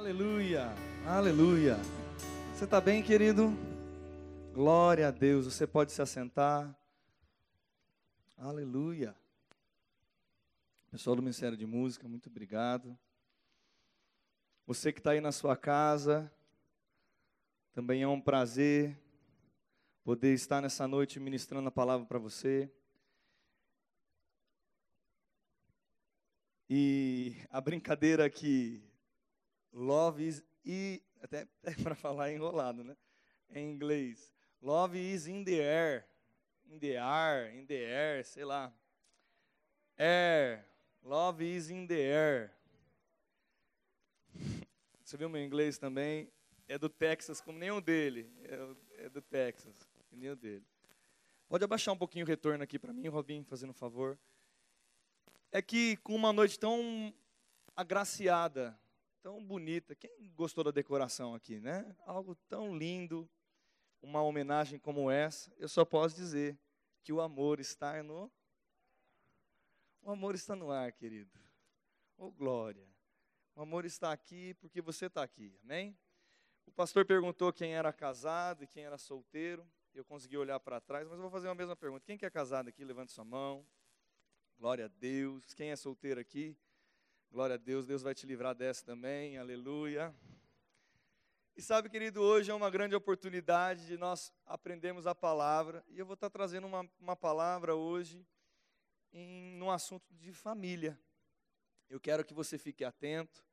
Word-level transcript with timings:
Aleluia, 0.00 0.64
aleluia. 1.04 1.76
Você 2.54 2.64
está 2.64 2.80
bem, 2.80 3.02
querido? 3.02 3.52
Glória 4.50 5.08
a 5.08 5.10
Deus. 5.10 5.44
Você 5.44 5.66
pode 5.66 5.92
se 5.92 6.00
assentar. 6.00 6.74
Aleluia. 8.34 9.14
Pessoal 10.90 11.16
do 11.16 11.20
Ministério 11.20 11.54
de 11.54 11.66
Música, 11.66 12.08
muito 12.08 12.30
obrigado. 12.30 12.98
Você 14.66 14.90
que 14.90 15.00
está 15.00 15.10
aí 15.10 15.20
na 15.20 15.32
sua 15.32 15.54
casa, 15.54 16.32
também 17.74 18.00
é 18.00 18.08
um 18.08 18.22
prazer 18.22 18.98
poder 20.02 20.32
estar 20.32 20.62
nessa 20.62 20.88
noite 20.88 21.20
ministrando 21.20 21.68
a 21.68 21.70
palavra 21.70 22.06
para 22.06 22.18
você. 22.18 22.72
E 26.70 27.36
a 27.50 27.60
brincadeira 27.60 28.30
que 28.30 28.89
love 29.72 30.26
is 30.26 30.42
e 30.64 31.02
até 31.22 31.46
é 31.64 31.74
para 31.82 31.94
falar 31.94 32.32
enrolado, 32.32 32.82
né? 32.84 32.96
Em 33.50 33.70
inglês. 33.70 34.32
Love 34.62 34.98
is 34.98 35.26
in 35.26 35.44
the 35.44 35.58
air. 35.60 36.06
In 36.68 36.78
the 36.78 36.96
air, 36.96 37.54
in 37.56 37.66
the 37.66 37.74
air, 37.74 38.24
sei 38.24 38.44
lá. 38.44 38.72
Air. 39.96 40.64
Love 41.02 41.44
is 41.44 41.70
in 41.70 41.86
the 41.86 41.94
air. 41.94 42.52
Você 45.04 45.16
viu 45.16 45.28
meu 45.28 45.42
inglês 45.42 45.78
também? 45.78 46.30
É 46.68 46.78
do 46.78 46.88
Texas, 46.88 47.40
como 47.40 47.58
nenhum 47.58 47.80
dele. 47.80 48.30
É, 48.44 49.06
é 49.06 49.08
do 49.08 49.20
Texas, 49.20 49.74
nenhum 50.12 50.36
dele. 50.36 50.64
Pode 51.48 51.64
abaixar 51.64 51.92
um 51.92 51.98
pouquinho 51.98 52.24
o 52.24 52.28
retorno 52.28 52.62
aqui 52.62 52.78
para 52.78 52.92
mim, 52.92 53.08
Robin, 53.08 53.42
fazendo 53.42 53.70
um 53.70 53.74
favor. 53.74 54.16
É 55.50 55.60
que 55.60 55.96
com 55.96 56.14
uma 56.14 56.32
noite 56.32 56.56
tão 56.56 57.12
agraciada, 57.74 58.78
tão 59.22 59.44
bonita, 59.44 59.94
quem 59.94 60.32
gostou 60.34 60.64
da 60.64 60.70
decoração 60.70 61.34
aqui, 61.34 61.60
né? 61.60 61.96
Algo 62.06 62.34
tão 62.48 62.76
lindo, 62.76 63.28
uma 64.02 64.22
homenagem 64.22 64.78
como 64.78 65.10
essa, 65.10 65.52
eu 65.58 65.68
só 65.68 65.84
posso 65.84 66.16
dizer 66.16 66.58
que 67.02 67.12
o 67.12 67.20
amor 67.20 67.60
está 67.60 68.02
no 68.02 68.30
o 70.02 70.10
amor 70.10 70.34
está 70.34 70.56
no 70.56 70.70
ar, 70.70 70.92
querido. 70.92 71.30
Oh, 72.16 72.30
glória. 72.30 72.88
O 73.54 73.60
amor 73.60 73.84
está 73.84 74.10
aqui 74.10 74.54
porque 74.54 74.80
você 74.80 75.06
está 75.06 75.22
aqui. 75.22 75.54
Amém? 75.62 75.96
O 76.64 76.72
pastor 76.72 77.04
perguntou 77.04 77.52
quem 77.52 77.74
era 77.74 77.92
casado 77.92 78.64
e 78.64 78.66
quem 78.66 78.84
era 78.84 78.96
solteiro. 78.96 79.66
Eu 79.92 80.04
consegui 80.04 80.38
olhar 80.38 80.58
para 80.58 80.80
trás, 80.80 81.06
mas 81.06 81.16
eu 81.16 81.22
vou 81.22 81.30
fazer 81.30 81.48
uma 81.48 81.54
mesma 81.54 81.76
pergunta. 81.76 82.06
Quem 82.06 82.16
que 82.16 82.24
é 82.24 82.30
casado 82.30 82.68
aqui? 82.68 82.82
Levante 82.82 83.12
sua 83.12 83.24
mão. 83.24 83.66
Glória 84.58 84.86
a 84.86 84.88
Deus. 84.88 85.52
Quem 85.52 85.70
é 85.70 85.76
solteiro 85.76 86.18
aqui? 86.18 86.56
Glória 87.32 87.54
a 87.54 87.58
Deus. 87.58 87.86
Deus 87.86 88.02
vai 88.02 88.12
te 88.12 88.26
livrar 88.26 88.56
dessa 88.56 88.84
também. 88.84 89.38
Aleluia. 89.38 90.12
E 91.54 91.62
sabe, 91.62 91.88
querido, 91.88 92.20
hoje 92.20 92.50
é 92.50 92.54
uma 92.54 92.68
grande 92.68 92.96
oportunidade 92.96 93.86
de 93.86 93.96
nós 93.96 94.32
aprendermos 94.44 95.06
a 95.06 95.14
palavra. 95.14 95.84
E 95.86 96.00
eu 96.00 96.04
vou 96.04 96.14
estar 96.14 96.28
trazendo 96.28 96.66
uma, 96.66 96.90
uma 96.98 97.14
palavra 97.14 97.76
hoje 97.76 98.26
em 99.12 99.54
num 99.58 99.70
assunto 99.70 100.12
de 100.12 100.32
família. 100.32 100.98
Eu 101.88 102.00
quero 102.00 102.24
que 102.24 102.34
você 102.34 102.58
fique 102.58 102.84
atento 102.84 103.46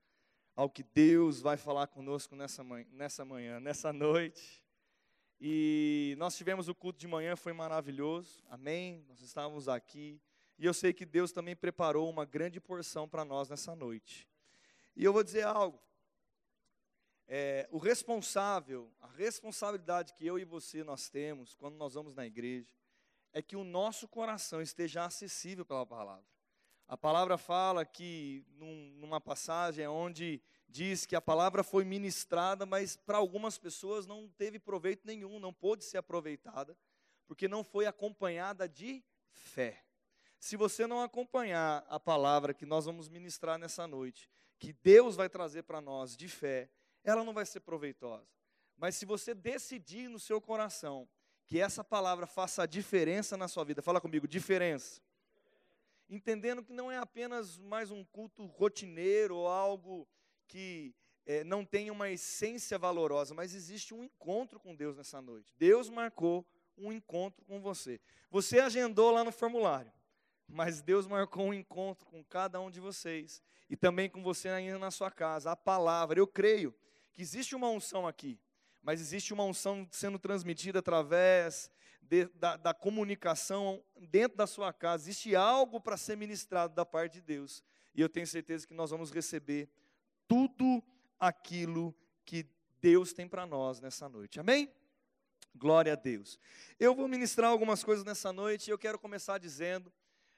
ao 0.55 0.71
que 0.71 0.81
Deus 0.81 1.39
vai 1.39 1.55
falar 1.55 1.85
conosco 1.85 2.35
nessa 2.35 2.63
manhã, 2.63 2.87
nessa, 2.89 3.23
manhã, 3.23 3.59
nessa 3.59 3.93
noite. 3.93 4.65
E 5.39 6.15
nós 6.17 6.35
tivemos 6.35 6.67
o 6.67 6.73
culto 6.73 6.97
de 6.97 7.07
manhã, 7.07 7.35
foi 7.35 7.53
maravilhoso, 7.53 8.43
amém? 8.49 9.05
Nós 9.07 9.21
estávamos 9.21 9.69
aqui. 9.69 10.19
E 10.57 10.65
eu 10.65 10.73
sei 10.73 10.91
que 10.91 11.05
Deus 11.05 11.31
também 11.31 11.55
preparou 11.55 12.09
uma 12.09 12.25
grande 12.25 12.59
porção 12.59 13.07
para 13.07 13.23
nós 13.23 13.49
nessa 13.49 13.75
noite. 13.75 14.27
E 14.95 15.03
eu 15.03 15.13
vou 15.13 15.23
dizer 15.23 15.43
algo. 15.43 15.79
É, 17.27 17.67
o 17.71 17.77
responsável, 17.77 18.91
a 18.99 19.07
responsabilidade 19.07 20.13
que 20.13 20.25
eu 20.25 20.39
e 20.39 20.45
você 20.45 20.83
nós 20.83 21.09
temos 21.09 21.53
quando 21.53 21.75
nós 21.75 21.93
vamos 21.93 22.15
na 22.15 22.25
igreja, 22.25 22.73
é 23.33 23.41
que 23.41 23.55
o 23.55 23.63
nosso 23.63 24.07
coração 24.07 24.61
esteja 24.61 25.05
acessível 25.05 25.65
pela 25.65 25.85
palavra. 25.85 26.25
A 26.87 26.95
palavra 26.97 27.37
fala 27.37 27.85
que, 27.85 28.45
num, 28.55 28.95
numa 28.97 29.19
passagem 29.19 29.85
onde 29.87 30.41
diz 30.69 31.05
que 31.05 31.15
a 31.15 31.21
palavra 31.21 31.63
foi 31.63 31.83
ministrada, 31.83 32.65
mas 32.65 32.95
para 32.95 33.17
algumas 33.17 33.57
pessoas 33.57 34.07
não 34.07 34.29
teve 34.29 34.57
proveito 34.57 35.05
nenhum, 35.05 35.37
não 35.37 35.53
pôde 35.53 35.83
ser 35.83 35.97
aproveitada, 35.97 36.77
porque 37.27 37.47
não 37.47 37.63
foi 37.63 37.85
acompanhada 37.85 38.67
de 38.69 39.03
fé. 39.29 39.83
Se 40.39 40.55
você 40.55 40.85
não 40.85 41.01
acompanhar 41.01 41.85
a 41.89 41.99
palavra 41.99 42.53
que 42.53 42.65
nós 42.65 42.85
vamos 42.85 43.09
ministrar 43.09 43.57
nessa 43.57 43.87
noite, 43.87 44.29
que 44.59 44.73
Deus 44.73 45.15
vai 45.15 45.29
trazer 45.29 45.63
para 45.63 45.81
nós 45.81 46.15
de 46.15 46.27
fé, 46.27 46.69
ela 47.03 47.23
não 47.23 47.33
vai 47.33 47.45
ser 47.45 47.61
proveitosa. 47.61 48.27
Mas 48.77 48.95
se 48.95 49.05
você 49.05 49.33
decidir 49.33 50.07
no 50.07 50.19
seu 50.19 50.39
coração 50.39 51.07
que 51.47 51.59
essa 51.59 51.81
palavra 51.81 52.27
faça 52.27 52.63
a 52.63 52.65
diferença 52.65 53.37
na 53.37 53.47
sua 53.47 53.63
vida. 53.63 53.81
Fala 53.81 54.01
comigo, 54.01 54.27
diferença. 54.27 55.01
Entendendo 56.09 56.61
que 56.61 56.73
não 56.73 56.91
é 56.91 56.97
apenas 56.97 57.57
mais 57.57 57.89
um 57.89 58.03
culto 58.03 58.45
rotineiro 58.45 59.37
ou 59.37 59.47
algo 59.47 60.05
que 60.45 60.93
é, 61.25 61.45
não 61.45 61.65
tem 61.65 61.89
uma 61.89 62.09
essência 62.09 62.77
valorosa, 62.77 63.33
mas 63.33 63.55
existe 63.55 63.93
um 63.93 64.03
encontro 64.03 64.59
com 64.59 64.75
Deus 64.75 64.97
nessa 64.97 65.21
noite. 65.21 65.53
Deus 65.57 65.89
marcou 65.89 66.45
um 66.77 66.91
encontro 66.91 67.43
com 67.45 67.61
você. 67.61 67.99
Você 68.29 68.59
agendou 68.59 69.11
lá 69.11 69.23
no 69.23 69.31
formulário, 69.31 69.91
mas 70.47 70.81
Deus 70.81 71.07
marcou 71.07 71.47
um 71.47 71.53
encontro 71.53 72.05
com 72.05 72.23
cada 72.23 72.59
um 72.59 72.71
de 72.71 72.79
vocês 72.79 73.41
e 73.69 73.75
também 73.75 74.09
com 74.09 74.23
você 74.23 74.49
ainda 74.49 74.79
na 74.79 74.91
sua 74.91 75.11
casa. 75.11 75.51
A 75.51 75.55
palavra, 75.55 76.19
eu 76.19 76.27
creio 76.27 76.73
que 77.13 77.21
existe 77.21 77.55
uma 77.55 77.69
unção 77.69 78.07
aqui 78.07 78.39
mas 78.87 79.01
existe 79.01 79.33
uma 79.33 79.43
unção 79.43 79.85
sendo 79.91 80.17
transmitida 80.17 80.79
através 80.79 81.69
de, 82.01 82.23
da, 82.35 82.55
da 82.55 82.73
comunicação 82.73 83.83
dentro 84.09 84.37
da 84.37 84.47
sua 84.47 84.71
casa. 84.71 85.03
Existe 85.03 85.35
algo 85.35 85.81
para 85.81 85.97
ser 85.97 86.15
ministrado 86.15 86.73
da 86.73 86.85
parte 86.85 87.15
de 87.15 87.21
Deus. 87.21 87.61
E 87.93 87.99
eu 87.99 88.07
tenho 88.07 88.25
certeza 88.25 88.65
que 88.65 88.73
nós 88.73 88.89
vamos 88.89 89.11
receber 89.11 89.69
tudo 90.25 90.81
aquilo 91.19 91.93
que 92.23 92.45
Deus 92.79 93.11
tem 93.11 93.27
para 93.27 93.45
nós 93.45 93.81
nessa 93.81 94.07
noite. 94.07 94.39
Amém? 94.39 94.71
Glória 95.53 95.91
a 95.91 95.97
Deus. 95.97 96.39
Eu 96.79 96.95
vou 96.95 97.09
ministrar 97.09 97.51
algumas 97.51 97.83
coisas 97.83 98.05
nessa 98.05 98.31
noite 98.31 98.69
e 98.69 98.71
eu 98.71 98.77
quero 98.77 98.97
começar 98.97 99.37
dizendo 99.37 99.91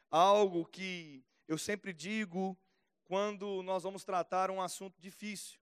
algo 0.09 0.65
que 0.65 1.23
eu 1.47 1.57
sempre 1.57 1.93
digo 1.93 2.57
quando 3.05 3.63
nós 3.63 3.83
vamos 3.83 4.03
tratar 4.03 4.51
um 4.51 4.61
assunto 4.61 4.99
difícil. 4.99 5.59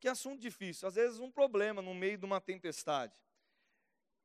Que 0.00 0.08
assunto 0.08 0.40
difícil. 0.40 0.88
Às 0.88 0.96
vezes 0.96 1.20
um 1.20 1.30
problema 1.30 1.80
no 1.80 1.94
meio 1.94 2.18
de 2.18 2.24
uma 2.24 2.40
tempestade. 2.40 3.14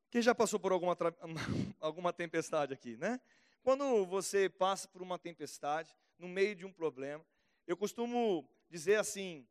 Quem 0.10 0.22
já 0.22 0.34
passou 0.34 0.60
por 0.60 0.72
alguma, 0.72 0.98
alguma 1.80 2.14
tempestade 2.14 2.74
aqui, 2.74 2.98
né? 2.98 3.20
Quando 3.62 4.06
você 4.06 4.50
passa 4.50 4.88
por 4.88 5.02
uma 5.02 5.20
tempestade, 5.20 5.96
no 6.18 6.28
meio 6.28 6.56
de 6.56 6.66
um 6.66 6.72
problema, 6.72 7.24
eu 7.68 7.76
costumo 7.76 8.50
dizer 8.70 8.96
assim: 8.96 9.48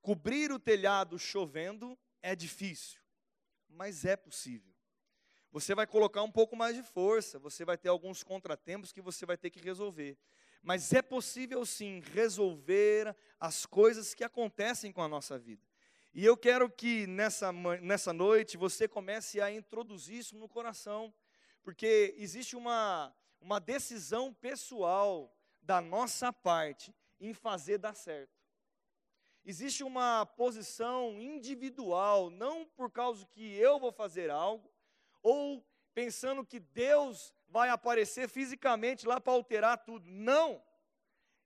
cobrir 0.00 0.52
o 0.52 0.58
telhado 0.58 1.18
chovendo 1.18 1.98
é 2.22 2.34
difícil, 2.34 3.00
mas 3.68 4.04
é 4.04 4.16
possível. 4.16 4.71
Você 5.52 5.74
vai 5.74 5.86
colocar 5.86 6.22
um 6.22 6.30
pouco 6.30 6.56
mais 6.56 6.74
de 6.74 6.82
força, 6.82 7.38
você 7.38 7.62
vai 7.62 7.76
ter 7.76 7.90
alguns 7.90 8.22
contratempos 8.22 8.90
que 8.90 9.02
você 9.02 9.26
vai 9.26 9.36
ter 9.36 9.50
que 9.50 9.60
resolver. 9.60 10.16
Mas 10.62 10.90
é 10.94 11.02
possível 11.02 11.66
sim 11.66 12.00
resolver 12.14 13.14
as 13.38 13.66
coisas 13.66 14.14
que 14.14 14.24
acontecem 14.24 14.90
com 14.90 15.02
a 15.02 15.08
nossa 15.08 15.38
vida. 15.38 15.62
E 16.14 16.24
eu 16.24 16.38
quero 16.38 16.70
que 16.70 17.06
nessa, 17.06 17.52
nessa 17.52 18.14
noite 18.14 18.56
você 18.56 18.88
comece 18.88 19.42
a 19.42 19.52
introduzir 19.52 20.20
isso 20.20 20.38
no 20.38 20.48
coração, 20.48 21.12
porque 21.62 22.14
existe 22.16 22.56
uma, 22.56 23.14
uma 23.38 23.60
decisão 23.60 24.32
pessoal 24.32 25.36
da 25.60 25.82
nossa 25.82 26.32
parte 26.32 26.94
em 27.20 27.34
fazer 27.34 27.76
dar 27.76 27.94
certo. 27.94 28.40
Existe 29.44 29.84
uma 29.84 30.24
posição 30.24 31.20
individual, 31.20 32.30
não 32.30 32.64
por 32.64 32.90
causa 32.90 33.26
que 33.26 33.54
eu 33.54 33.78
vou 33.78 33.92
fazer 33.92 34.30
algo, 34.30 34.71
ou 35.22 35.64
pensando 35.94 36.44
que 36.44 36.58
Deus 36.58 37.32
vai 37.48 37.68
aparecer 37.68 38.28
fisicamente 38.28 39.06
lá 39.06 39.20
para 39.20 39.32
alterar 39.32 39.78
tudo. 39.84 40.08
Não! 40.08 40.62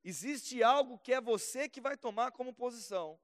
Existe 0.05 0.63
algo 0.63 0.99
que 0.99 1.13
é 1.13 1.21
você 1.21 1.69
que 1.69 1.81
vai 1.81 1.97
tomar 1.97 2.31
como 2.31 2.55
posição. 2.55 3.19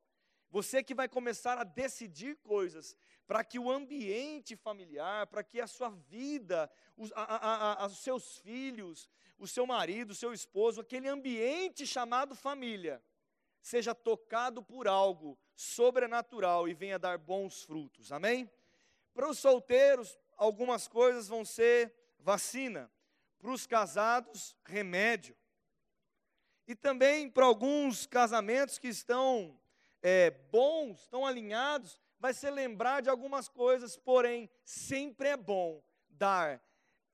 Você 0.50 0.82
que 0.82 0.94
vai 0.94 1.08
começar 1.08 1.56
a 1.56 1.64
decidir 1.64 2.36
coisas 2.36 2.96
para 3.26 3.42
que 3.42 3.58
o 3.58 3.70
ambiente 3.70 4.54
familiar, 4.56 5.26
para 5.28 5.42
que 5.42 5.60
a 5.60 5.66
sua 5.66 5.88
vida, 5.88 6.70
os, 6.96 7.10
a, 7.12 7.22
a, 7.22 7.84
a, 7.84 7.86
os 7.86 7.98
seus 7.98 8.36
filhos, 8.38 9.08
o 9.38 9.46
seu 9.46 9.66
marido, 9.66 10.10
o 10.10 10.14
seu 10.14 10.32
esposo, 10.32 10.80
aquele 10.80 11.08
ambiente 11.08 11.86
chamado 11.86 12.34
família, 12.34 13.02
seja 13.62 13.94
tocado 13.94 14.62
por 14.62 14.86
algo 14.86 15.38
sobrenatural 15.54 16.68
e 16.68 16.74
venha 16.74 16.98
dar 16.98 17.16
bons 17.16 17.62
frutos. 17.62 18.12
Amém? 18.12 18.50
Para 19.14 19.30
os 19.30 19.38
solteiros, 19.38 20.18
algumas 20.42 20.88
coisas 20.88 21.28
vão 21.28 21.44
ser 21.44 21.94
vacina. 22.18 22.90
Para 23.38 23.52
os 23.52 23.66
casados, 23.66 24.56
remédio. 24.64 25.36
E 26.66 26.74
também 26.74 27.30
para 27.30 27.46
alguns 27.46 28.06
casamentos 28.06 28.78
que 28.78 28.88
estão 28.88 29.58
é, 30.00 30.30
bons, 30.30 31.00
estão 31.02 31.24
alinhados, 31.24 31.98
vai 32.18 32.34
ser 32.34 32.50
lembrar 32.50 33.02
de 33.02 33.08
algumas 33.08 33.48
coisas, 33.48 33.96
porém, 33.96 34.50
sempre 34.64 35.28
é 35.28 35.36
bom 35.36 35.82
dar 36.08 36.62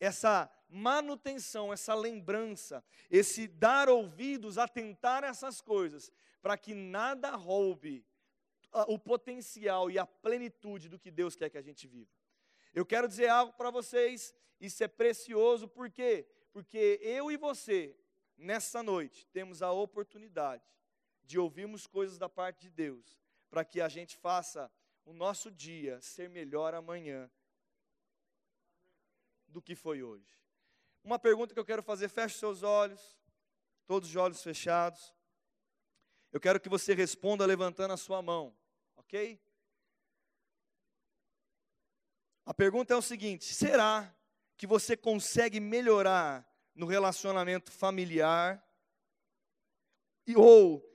essa 0.00 0.50
manutenção, 0.68 1.72
essa 1.72 1.94
lembrança, 1.94 2.84
esse 3.10 3.46
dar 3.46 3.88
ouvidos, 3.88 4.58
atentar 4.58 5.24
a 5.24 5.28
essas 5.28 5.60
coisas, 5.60 6.10
para 6.40 6.56
que 6.56 6.74
nada 6.74 7.30
roube 7.30 8.06
o 8.86 8.98
potencial 8.98 9.90
e 9.90 9.98
a 9.98 10.06
plenitude 10.06 10.88
do 10.88 10.98
que 10.98 11.10
Deus 11.10 11.34
quer 11.34 11.50
que 11.50 11.58
a 11.58 11.62
gente 11.62 11.86
viva. 11.86 12.17
Eu 12.74 12.84
quero 12.84 13.08
dizer 13.08 13.28
algo 13.28 13.52
para 13.52 13.70
vocês, 13.70 14.34
isso 14.60 14.82
é 14.82 14.88
precioso, 14.88 15.68
por 15.68 15.90
quê? 15.90 16.26
Porque 16.52 16.98
eu 17.02 17.30
e 17.30 17.36
você, 17.36 17.96
nessa 18.36 18.82
noite, 18.82 19.26
temos 19.28 19.62
a 19.62 19.72
oportunidade 19.72 20.64
de 21.24 21.38
ouvirmos 21.38 21.86
coisas 21.86 22.18
da 22.18 22.28
parte 22.28 22.62
de 22.62 22.70
Deus, 22.70 23.20
para 23.50 23.64
que 23.64 23.80
a 23.80 23.88
gente 23.88 24.16
faça 24.16 24.70
o 25.04 25.12
nosso 25.12 25.50
dia 25.50 26.00
ser 26.00 26.28
melhor 26.28 26.74
amanhã 26.74 27.30
do 29.46 29.62
que 29.62 29.74
foi 29.74 30.02
hoje. 30.02 30.38
Uma 31.02 31.18
pergunta 31.18 31.54
que 31.54 31.60
eu 31.60 31.64
quero 31.64 31.82
fazer, 31.82 32.08
feche 32.08 32.38
seus 32.38 32.62
olhos, 32.62 33.18
todos 33.86 34.10
os 34.10 34.16
olhos 34.16 34.42
fechados. 34.42 35.14
Eu 36.30 36.40
quero 36.40 36.60
que 36.60 36.68
você 36.68 36.92
responda 36.94 37.46
levantando 37.46 37.94
a 37.94 37.96
sua 37.96 38.20
mão, 38.20 38.54
ok? 38.96 39.40
A 42.48 42.54
pergunta 42.54 42.94
é 42.94 42.96
o 42.96 43.02
seguinte: 43.02 43.52
será 43.52 44.12
que 44.56 44.66
você 44.66 44.96
consegue 44.96 45.60
melhorar 45.60 46.44
no 46.74 46.86
relacionamento 46.86 47.70
familiar? 47.70 48.64
E, 50.26 50.34
ou 50.34 50.88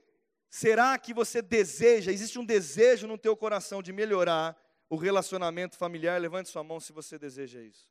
Será 0.54 0.96
que 0.96 1.12
você 1.12 1.42
deseja, 1.42 2.12
existe 2.12 2.38
um 2.38 2.44
desejo 2.44 3.08
no 3.08 3.18
teu 3.18 3.36
coração 3.36 3.82
de 3.82 3.92
melhorar 3.92 4.56
o 4.88 4.94
relacionamento 4.94 5.76
familiar? 5.76 6.20
Levante 6.20 6.48
sua 6.48 6.62
mão 6.62 6.78
se 6.78 6.92
você 6.92 7.18
deseja 7.18 7.60
isso. 7.60 7.90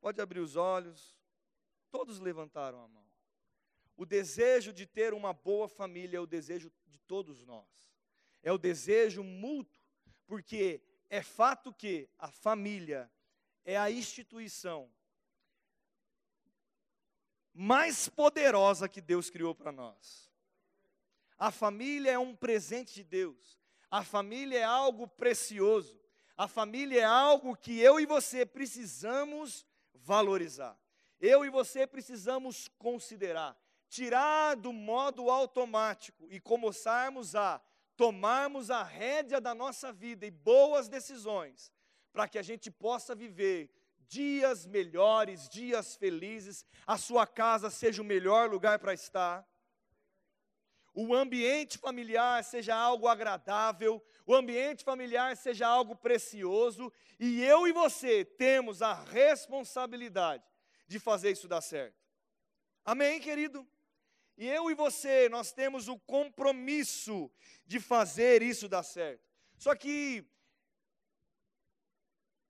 Pode 0.00 0.20
abrir 0.20 0.40
os 0.40 0.56
olhos. 0.56 1.16
Todos 1.92 2.18
levantaram 2.18 2.82
a 2.82 2.88
mão. 2.88 3.06
O 3.96 4.04
desejo 4.04 4.72
de 4.72 4.84
ter 4.84 5.14
uma 5.14 5.32
boa 5.32 5.68
família 5.68 6.16
é 6.16 6.20
o 6.20 6.26
desejo 6.26 6.72
de 6.88 6.98
todos 6.98 7.44
nós. 7.44 7.68
É 8.42 8.50
o 8.50 8.58
desejo 8.58 9.22
mútuo, 9.22 9.80
porque 10.26 10.82
é 11.10 11.22
fato 11.22 11.74
que 11.74 12.08
a 12.16 12.30
família 12.30 13.10
é 13.64 13.76
a 13.76 13.90
instituição 13.90 14.88
mais 17.52 18.08
poderosa 18.08 18.88
que 18.88 19.00
Deus 19.00 19.28
criou 19.28 19.54
para 19.54 19.72
nós. 19.72 20.30
A 21.36 21.50
família 21.50 22.12
é 22.12 22.18
um 22.18 22.34
presente 22.34 22.94
de 22.94 23.04
Deus. 23.04 23.58
A 23.90 24.04
família 24.04 24.60
é 24.60 24.62
algo 24.62 25.08
precioso. 25.08 26.00
A 26.36 26.46
família 26.46 27.00
é 27.00 27.04
algo 27.04 27.56
que 27.56 27.78
eu 27.80 27.98
e 27.98 28.06
você 28.06 28.46
precisamos 28.46 29.66
valorizar. 29.92 30.78
Eu 31.20 31.44
e 31.44 31.50
você 31.50 31.86
precisamos 31.86 32.68
considerar, 32.78 33.58
tirar 33.88 34.54
do 34.54 34.72
modo 34.72 35.28
automático 35.28 36.26
e 36.30 36.40
começarmos 36.40 37.34
a 37.34 37.60
tomarmos 38.00 38.70
a 38.70 38.82
rédea 38.82 39.42
da 39.42 39.54
nossa 39.54 39.92
vida 39.92 40.24
e 40.24 40.30
boas 40.30 40.88
decisões, 40.88 41.70
para 42.10 42.26
que 42.26 42.38
a 42.38 42.42
gente 42.42 42.70
possa 42.70 43.14
viver 43.14 43.70
dias 44.08 44.64
melhores, 44.64 45.46
dias 45.50 45.96
felizes, 45.96 46.64
a 46.86 46.96
sua 46.96 47.26
casa 47.26 47.68
seja 47.68 48.00
o 48.00 48.04
melhor 48.04 48.48
lugar 48.48 48.78
para 48.78 48.94
estar, 48.94 49.46
o 50.94 51.14
ambiente 51.14 51.76
familiar 51.76 52.42
seja 52.42 52.74
algo 52.74 53.06
agradável, 53.06 54.02
o 54.24 54.34
ambiente 54.34 54.82
familiar 54.82 55.36
seja 55.36 55.66
algo 55.66 55.94
precioso, 55.94 56.90
e 57.18 57.44
eu 57.44 57.68
e 57.68 57.72
você 57.72 58.24
temos 58.24 58.80
a 58.80 58.94
responsabilidade 58.94 60.42
de 60.88 60.98
fazer 60.98 61.32
isso 61.32 61.46
dar 61.46 61.60
certo. 61.60 62.00
Amém, 62.82 63.20
querido? 63.20 63.68
E 64.40 64.48
eu 64.48 64.70
e 64.70 64.74
você, 64.74 65.28
nós 65.28 65.52
temos 65.52 65.86
o 65.86 65.98
compromisso 65.98 67.30
de 67.66 67.78
fazer 67.78 68.40
isso 68.40 68.70
dar 68.70 68.82
certo. 68.82 69.22
Só 69.58 69.74
que 69.74 70.24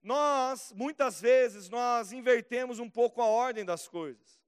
nós, 0.00 0.72
muitas 0.72 1.20
vezes, 1.20 1.68
nós 1.68 2.12
invertemos 2.12 2.78
um 2.78 2.88
pouco 2.88 3.20
a 3.20 3.26
ordem 3.26 3.64
das 3.64 3.88
coisas. 3.88 4.40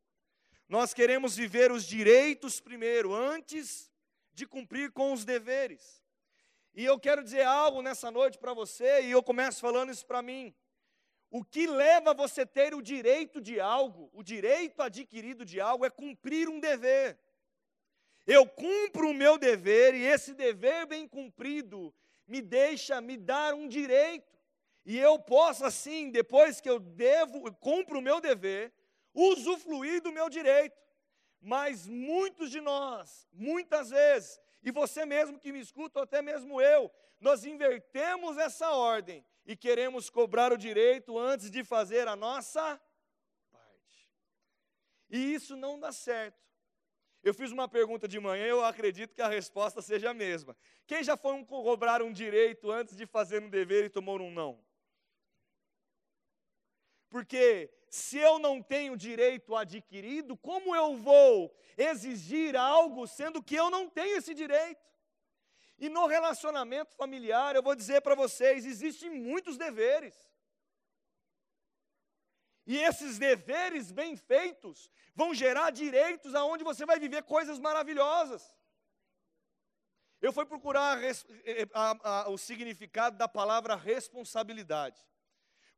Nós 0.68 0.94
queremos 0.94 1.34
viver 1.34 1.72
os 1.72 1.84
direitos 1.84 2.60
primeiro, 2.60 3.12
antes 3.12 3.90
de 4.32 4.46
cumprir 4.46 4.92
com 4.92 5.12
os 5.12 5.24
deveres. 5.24 6.00
E 6.72 6.84
eu 6.84 6.96
quero 6.96 7.24
dizer 7.24 7.42
algo 7.42 7.82
nessa 7.82 8.08
noite 8.08 8.38
para 8.38 8.54
você, 8.54 9.02
e 9.02 9.10
eu 9.10 9.20
começo 9.20 9.60
falando 9.60 9.90
isso 9.90 10.06
para 10.06 10.22
mim. 10.22 10.54
O 11.28 11.42
que 11.42 11.66
leva 11.66 12.14
você 12.14 12.42
a 12.42 12.46
ter 12.46 12.72
o 12.72 12.80
direito 12.80 13.40
de 13.40 13.58
algo, 13.58 14.08
o 14.12 14.22
direito 14.22 14.80
adquirido 14.80 15.44
de 15.44 15.60
algo, 15.60 15.84
é 15.84 15.90
cumprir 15.90 16.48
um 16.48 16.60
dever. 16.60 17.18
Eu 18.26 18.46
cumpro 18.46 19.10
o 19.10 19.14
meu 19.14 19.36
dever, 19.36 19.94
e 19.94 20.04
esse 20.04 20.34
dever 20.34 20.86
bem 20.86 21.08
cumprido 21.08 21.92
me 22.26 22.40
deixa 22.40 23.00
me 23.00 23.16
dar 23.16 23.54
um 23.54 23.66
direito. 23.66 24.32
E 24.84 24.98
eu 24.98 25.18
posso, 25.18 25.64
assim, 25.64 26.10
depois 26.10 26.60
que 26.60 26.68
eu 26.68 26.78
devo, 26.78 27.52
cumpro 27.54 27.98
o 27.98 28.02
meu 28.02 28.20
dever, 28.20 28.72
usufruir 29.14 30.00
do 30.02 30.12
meu 30.12 30.28
direito. 30.28 30.80
Mas 31.40 31.88
muitos 31.88 32.50
de 32.50 32.60
nós, 32.60 33.28
muitas 33.32 33.90
vezes, 33.90 34.40
e 34.62 34.70
você 34.70 35.04
mesmo 35.04 35.38
que 35.38 35.52
me 35.52 35.60
escuta, 35.60 35.98
ou 35.98 36.04
até 36.04 36.22
mesmo 36.22 36.60
eu, 36.60 36.90
nós 37.20 37.44
invertemos 37.44 38.38
essa 38.38 38.70
ordem 38.70 39.24
e 39.44 39.56
queremos 39.56 40.08
cobrar 40.08 40.52
o 40.52 40.58
direito 40.58 41.18
antes 41.18 41.50
de 41.50 41.64
fazer 41.64 42.06
a 42.06 42.14
nossa 42.14 42.80
parte. 43.50 44.08
E 45.10 45.34
isso 45.34 45.56
não 45.56 45.78
dá 45.78 45.90
certo. 45.90 46.40
Eu 47.22 47.32
fiz 47.32 47.52
uma 47.52 47.68
pergunta 47.68 48.08
de 48.08 48.18
manhã, 48.18 48.44
eu 48.44 48.64
acredito 48.64 49.14
que 49.14 49.22
a 49.22 49.28
resposta 49.28 49.80
seja 49.80 50.10
a 50.10 50.14
mesma. 50.14 50.56
Quem 50.86 51.04
já 51.04 51.16
foi 51.16 51.34
um 51.34 51.44
cobrar 51.44 52.02
um 52.02 52.12
direito 52.12 52.70
antes 52.70 52.96
de 52.96 53.06
fazer 53.06 53.42
um 53.42 53.48
dever 53.48 53.84
e 53.84 53.88
tomou 53.88 54.20
um 54.20 54.30
não? 54.30 54.58
Porque 57.08 57.70
se 57.88 58.18
eu 58.18 58.38
não 58.38 58.60
tenho 58.60 58.96
direito 58.96 59.54
adquirido, 59.54 60.36
como 60.36 60.74
eu 60.74 60.96
vou 60.96 61.54
exigir 61.76 62.56
algo 62.56 63.06
sendo 63.06 63.42
que 63.42 63.54
eu 63.54 63.70
não 63.70 63.88
tenho 63.88 64.16
esse 64.16 64.34
direito? 64.34 64.82
E 65.78 65.88
no 65.88 66.06
relacionamento 66.06 66.94
familiar, 66.96 67.54
eu 67.54 67.62
vou 67.62 67.74
dizer 67.76 68.00
para 68.00 68.14
vocês: 68.14 68.64
existem 68.64 69.10
muitos 69.10 69.56
deveres. 69.56 70.16
E 72.66 72.78
esses 72.78 73.18
deveres 73.18 73.90
bem 73.90 74.16
feitos 74.16 74.90
vão 75.14 75.34
gerar 75.34 75.70
direitos 75.70 76.34
aonde 76.34 76.62
você 76.62 76.86
vai 76.86 76.98
viver 76.98 77.22
coisas 77.24 77.58
maravilhosas. 77.58 78.54
Eu 80.20 80.32
fui 80.32 80.46
procurar 80.46 81.02
eh, 81.02 81.12
eh, 81.44 81.68
o 82.28 82.38
significado 82.38 83.16
da 83.16 83.26
palavra 83.26 83.74
responsabilidade. 83.74 85.04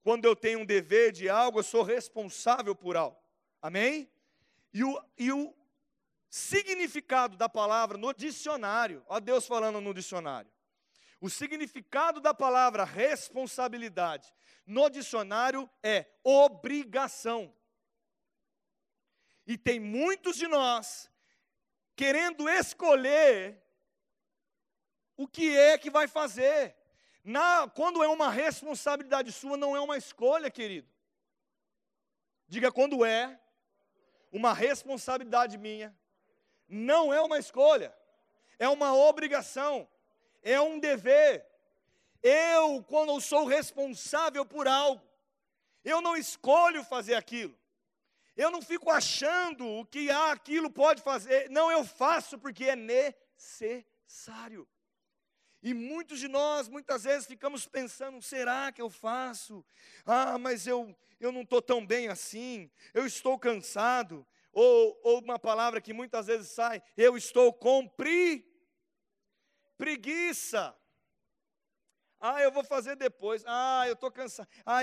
Quando 0.02 0.26
eu 0.26 0.36
tenho 0.36 0.60
um 0.60 0.66
dever 0.66 1.12
de 1.12 1.30
algo, 1.30 1.60
eu 1.60 1.62
sou 1.62 1.82
responsável 1.82 2.74
por 2.74 2.94
algo. 2.94 3.18
Amém? 3.62 4.12
E 4.74 4.84
o, 4.84 5.02
e 5.16 5.32
o 5.32 5.54
significado 6.28 7.38
da 7.38 7.48
palavra 7.48 7.96
no 7.96 8.12
dicionário, 8.12 9.02
ó 9.08 9.18
Deus 9.18 9.46
falando 9.46 9.80
no 9.80 9.94
dicionário. 9.94 10.50
O 11.24 11.30
significado 11.30 12.20
da 12.20 12.34
palavra 12.34 12.84
responsabilidade 12.84 14.30
no 14.66 14.90
dicionário 14.90 15.70
é 15.82 16.04
obrigação. 16.22 17.50
E 19.46 19.56
tem 19.56 19.80
muitos 19.80 20.36
de 20.36 20.46
nós 20.46 21.10
querendo 21.96 22.46
escolher 22.46 23.58
o 25.16 25.26
que 25.26 25.56
é 25.56 25.78
que 25.78 25.88
vai 25.88 26.06
fazer. 26.06 26.76
Na, 27.24 27.70
quando 27.70 28.04
é 28.04 28.08
uma 28.08 28.30
responsabilidade 28.30 29.32
sua, 29.32 29.56
não 29.56 29.74
é 29.74 29.80
uma 29.80 29.96
escolha, 29.96 30.50
querido. 30.50 30.92
Diga 32.46 32.70
quando 32.70 33.02
é 33.02 33.40
uma 34.30 34.52
responsabilidade 34.52 35.56
minha, 35.56 35.98
não 36.68 37.14
é 37.14 37.22
uma 37.22 37.38
escolha, 37.38 37.96
é 38.58 38.68
uma 38.68 38.94
obrigação, 38.94 39.88
é 40.44 40.60
um 40.60 40.78
dever. 40.78 41.44
Eu, 42.22 42.84
quando 42.84 43.20
sou 43.20 43.46
responsável 43.46 44.46
por 44.46 44.68
algo, 44.68 45.02
eu 45.84 46.00
não 46.00 46.16
escolho 46.16 46.84
fazer 46.84 47.14
aquilo. 47.14 47.58
Eu 48.36 48.50
não 48.50 48.62
fico 48.62 48.90
achando 48.90 49.66
o 49.66 49.84
que 49.84 50.10
ah, 50.10 50.32
aquilo 50.32 50.70
pode 50.70 51.02
fazer. 51.02 51.50
Não, 51.50 51.70
eu 51.70 51.84
faço 51.84 52.38
porque 52.38 52.64
é 52.64 52.76
necessário. 52.76 54.68
E 55.62 55.72
muitos 55.72 56.18
de 56.18 56.28
nós, 56.28 56.68
muitas 56.68 57.04
vezes, 57.04 57.26
ficamos 57.26 57.66
pensando: 57.66 58.20
será 58.20 58.70
que 58.70 58.82
eu 58.82 58.90
faço? 58.90 59.64
Ah, 60.04 60.36
mas 60.36 60.66
eu, 60.66 60.94
eu 61.18 61.32
não 61.32 61.42
estou 61.42 61.62
tão 61.62 61.84
bem 61.86 62.08
assim, 62.08 62.70
eu 62.92 63.06
estou 63.06 63.38
cansado. 63.38 64.26
Ou, 64.52 65.00
ou 65.02 65.20
uma 65.20 65.38
palavra 65.38 65.80
que 65.80 65.92
muitas 65.92 66.26
vezes 66.26 66.50
sai: 66.50 66.82
eu 66.96 67.16
estou 67.16 67.52
compri. 67.52 68.53
Preguiça. 69.76 70.76
Ah, 72.20 72.40
eu 72.40 72.50
vou 72.50 72.64
fazer 72.64 72.96
depois. 72.96 73.44
Ah, 73.46 73.84
eu 73.86 73.94
estou 73.94 74.10
cansado. 74.10 74.48
Ah, 74.64 74.80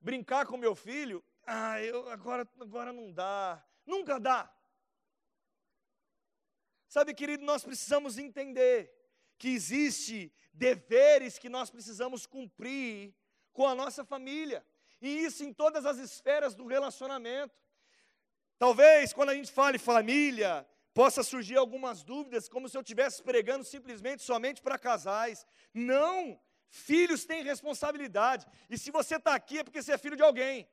brincar 0.00 0.46
com 0.46 0.56
meu 0.56 0.74
filho. 0.74 1.22
Ah, 1.46 1.80
eu, 1.82 2.08
agora, 2.08 2.48
agora 2.60 2.92
não 2.92 3.12
dá. 3.12 3.62
Nunca 3.84 4.18
dá. 4.18 4.50
Sabe, 6.88 7.12
querido, 7.12 7.44
nós 7.44 7.62
precisamos 7.62 8.16
entender 8.16 8.90
que 9.36 9.48
existe 9.48 10.32
deveres 10.52 11.38
que 11.38 11.48
nós 11.48 11.70
precisamos 11.70 12.26
cumprir 12.26 13.14
com 13.52 13.66
a 13.66 13.74
nossa 13.74 14.04
família. 14.04 14.66
E 15.00 15.24
isso 15.24 15.44
em 15.44 15.52
todas 15.52 15.84
as 15.86 15.98
esferas 15.98 16.54
do 16.54 16.66
relacionamento. 16.66 17.54
Talvez 18.58 19.12
quando 19.12 19.30
a 19.30 19.34
gente 19.34 19.52
fale 19.52 19.78
família, 19.78 20.66
possa 20.98 21.22
surgir 21.22 21.56
algumas 21.56 22.02
dúvidas, 22.02 22.48
como 22.48 22.68
se 22.68 22.76
eu 22.76 22.80
estivesse 22.80 23.22
pregando 23.22 23.62
simplesmente 23.62 24.20
somente 24.20 24.60
para 24.60 24.76
casais. 24.76 25.46
Não! 25.72 26.42
Filhos 26.68 27.24
têm 27.24 27.44
responsabilidade. 27.44 28.44
E 28.68 28.76
se 28.76 28.90
você 28.90 29.14
está 29.14 29.32
aqui 29.32 29.60
é 29.60 29.62
porque 29.62 29.80
você 29.80 29.92
é 29.92 29.98
filho 29.98 30.16
de 30.16 30.24
alguém. 30.24 30.68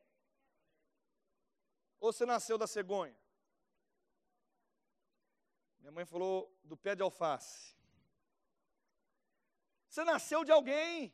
Ou 2.00 2.12
você 2.12 2.25
nasceu 2.25 2.58
da 2.58 2.65
cegonha. 2.65 3.15
Minha 5.79 5.91
mãe 5.91 6.08
falou 6.08 6.51
do 6.63 6.75
pé 6.75 6.96
de 6.96 7.03
alface. 7.03 7.75
Você 9.88 10.03
nasceu 10.03 10.44
de 10.44 10.51
alguém. 10.51 11.13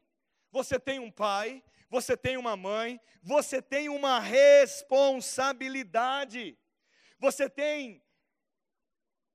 Você 0.52 0.80
tem 0.80 1.00
um 1.00 1.12
pai, 1.12 1.62
você 1.90 2.16
tem 2.16 2.38
uma 2.38 2.56
mãe, 2.56 2.98
você 3.22 3.62
tem 3.62 3.90
uma 3.90 4.22
responsabilidade. 4.22 6.58
Você 7.20 7.50
tem 7.50 8.02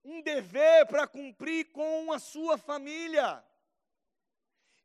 um 0.06 0.22
dever 0.22 0.86
para 0.86 1.06
cumprir 1.06 1.72
com 1.72 2.12
a 2.12 2.18
sua 2.18 2.56
família. 2.56 3.44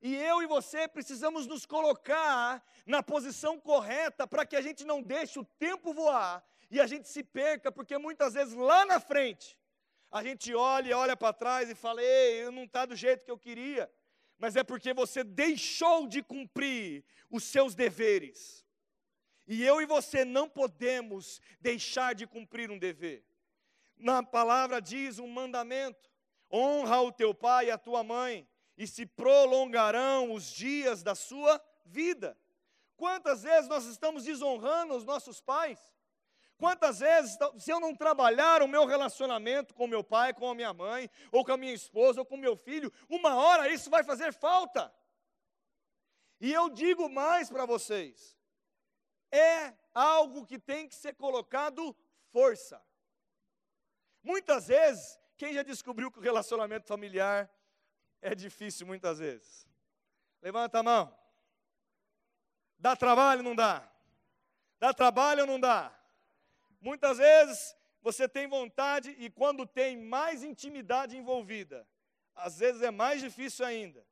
E 0.01 0.15
eu 0.15 0.41
e 0.41 0.47
você 0.47 0.87
precisamos 0.87 1.45
nos 1.45 1.63
colocar 1.63 2.65
na 2.87 3.03
posição 3.03 3.59
correta 3.59 4.25
para 4.25 4.45
que 4.47 4.55
a 4.55 4.61
gente 4.61 4.83
não 4.83 4.99
deixe 5.01 5.39
o 5.39 5.45
tempo 5.45 5.93
voar 5.93 6.43
e 6.71 6.79
a 6.81 6.87
gente 6.87 7.07
se 7.07 7.23
perca, 7.23 7.71
porque 7.71 7.97
muitas 7.99 8.33
vezes 8.33 8.55
lá 8.55 8.83
na 8.85 8.99
frente 8.99 9.59
a 10.11 10.23
gente 10.23 10.53
olha, 10.55 10.97
olha 10.97 11.15
para 11.15 11.31
trás 11.31 11.69
e 11.69 11.75
fala: 11.75 12.01
"Ei, 12.01 12.49
não 12.49 12.63
está 12.63 12.85
do 12.85 12.95
jeito 12.95 13.23
que 13.23 13.31
eu 13.31 13.37
queria". 13.37 13.89
Mas 14.39 14.55
é 14.55 14.63
porque 14.63 14.91
você 14.91 15.23
deixou 15.23 16.07
de 16.07 16.23
cumprir 16.23 17.05
os 17.29 17.43
seus 17.43 17.75
deveres. 17.75 18.65
E 19.47 19.63
eu 19.63 19.79
e 19.79 19.85
você 19.85 20.25
não 20.25 20.49
podemos 20.49 21.39
deixar 21.59 22.15
de 22.15 22.25
cumprir 22.25 22.71
um 22.71 22.79
dever. 22.79 23.23
Na 24.01 24.23
palavra 24.23 24.81
diz 24.81 25.19
um 25.19 25.27
mandamento: 25.27 26.09
honra 26.51 27.01
o 27.01 27.11
teu 27.11 27.33
pai 27.33 27.67
e 27.67 27.71
a 27.71 27.77
tua 27.77 28.03
mãe, 28.03 28.47
e 28.75 28.87
se 28.87 29.05
prolongarão 29.05 30.33
os 30.33 30.45
dias 30.45 31.03
da 31.03 31.13
sua 31.13 31.61
vida. 31.85 32.37
Quantas 32.97 33.43
vezes 33.43 33.69
nós 33.69 33.85
estamos 33.85 34.23
desonrando 34.25 34.95
os 34.95 35.05
nossos 35.05 35.39
pais? 35.39 35.79
Quantas 36.57 36.99
vezes, 36.99 37.37
se 37.57 37.71
eu 37.71 37.79
não 37.79 37.95
trabalhar 37.95 38.61
o 38.61 38.67
meu 38.67 38.85
relacionamento 38.85 39.73
com 39.73 39.87
meu 39.87 40.03
pai, 40.03 40.31
com 40.31 40.47
a 40.49 40.53
minha 40.53 40.73
mãe, 40.73 41.09
ou 41.31 41.43
com 41.43 41.53
a 41.53 41.57
minha 41.57 41.73
esposa, 41.73 42.21
ou 42.21 42.25
com 42.25 42.37
meu 42.37 42.55
filho, 42.55 42.93
uma 43.09 43.35
hora 43.35 43.67
isso 43.69 43.89
vai 43.89 44.03
fazer 44.03 44.31
falta. 44.31 44.93
E 46.39 46.51
eu 46.51 46.69
digo 46.69 47.07
mais 47.09 47.49
para 47.49 47.65
vocês: 47.65 48.37
é 49.31 49.73
algo 49.93 50.45
que 50.45 50.59
tem 50.59 50.87
que 50.87 50.95
ser 50.95 51.15
colocado 51.15 51.95
força. 52.31 52.81
Muitas 54.23 54.67
vezes, 54.67 55.19
quem 55.37 55.53
já 55.53 55.63
descobriu 55.63 56.11
que 56.11 56.19
o 56.19 56.21
relacionamento 56.21 56.87
familiar 56.87 57.49
é 58.21 58.35
difícil 58.35 58.85
muitas 58.85 59.19
vezes? 59.19 59.67
Levanta 60.41 60.79
a 60.79 60.83
mão. 60.83 61.17
Dá 62.77 62.95
trabalho 62.95 63.39
ou 63.39 63.45
não 63.45 63.55
dá? 63.55 63.91
Dá 64.79 64.93
trabalho 64.93 65.41
ou 65.41 65.47
não 65.47 65.59
dá? 65.59 65.95
Muitas 66.79 67.17
vezes 67.17 67.75
você 68.01 68.27
tem 68.27 68.47
vontade 68.47 69.15
e 69.19 69.29
quando 69.29 69.65
tem 69.65 69.97
mais 69.97 70.43
intimidade 70.43 71.15
envolvida, 71.15 71.87
às 72.35 72.57
vezes 72.57 72.81
é 72.81 72.89
mais 72.89 73.21
difícil 73.21 73.65
ainda. 73.65 74.05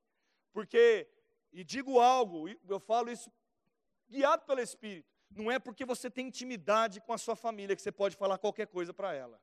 Porque, 0.54 1.08
e 1.52 1.64
digo 1.64 2.00
algo, 2.00 2.48
eu 2.68 2.80
falo 2.80 3.10
isso 3.10 3.32
guiado 4.08 4.44
pelo 4.46 4.60
Espírito, 4.60 5.10
não 5.30 5.52
é 5.52 5.60
porque 5.60 5.86
você 5.86 6.10
tem 6.10 6.28
intimidade 6.28 7.00
com 7.02 7.14
a 7.14 7.18
sua 7.18 7.36
família 7.36 7.76
que 7.76 7.82
você 7.82 7.92
pode 7.92 8.16
falar 8.16 8.38
qualquer 8.38 8.68
coisa 8.68 8.94
para 8.94 9.14
ela. 9.14 9.40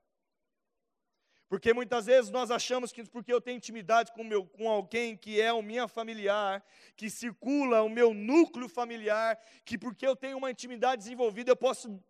Porque 1.49 1.73
muitas 1.73 2.07
vezes 2.07 2.31
nós 2.31 2.51
achamos 2.51 2.91
que 2.91 3.05
porque 3.05 3.33
eu 3.33 3.41
tenho 3.41 3.57
intimidade 3.57 4.13
com, 4.13 4.25
meu, 4.25 4.45
com 4.45 4.69
alguém 4.69 5.17
que 5.17 5.41
é 5.41 5.53
o 5.53 5.63
minha 5.63 5.87
familiar, 5.87 6.65
que 6.97 7.09
circula 7.09 7.83
o 7.83 7.89
meu 7.89 8.13
núcleo 8.13 8.69
familiar, 8.69 9.39
que 9.65 9.79
porque 9.79 10.07
eu 10.07 10.17
tenho 10.17 10.39
uma 10.39 10.51
intimidade 10.51 11.03
desenvolvida 11.03 11.53
eu 11.53 11.57
posso 11.57 12.03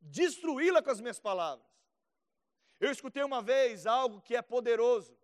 destruí-la 0.00 0.80
com 0.80 0.90
as 0.90 1.00
minhas 1.00 1.18
palavras. 1.18 1.66
Eu 2.78 2.90
escutei 2.92 3.22
uma 3.24 3.42
vez 3.42 3.84
algo 3.84 4.20
que 4.20 4.36
é 4.36 4.40
poderoso. 4.40 5.18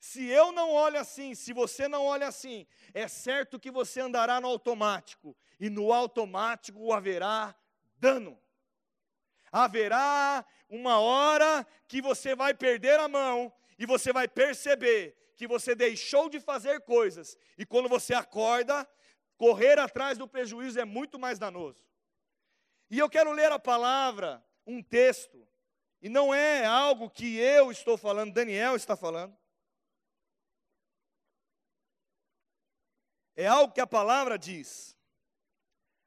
Se 0.00 0.24
eu 0.26 0.50
não 0.52 0.70
olho 0.70 0.98
assim, 0.98 1.34
se 1.34 1.52
você 1.52 1.86
não 1.88 2.04
olha 2.04 2.28
assim, 2.28 2.66
é 2.92 3.06
certo 3.08 3.60
que 3.60 3.70
você 3.70 4.00
andará 4.00 4.40
no 4.40 4.48
automático, 4.48 5.36
e 5.60 5.68
no 5.70 5.92
automático 5.92 6.92
haverá 6.92 7.54
dano 7.96 8.36
haverá 9.54 10.44
uma 10.68 10.98
hora 10.98 11.64
que 11.86 12.02
você 12.02 12.34
vai 12.34 12.52
perder 12.52 12.98
a 12.98 13.06
mão 13.06 13.52
e 13.78 13.86
você 13.86 14.12
vai 14.12 14.26
perceber 14.26 15.16
que 15.36 15.46
você 15.46 15.76
deixou 15.76 16.28
de 16.28 16.40
fazer 16.40 16.80
coisas, 16.80 17.36
e 17.58 17.64
quando 17.64 17.88
você 17.88 18.14
acorda, 18.14 18.88
correr 19.36 19.78
atrás 19.78 20.16
do 20.16 20.28
prejuízo 20.28 20.78
é 20.80 20.84
muito 20.84 21.18
mais 21.18 21.38
danoso. 21.38 21.84
E 22.90 22.98
eu 22.98 23.08
quero 23.08 23.32
ler 23.32 23.50
a 23.50 23.58
palavra, 23.58 24.44
um 24.66 24.82
texto, 24.82 25.46
e 26.02 26.08
não 26.08 26.34
é 26.34 26.64
algo 26.64 27.08
que 27.10 27.36
eu 27.36 27.70
estou 27.70 27.96
falando, 27.96 28.32
Daniel 28.32 28.76
está 28.76 28.96
falando. 28.96 29.36
É 33.36 33.46
algo 33.46 33.72
que 33.72 33.80
a 33.80 33.86
palavra 33.86 34.38
diz. 34.38 34.96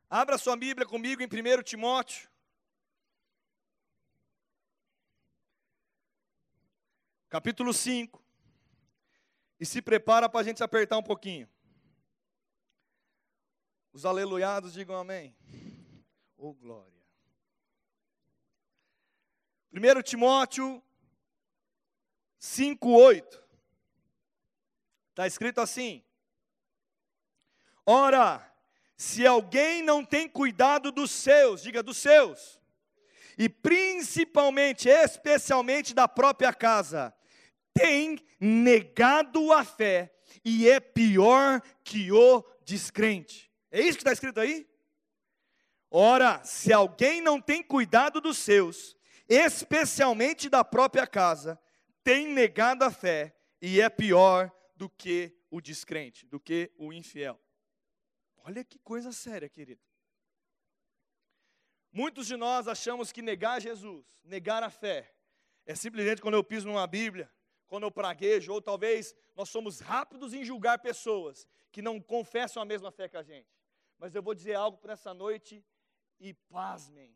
Abra 0.09 0.37
sua 0.37 0.55
Bíblia 0.55 0.87
comigo 0.87 1.21
em 1.21 1.27
1 1.27 1.63
Timóteo, 1.63 2.29
capítulo 7.29 7.73
5. 7.73 8.23
E 9.59 9.65
se 9.65 9.81
prepara 9.81 10.29
para 10.29 10.41
a 10.41 10.43
gente 10.43 10.63
apertar 10.63 10.97
um 10.97 11.03
pouquinho. 11.03 11.49
Os 13.91 14.05
aleluiados 14.05 14.73
digam 14.73 14.95
amém. 14.95 15.35
Oh 16.37 16.53
glória. 16.53 16.93
1 19.73 20.01
Timóteo 20.03 20.83
5, 22.37 22.89
8. 22.89 23.43
Está 25.09 25.25
escrito 25.25 25.59
assim: 25.59 26.03
Ora, 27.83 28.53
se 28.95 29.25
alguém 29.25 29.81
não 29.81 30.05
tem 30.05 30.29
cuidado 30.29 30.91
dos 30.91 31.09
seus, 31.09 31.63
diga 31.63 31.81
dos 31.81 31.97
seus, 31.97 32.59
e 33.37 33.49
principalmente, 33.49 34.89
especialmente 34.89 35.93
da 35.93 36.07
própria 36.07 36.53
casa, 36.53 37.16
tem 37.77 38.19
negado 38.39 39.51
a 39.53 39.63
fé 39.63 40.13
e 40.43 40.67
é 40.67 40.79
pior 40.79 41.61
que 41.83 42.11
o 42.11 42.43
descrente. 42.63 43.51
É 43.71 43.79
isso 43.79 43.97
que 43.97 44.01
está 44.01 44.11
escrito 44.11 44.39
aí? 44.39 44.67
Ora, 45.89 46.43
se 46.43 46.73
alguém 46.73 47.21
não 47.21 47.39
tem 47.39 47.63
cuidado 47.63 48.19
dos 48.19 48.37
seus, 48.37 48.95
especialmente 49.29 50.49
da 50.49 50.63
própria 50.63 51.05
casa, 51.05 51.59
tem 52.03 52.27
negado 52.27 52.83
a 52.83 52.91
fé 52.91 53.35
e 53.61 53.79
é 53.79 53.89
pior 53.89 54.51
do 54.75 54.89
que 54.89 55.35
o 55.49 55.61
descrente, 55.61 56.25
do 56.25 56.39
que 56.39 56.71
o 56.77 56.91
infiel. 56.91 57.39
Olha 58.37 58.63
que 58.63 58.79
coisa 58.79 59.11
séria, 59.11 59.49
querido. 59.49 59.81
Muitos 61.91 62.27
de 62.27 62.35
nós 62.35 62.67
achamos 62.67 63.11
que 63.11 63.21
negar 63.21 63.61
Jesus, 63.61 64.05
negar 64.23 64.61
a 64.61 64.69
fé, 64.69 65.13
é 65.65 65.75
simplesmente 65.75 66.21
quando 66.21 66.35
eu 66.35 66.43
piso 66.43 66.67
numa 66.67 66.87
Bíblia, 66.87 67.31
quando 67.67 67.83
eu 67.83 67.91
praguejo, 67.91 68.53
ou 68.53 68.61
talvez 68.61 69.15
nós 69.35 69.49
somos 69.49 69.79
rápidos 69.79 70.33
em 70.33 70.43
julgar 70.43 70.79
pessoas 70.79 71.47
que 71.71 71.81
não 71.81 72.01
confessam 72.01 72.61
a 72.61 72.65
mesma 72.65 72.91
fé 72.91 73.09
que 73.09 73.17
a 73.17 73.23
gente. 73.23 73.49
Mas 73.97 74.15
eu 74.15 74.23
vou 74.23 74.33
dizer 74.33 74.55
algo 74.55 74.77
para 74.77 74.93
essa 74.93 75.13
noite 75.13 75.63
e 76.19 76.33
pasmem. 76.33 77.15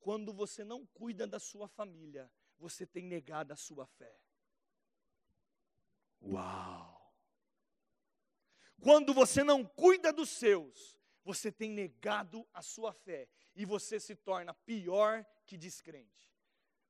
Quando 0.00 0.32
você 0.32 0.64
não 0.64 0.84
cuida 0.86 1.26
da 1.26 1.38
sua 1.38 1.68
família, 1.68 2.30
você 2.58 2.84
tem 2.84 3.04
negado 3.04 3.52
a 3.52 3.56
sua 3.56 3.86
fé. 3.86 4.20
Uau! 6.20 7.02
Quando 8.80 9.14
você 9.14 9.44
não 9.44 9.64
cuida 9.64 10.12
dos 10.12 10.28
seus, 10.30 10.98
você 11.24 11.52
tem 11.52 11.70
negado 11.70 12.46
a 12.52 12.62
sua 12.62 12.92
fé 12.92 13.28
e 13.54 13.64
você 13.64 14.00
se 14.00 14.16
torna 14.16 14.52
pior 14.52 15.24
que 15.46 15.56
descrente. 15.56 16.31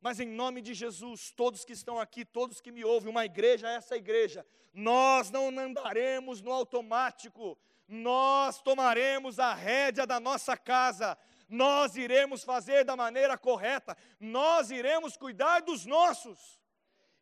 Mas 0.02 0.18
em 0.18 0.26
nome 0.26 0.60
de 0.60 0.74
Jesus, 0.74 1.30
todos 1.30 1.64
que 1.64 1.72
estão 1.72 2.00
aqui, 2.00 2.24
todos 2.24 2.60
que 2.60 2.72
me 2.72 2.84
ouvem, 2.84 3.08
uma 3.08 3.24
igreja 3.24 3.70
é 3.70 3.76
essa 3.76 3.96
igreja, 3.96 4.44
nós 4.74 5.30
não 5.30 5.56
andaremos 5.56 6.42
no 6.42 6.50
automático, 6.50 7.56
nós 7.86 8.60
tomaremos 8.60 9.38
a 9.38 9.54
rédea 9.54 10.04
da 10.04 10.18
nossa 10.18 10.56
casa, 10.56 11.16
nós 11.48 11.94
iremos 11.94 12.42
fazer 12.42 12.84
da 12.84 12.96
maneira 12.96 13.38
correta, 13.38 13.96
nós 14.18 14.72
iremos 14.72 15.16
cuidar 15.16 15.60
dos 15.60 15.86
nossos. 15.86 16.60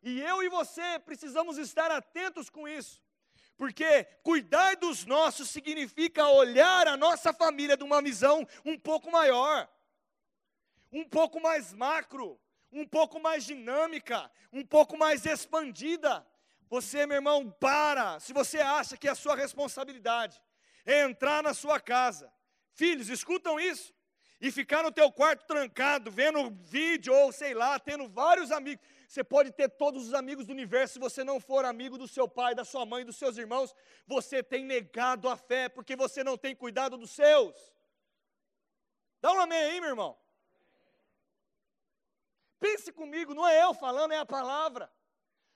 E 0.01 0.19
eu 0.19 0.41
e 0.41 0.49
você 0.49 0.97
precisamos 1.05 1.59
estar 1.59 1.91
atentos 1.91 2.49
com 2.49 2.67
isso, 2.67 2.99
porque 3.55 4.05
cuidar 4.23 4.75
dos 4.75 5.05
nossos 5.05 5.51
significa 5.51 6.27
olhar 6.29 6.87
a 6.87 6.97
nossa 6.97 7.31
família 7.31 7.77
de 7.77 7.83
uma 7.83 8.01
visão 8.01 8.43
um 8.65 8.75
pouco 8.75 9.11
maior, 9.11 9.69
um 10.91 11.07
pouco 11.07 11.39
mais 11.39 11.71
macro 11.73 12.41
um 12.71 12.85
pouco 12.85 13.19
mais 13.19 13.43
dinâmica, 13.43 14.31
um 14.51 14.65
pouco 14.65 14.97
mais 14.97 15.25
expandida. 15.25 16.25
Você, 16.69 17.05
meu 17.05 17.17
irmão, 17.17 17.51
para. 17.51 18.19
Se 18.19 18.33
você 18.33 18.59
acha 18.59 18.95
que 18.95 19.07
é 19.07 19.11
a 19.11 19.15
sua 19.15 19.35
responsabilidade 19.35 20.41
é 20.85 21.03
entrar 21.03 21.43
na 21.43 21.53
sua 21.53 21.79
casa, 21.79 22.31
filhos, 22.73 23.09
escutam 23.09 23.59
isso, 23.59 23.93
e 24.39 24.49
ficar 24.51 24.81
no 24.81 24.91
teu 24.91 25.11
quarto 25.11 25.45
trancado, 25.45 26.09
vendo 26.09 26.49
vídeo 26.63 27.13
ou 27.13 27.31
sei 27.31 27.53
lá, 27.53 27.79
tendo 27.79 28.09
vários 28.09 28.51
amigos. 28.51 28.83
Você 29.07 29.23
pode 29.23 29.51
ter 29.51 29.69
todos 29.69 30.07
os 30.07 30.13
amigos 30.15 30.45
do 30.47 30.51
universo, 30.51 30.95
se 30.95 30.99
você 30.99 31.23
não 31.23 31.39
for 31.39 31.63
amigo 31.63 31.95
do 31.95 32.07
seu 32.07 32.27
pai, 32.27 32.55
da 32.55 32.65
sua 32.65 32.83
mãe, 32.83 33.05
dos 33.05 33.17
seus 33.17 33.37
irmãos, 33.37 33.75
você 34.07 34.41
tem 34.41 34.65
negado 34.65 35.29
a 35.29 35.37
fé, 35.37 35.69
porque 35.69 35.95
você 35.95 36.23
não 36.23 36.37
tem 36.37 36.55
cuidado 36.55 36.97
dos 36.97 37.11
seus. 37.11 37.71
Dá 39.21 39.31
um 39.31 39.39
amém 39.39 39.59
aí, 39.59 39.79
meu 39.79 39.89
irmão. 39.91 40.17
Pense 42.61 42.91
comigo, 42.91 43.33
não 43.33 43.45
é 43.47 43.63
eu 43.63 43.73
falando, 43.73 44.11
é 44.11 44.19
a 44.19 44.25
palavra. 44.25 44.89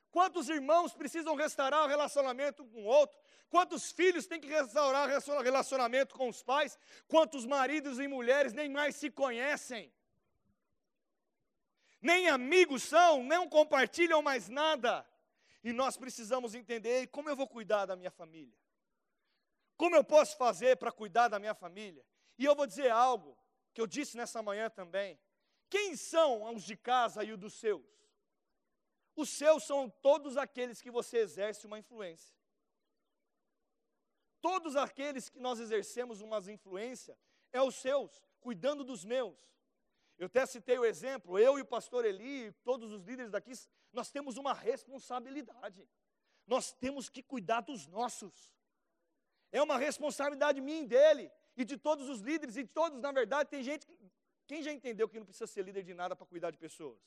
Quantos 0.09 0.49
irmãos 0.49 0.91
precisam 0.91 1.35
restaurar 1.35 1.83
o 1.83 1.87
relacionamento 1.87 2.65
com 2.65 2.81
o 2.81 2.85
outro? 2.85 3.15
Quantos 3.47 3.91
filhos 3.91 4.25
têm 4.25 4.41
que 4.41 4.47
restaurar 4.47 5.07
o 5.07 5.43
relacionamento 5.43 6.15
com 6.15 6.27
os 6.27 6.41
pais? 6.41 6.79
Quantos 7.07 7.45
maridos 7.45 7.99
e 7.99 8.07
mulheres 8.07 8.53
nem 8.53 8.67
mais 8.67 8.95
se 8.95 9.11
conhecem? 9.11 9.93
Nem 12.01 12.27
amigos 12.27 12.81
são, 12.81 13.23
não 13.23 13.47
compartilham 13.47 14.23
mais 14.23 14.49
nada. 14.49 15.05
E 15.63 15.71
nós 15.71 15.95
precisamos 15.97 16.55
entender 16.55 17.05
como 17.07 17.29
eu 17.29 17.35
vou 17.35 17.47
cuidar 17.47 17.85
da 17.85 17.95
minha 17.95 18.11
família. 18.11 18.57
Como 19.77 19.95
eu 19.95 20.03
posso 20.03 20.35
fazer 20.37 20.77
para 20.77 20.91
cuidar 20.91 21.27
da 21.27 21.37
minha 21.37 21.53
família? 21.53 22.03
E 22.39 22.45
eu 22.45 22.55
vou 22.55 22.65
dizer 22.65 22.89
algo 22.89 23.37
que 23.75 23.79
eu 23.79 23.85
disse 23.85 24.17
nessa 24.17 24.41
manhã 24.41 24.71
também. 24.71 25.19
Quem 25.69 25.95
são 25.95 26.53
os 26.53 26.63
de 26.63 26.75
casa 26.75 27.23
e 27.23 27.31
os 27.31 27.39
dos 27.39 27.53
seus? 27.53 27.85
Os 29.15 29.29
seus 29.29 29.63
são 29.63 29.89
todos 29.89 30.37
aqueles 30.37 30.81
que 30.81 30.91
você 30.91 31.19
exerce 31.19 31.65
uma 31.65 31.79
influência. 31.79 32.35
Todos 34.41 34.75
aqueles 34.75 35.29
que 35.29 35.39
nós 35.39 35.59
exercemos 35.59 36.21
uma 36.21 36.39
influência 36.51 37.17
é 37.51 37.61
os 37.61 37.75
seus, 37.75 38.21
cuidando 38.39 38.83
dos 38.83 39.03
meus. 39.03 39.39
Eu 40.17 40.27
até 40.27 40.45
citei 40.45 40.77
o 40.77 40.85
exemplo, 40.85 41.39
eu 41.39 41.57
e 41.57 41.61
o 41.61 41.65
pastor 41.65 42.05
Eli, 42.05 42.51
todos 42.63 42.91
os 42.91 43.01
líderes 43.01 43.31
daqui, 43.31 43.53
nós 43.91 44.11
temos 44.11 44.37
uma 44.37 44.53
responsabilidade. 44.53 45.87
Nós 46.45 46.71
temos 46.73 47.09
que 47.09 47.23
cuidar 47.23 47.61
dos 47.61 47.87
nossos. 47.87 48.53
É 49.51 49.61
uma 49.61 49.77
responsabilidade 49.77 50.61
minha 50.61 50.83
e 50.83 50.87
dele, 50.87 51.31
e 51.57 51.65
de 51.65 51.77
todos 51.77 52.07
os 52.07 52.19
líderes, 52.19 52.55
e 52.55 52.63
de 52.63 52.69
todos, 52.69 52.99
na 53.01 53.11
verdade, 53.11 53.49
tem 53.49 53.63
gente 53.63 53.87
que 53.87 53.97
quem 54.47 54.61
já 54.61 54.71
entendeu 54.71 55.07
que 55.09 55.19
não 55.19 55.25
precisa 55.25 55.47
ser 55.47 55.63
líder 55.63 55.83
de 55.83 55.93
nada 55.93 56.15
para 56.15 56.25
cuidar 56.25 56.51
de 56.51 56.57
pessoas? 56.57 56.99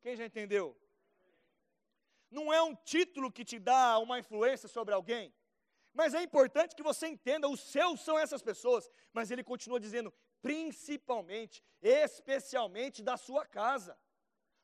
Quem 0.00 0.16
já 0.16 0.24
entendeu? 0.24 0.76
Não 2.30 2.52
é 2.52 2.60
um 2.62 2.74
título 2.74 3.30
que 3.30 3.44
te 3.44 3.58
dá 3.58 3.98
uma 3.98 4.18
influência 4.18 4.68
sobre 4.68 4.92
alguém, 4.94 5.32
mas 5.92 6.12
é 6.12 6.22
importante 6.22 6.74
que 6.74 6.82
você 6.82 7.06
entenda: 7.06 7.48
os 7.48 7.60
seus 7.60 8.00
são 8.00 8.18
essas 8.18 8.42
pessoas, 8.42 8.90
mas 9.12 9.30
ele 9.30 9.44
continua 9.44 9.78
dizendo, 9.78 10.12
principalmente, 10.42 11.62
especialmente 11.80 13.02
da 13.02 13.16
sua 13.16 13.46
casa, 13.46 13.96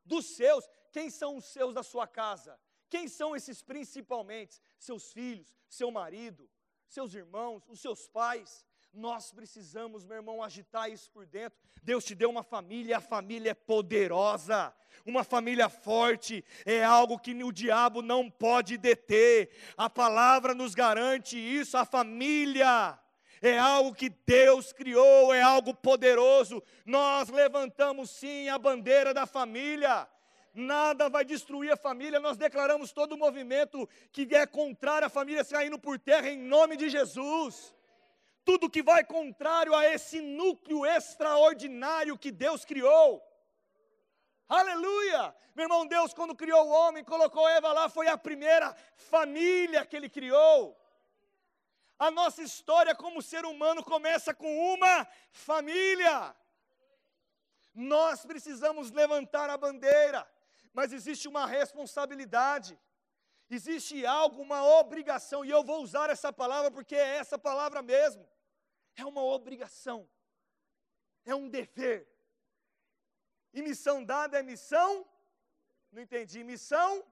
dos 0.05 0.35
seus. 0.37 0.69
Quem 0.91 1.09
são 1.09 1.37
os 1.37 1.45
seus 1.45 1.73
da 1.73 1.85
sua 1.85 2.07
casa? 2.07 2.61
Quem 2.89 3.07
são 3.07 3.37
esses 3.37 3.63
principalmente? 3.63 4.61
Seus 4.77 5.13
filhos, 5.13 5.55
seu 5.69 5.91
marido, 5.93 6.51
seus 6.89 7.15
irmãos, 7.15 7.63
os 7.69 7.81
seus 7.81 8.09
pais. 8.09 8.67
Nós 8.93 9.31
precisamos, 9.31 10.05
meu 10.05 10.17
irmão, 10.17 10.43
agitar 10.43 10.91
isso 10.91 11.11
por 11.13 11.25
dentro. 11.25 11.57
Deus 11.83 12.05
te 12.05 12.15
deu 12.15 12.29
uma 12.29 12.43
família, 12.43 12.97
a 12.97 13.01
família 13.01 13.51
é 13.51 13.55
poderosa, 13.55 14.75
uma 15.07 15.23
família 15.23 15.69
forte, 15.69 16.45
é 16.67 16.83
algo 16.83 17.19
que 17.19 17.33
o 17.45 17.53
diabo 17.53 18.03
não 18.03 18.29
pode 18.29 18.77
deter. 18.77 19.51
A 19.77 19.89
palavra 19.89 20.55
nos 20.55 20.75
garante 20.75 21.39
isso, 21.39 21.77
a 21.77 21.85
família 21.85 22.99
é 23.41 23.57
algo 23.57 23.95
que 23.95 24.11
Deus 24.11 24.73
criou, 24.73 25.33
é 25.33 25.41
algo 25.41 25.73
poderoso. 25.73 26.61
Nós 26.85 27.29
levantamos 27.29 28.11
sim 28.11 28.49
a 28.49 28.59
bandeira 28.59 29.15
da 29.15 29.25
família. 29.25 30.09
Nada 30.53 31.09
vai 31.09 31.25
destruir 31.25 31.71
a 31.73 31.77
família. 31.77 32.19
Nós 32.19 32.37
declaramos 32.37 32.93
todo 32.93 33.13
o 33.13 33.19
movimento 33.19 33.89
que 34.11 34.35
é 34.35 34.45
contrário 34.47 35.07
à 35.07 35.09
família 35.09 35.45
saindo 35.45 35.79
por 35.79 35.97
terra 35.97 36.29
em 36.29 36.37
nome 36.37 36.77
de 36.77 36.91
Jesus 36.91 37.73
tudo 38.45 38.71
que 38.71 38.83
vai 38.83 39.05
contrário 39.05 39.75
a 39.75 39.87
esse 39.87 40.21
núcleo 40.21 40.85
extraordinário 40.87 42.19
que 42.19 42.31
Deus 42.31 42.65
criou. 42.65 43.23
Aleluia! 44.49 45.35
Meu 45.55 45.65
irmão, 45.65 45.87
Deus, 45.87 46.15
quando 46.15 46.35
criou 46.35 46.67
o 46.67 46.71
homem, 46.71 47.05
colocou 47.05 47.49
Eva 47.49 47.73
lá, 47.73 47.89
foi 47.89 48.09
a 48.09 48.17
primeira 48.17 48.75
família 48.97 49.85
que 49.85 49.97
ele 49.97 50.09
criou. 50.09 50.77
A 51.99 52.11
nossa 52.11 52.43
história 52.43 52.95
como 52.95 53.21
ser 53.21 53.45
humano 53.45 53.85
começa 53.85 54.33
com 54.33 54.73
uma 54.73 55.07
família. 55.31 56.35
Nós 57.75 58.25
precisamos 58.25 58.91
levantar 58.91 59.51
a 59.51 59.57
bandeira, 59.57 60.27
mas 60.73 60.93
existe 60.93 61.29
uma 61.29 61.47
responsabilidade, 61.47 62.79
existe 63.55 64.07
algo, 64.07 64.41
uma 64.41 64.65
obrigação, 64.81 65.45
e 65.45 65.51
eu 65.51 65.63
vou 65.63 65.83
usar 65.83 66.11
essa 66.11 66.33
palavra 66.33 66.71
porque 66.71 66.95
é 66.95 67.17
essa 67.17 67.39
palavra 67.39 67.83
mesmo 67.83 68.27
é 68.97 69.05
uma 69.05 69.23
obrigação, 69.23 70.09
é 71.25 71.35
um 71.35 71.49
dever. 71.49 72.09
E 73.53 73.63
missão 73.63 74.05
dada 74.05 74.39
é 74.39 74.43
missão? 74.43 75.07
Não 75.91 76.03
entendi. 76.03 76.45
Missão? 76.45 77.05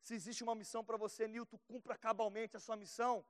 Se 0.00 0.14
existe 0.14 0.44
uma 0.44 0.54
missão 0.54 0.84
para 0.84 0.96
você, 0.96 1.26
Nilton, 1.26 1.58
cumpra 1.66 1.96
cabalmente 1.96 2.56
a 2.56 2.60
sua 2.60 2.76
missão. 2.76 3.24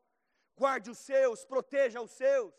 Guarde 0.56 0.90
os 0.90 0.98
seus, 0.98 1.44
proteja 1.44 2.00
os 2.00 2.10
seus. 2.10 2.52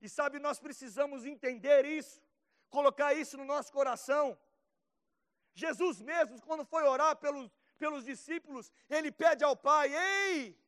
E 0.00 0.08
sabe, 0.08 0.38
nós 0.38 0.58
precisamos 0.60 1.24
entender 1.24 1.84
isso, 1.84 2.20
colocar 2.68 3.14
isso 3.14 3.36
no 3.36 3.44
nosso 3.44 3.72
coração. 3.72 4.38
Jesus 5.54 6.00
mesmo, 6.00 6.40
quando 6.42 6.64
foi 6.64 6.84
orar 6.84 7.16
pelos, 7.16 7.50
pelos 7.78 8.04
discípulos, 8.04 8.70
ele 8.90 9.10
pede 9.10 9.42
ao 9.44 9.56
Pai: 9.56 9.94
Ei, 9.94 10.58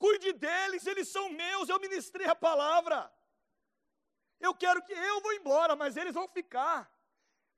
Cuide 0.00 0.32
deles, 0.32 0.86
eles 0.86 1.08
são 1.08 1.28
meus, 1.28 1.68
eu 1.68 1.78
ministrei 1.78 2.26
a 2.26 2.34
palavra. 2.34 3.12
Eu 4.40 4.54
quero 4.54 4.82
que 4.82 4.94
eu 4.94 5.20
vou 5.20 5.34
embora, 5.34 5.76
mas 5.76 5.94
eles 5.94 6.14
vão 6.14 6.26
ficar. 6.26 6.90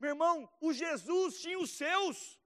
Meu 0.01 0.11
irmão, 0.11 0.53
o 0.61 0.73
Jesus 0.73 1.41
tinha 1.41 1.57
os 1.57 1.71
seus. 1.71 2.37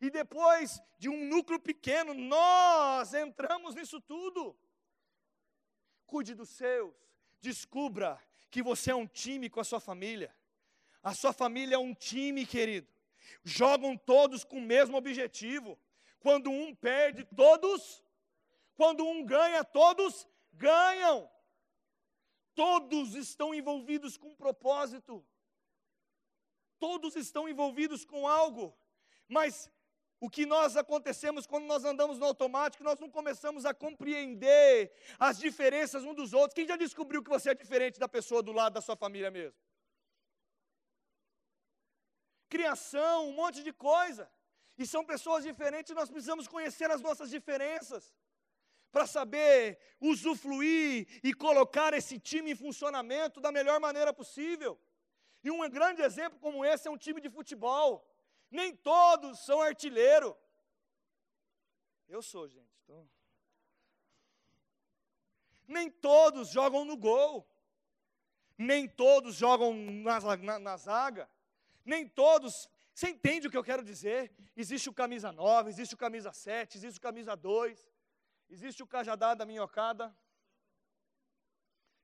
E 0.00 0.08
depois 0.08 0.80
de 0.98 1.10
um 1.10 1.26
núcleo 1.26 1.60
pequeno, 1.60 2.14
nós 2.14 3.12
entramos 3.12 3.74
nisso 3.74 4.00
tudo. 4.00 4.58
Cuide 6.06 6.34
dos 6.34 6.48
seus. 6.48 6.94
Descubra 7.38 8.18
que 8.50 8.62
você 8.62 8.92
é 8.92 8.94
um 8.94 9.06
time 9.06 9.50
com 9.50 9.60
a 9.60 9.64
sua 9.64 9.78
família. 9.78 10.34
A 11.02 11.12
sua 11.12 11.34
família 11.34 11.74
é 11.74 11.78
um 11.78 11.92
time, 11.92 12.46
querido. 12.46 12.90
Jogam 13.44 13.96
todos 13.96 14.44
com 14.44 14.58
o 14.58 14.62
mesmo 14.62 14.96
objetivo. 14.96 15.78
Quando 16.18 16.50
um 16.50 16.74
perde, 16.74 17.24
todos. 17.36 18.02
Quando 18.74 19.06
um 19.06 19.24
ganha, 19.24 19.64
todos 19.64 20.26
ganham. 20.52 21.30
Todos 22.54 23.14
estão 23.14 23.54
envolvidos 23.54 24.16
com 24.16 24.28
um 24.28 24.36
propósito. 24.36 25.24
Todos 26.78 27.16
estão 27.16 27.48
envolvidos 27.48 28.04
com 28.04 28.26
algo. 28.26 28.76
Mas 29.28 29.70
o 30.20 30.28
que 30.28 30.44
nós 30.44 30.76
acontecemos 30.76 31.46
quando 31.46 31.64
nós 31.64 31.84
andamos 31.84 32.18
no 32.18 32.26
automático, 32.26 32.84
nós 32.84 33.00
não 33.00 33.10
começamos 33.10 33.64
a 33.64 33.72
compreender 33.72 34.92
as 35.18 35.38
diferenças 35.38 36.04
um 36.04 36.12
dos 36.12 36.34
outros. 36.34 36.54
Quem 36.54 36.66
já 36.66 36.76
descobriu 36.76 37.22
que 37.22 37.30
você 37.30 37.50
é 37.50 37.54
diferente 37.54 37.98
da 37.98 38.08
pessoa 38.08 38.42
do 38.42 38.52
lado 38.52 38.74
da 38.74 38.82
sua 38.82 38.96
família 38.96 39.30
mesmo? 39.30 39.58
Criação, 42.54 43.28
um 43.30 43.36
monte 43.40 43.62
de 43.62 43.72
coisa. 43.72 44.30
E 44.76 44.86
são 44.86 45.04
pessoas 45.12 45.44
diferentes, 45.44 45.94
nós 45.94 46.10
precisamos 46.10 46.46
conhecer 46.48 46.90
as 46.90 47.00
nossas 47.00 47.30
diferenças 47.30 48.14
para 48.90 49.06
saber 49.06 49.78
usufruir 50.00 51.06
e 51.22 51.32
colocar 51.32 51.94
esse 51.94 52.18
time 52.18 52.50
em 52.50 52.56
funcionamento 52.56 53.40
da 53.40 53.52
melhor 53.52 53.78
maneira 53.78 54.12
possível. 54.12 54.78
E 55.44 55.50
um 55.50 55.68
grande 55.70 56.02
exemplo 56.02 56.38
como 56.40 56.64
esse 56.64 56.88
é 56.88 56.90
um 56.90 56.98
time 56.98 57.20
de 57.20 57.30
futebol. 57.30 58.04
Nem 58.50 58.74
todos 58.74 59.38
são 59.40 59.60
artilheiro. 59.60 60.36
Eu 62.08 62.20
sou, 62.20 62.48
gente. 62.48 62.74
Então... 62.82 63.08
Nem 65.68 65.88
todos 65.88 66.48
jogam 66.48 66.84
no 66.84 66.96
gol. 66.96 67.48
Nem 68.58 68.88
todos 68.88 69.36
jogam 69.36 69.72
na, 69.72 70.36
na, 70.36 70.58
na 70.58 70.76
zaga. 70.76 71.30
Nem 71.84 72.06
todos. 72.08 72.68
Você 72.94 73.08
entende 73.08 73.46
o 73.46 73.50
que 73.50 73.56
eu 73.56 73.64
quero 73.64 73.82
dizer? 73.82 74.32
Existe 74.56 74.88
o 74.88 74.94
camisa 74.94 75.32
9, 75.32 75.70
existe 75.70 75.94
o 75.94 75.98
camisa 75.98 76.32
7, 76.32 76.76
existe 76.76 76.98
o 76.98 77.00
camisa 77.00 77.36
2, 77.36 77.90
existe 78.48 78.82
o 78.82 78.86
cajadá 78.86 79.34
da 79.34 79.46
minhocada, 79.46 80.14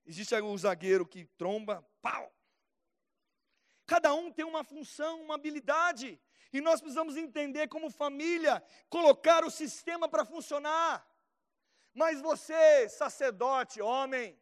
existe 0.04 0.34
o 0.34 0.58
zagueiro 0.58 1.06
que 1.06 1.26
tromba, 1.36 1.86
pau. 2.00 2.32
Cada 3.84 4.14
um 4.14 4.32
tem 4.32 4.44
uma 4.44 4.64
função, 4.64 5.22
uma 5.22 5.34
habilidade. 5.34 6.20
E 6.52 6.60
nós 6.60 6.80
precisamos 6.80 7.16
entender 7.16 7.68
como 7.68 7.90
família, 7.90 8.62
colocar 8.88 9.44
o 9.44 9.50
sistema 9.50 10.08
para 10.08 10.24
funcionar. 10.24 11.06
Mas 11.92 12.20
você, 12.20 12.88
sacerdote, 12.88 13.80
homem, 13.80 14.38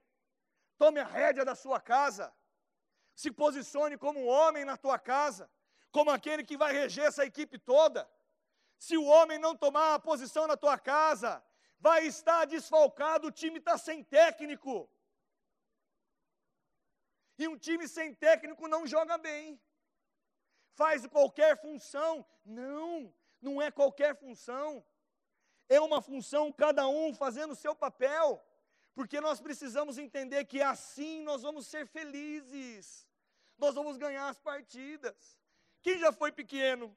tome 0.79 1.01
a 1.01 1.05
rédea 1.05 1.45
da 1.45 1.55
sua 1.55 1.81
casa. 1.81 2.33
Se 3.15 3.31
posicione 3.31 3.97
como 3.97 4.21
um 4.21 4.29
homem 4.29 4.65
na 4.65 4.77
tua 4.77 4.99
casa, 4.99 5.51
como 5.91 6.11
aquele 6.11 6.43
que 6.45 6.57
vai 6.57 6.73
reger 6.73 7.05
essa 7.05 7.25
equipe 7.25 7.59
toda. 7.59 8.09
Se 8.79 8.97
o 8.97 9.05
homem 9.05 9.39
não 9.39 9.57
tomar 9.57 9.95
a 9.95 9.99
posição 9.99 10.47
na 10.47 10.57
tua 10.57 10.79
casa, 10.79 11.43
vai 11.79 12.07
estar 12.07 12.45
desfalcado, 12.45 13.29
o 13.29 13.33
time 13.33 13.59
está 13.59 13.79
sem 13.79 14.03
técnico. 14.03 14.91
E 17.39 17.47
um 17.49 17.57
time 17.57 17.87
sem 17.89 18.15
técnico 18.15 18.69
não 18.69 18.87
joga 18.87 19.17
bem 19.19 19.61
faz 20.75 21.07
qualquer 21.07 21.61
função. 21.61 22.27
Não, 22.45 23.13
não 23.41 23.63
é 23.63 23.71
qualquer 23.71 24.15
função. 24.17 24.85
É 25.69 25.81
uma 25.81 26.03
função, 26.03 26.53
cada 26.53 26.87
um 26.87 27.15
fazendo 27.15 27.53
o 27.53 27.57
seu 27.57 27.75
papel. 27.75 28.45
Porque 28.95 29.21
nós 29.21 29.41
precisamos 29.41 29.99
entender 29.99 30.45
que 30.45 30.61
assim 30.61 31.23
nós 31.23 31.43
vamos 31.43 31.67
ser 31.67 31.87
felizes. 31.87 33.04
Nós 33.57 33.75
vamos 33.75 33.97
ganhar 33.97 34.29
as 34.29 34.39
partidas. 34.41 35.39
Quem 35.83 35.99
já 35.99 36.13
foi 36.13 36.33
pequeno? 36.33 36.97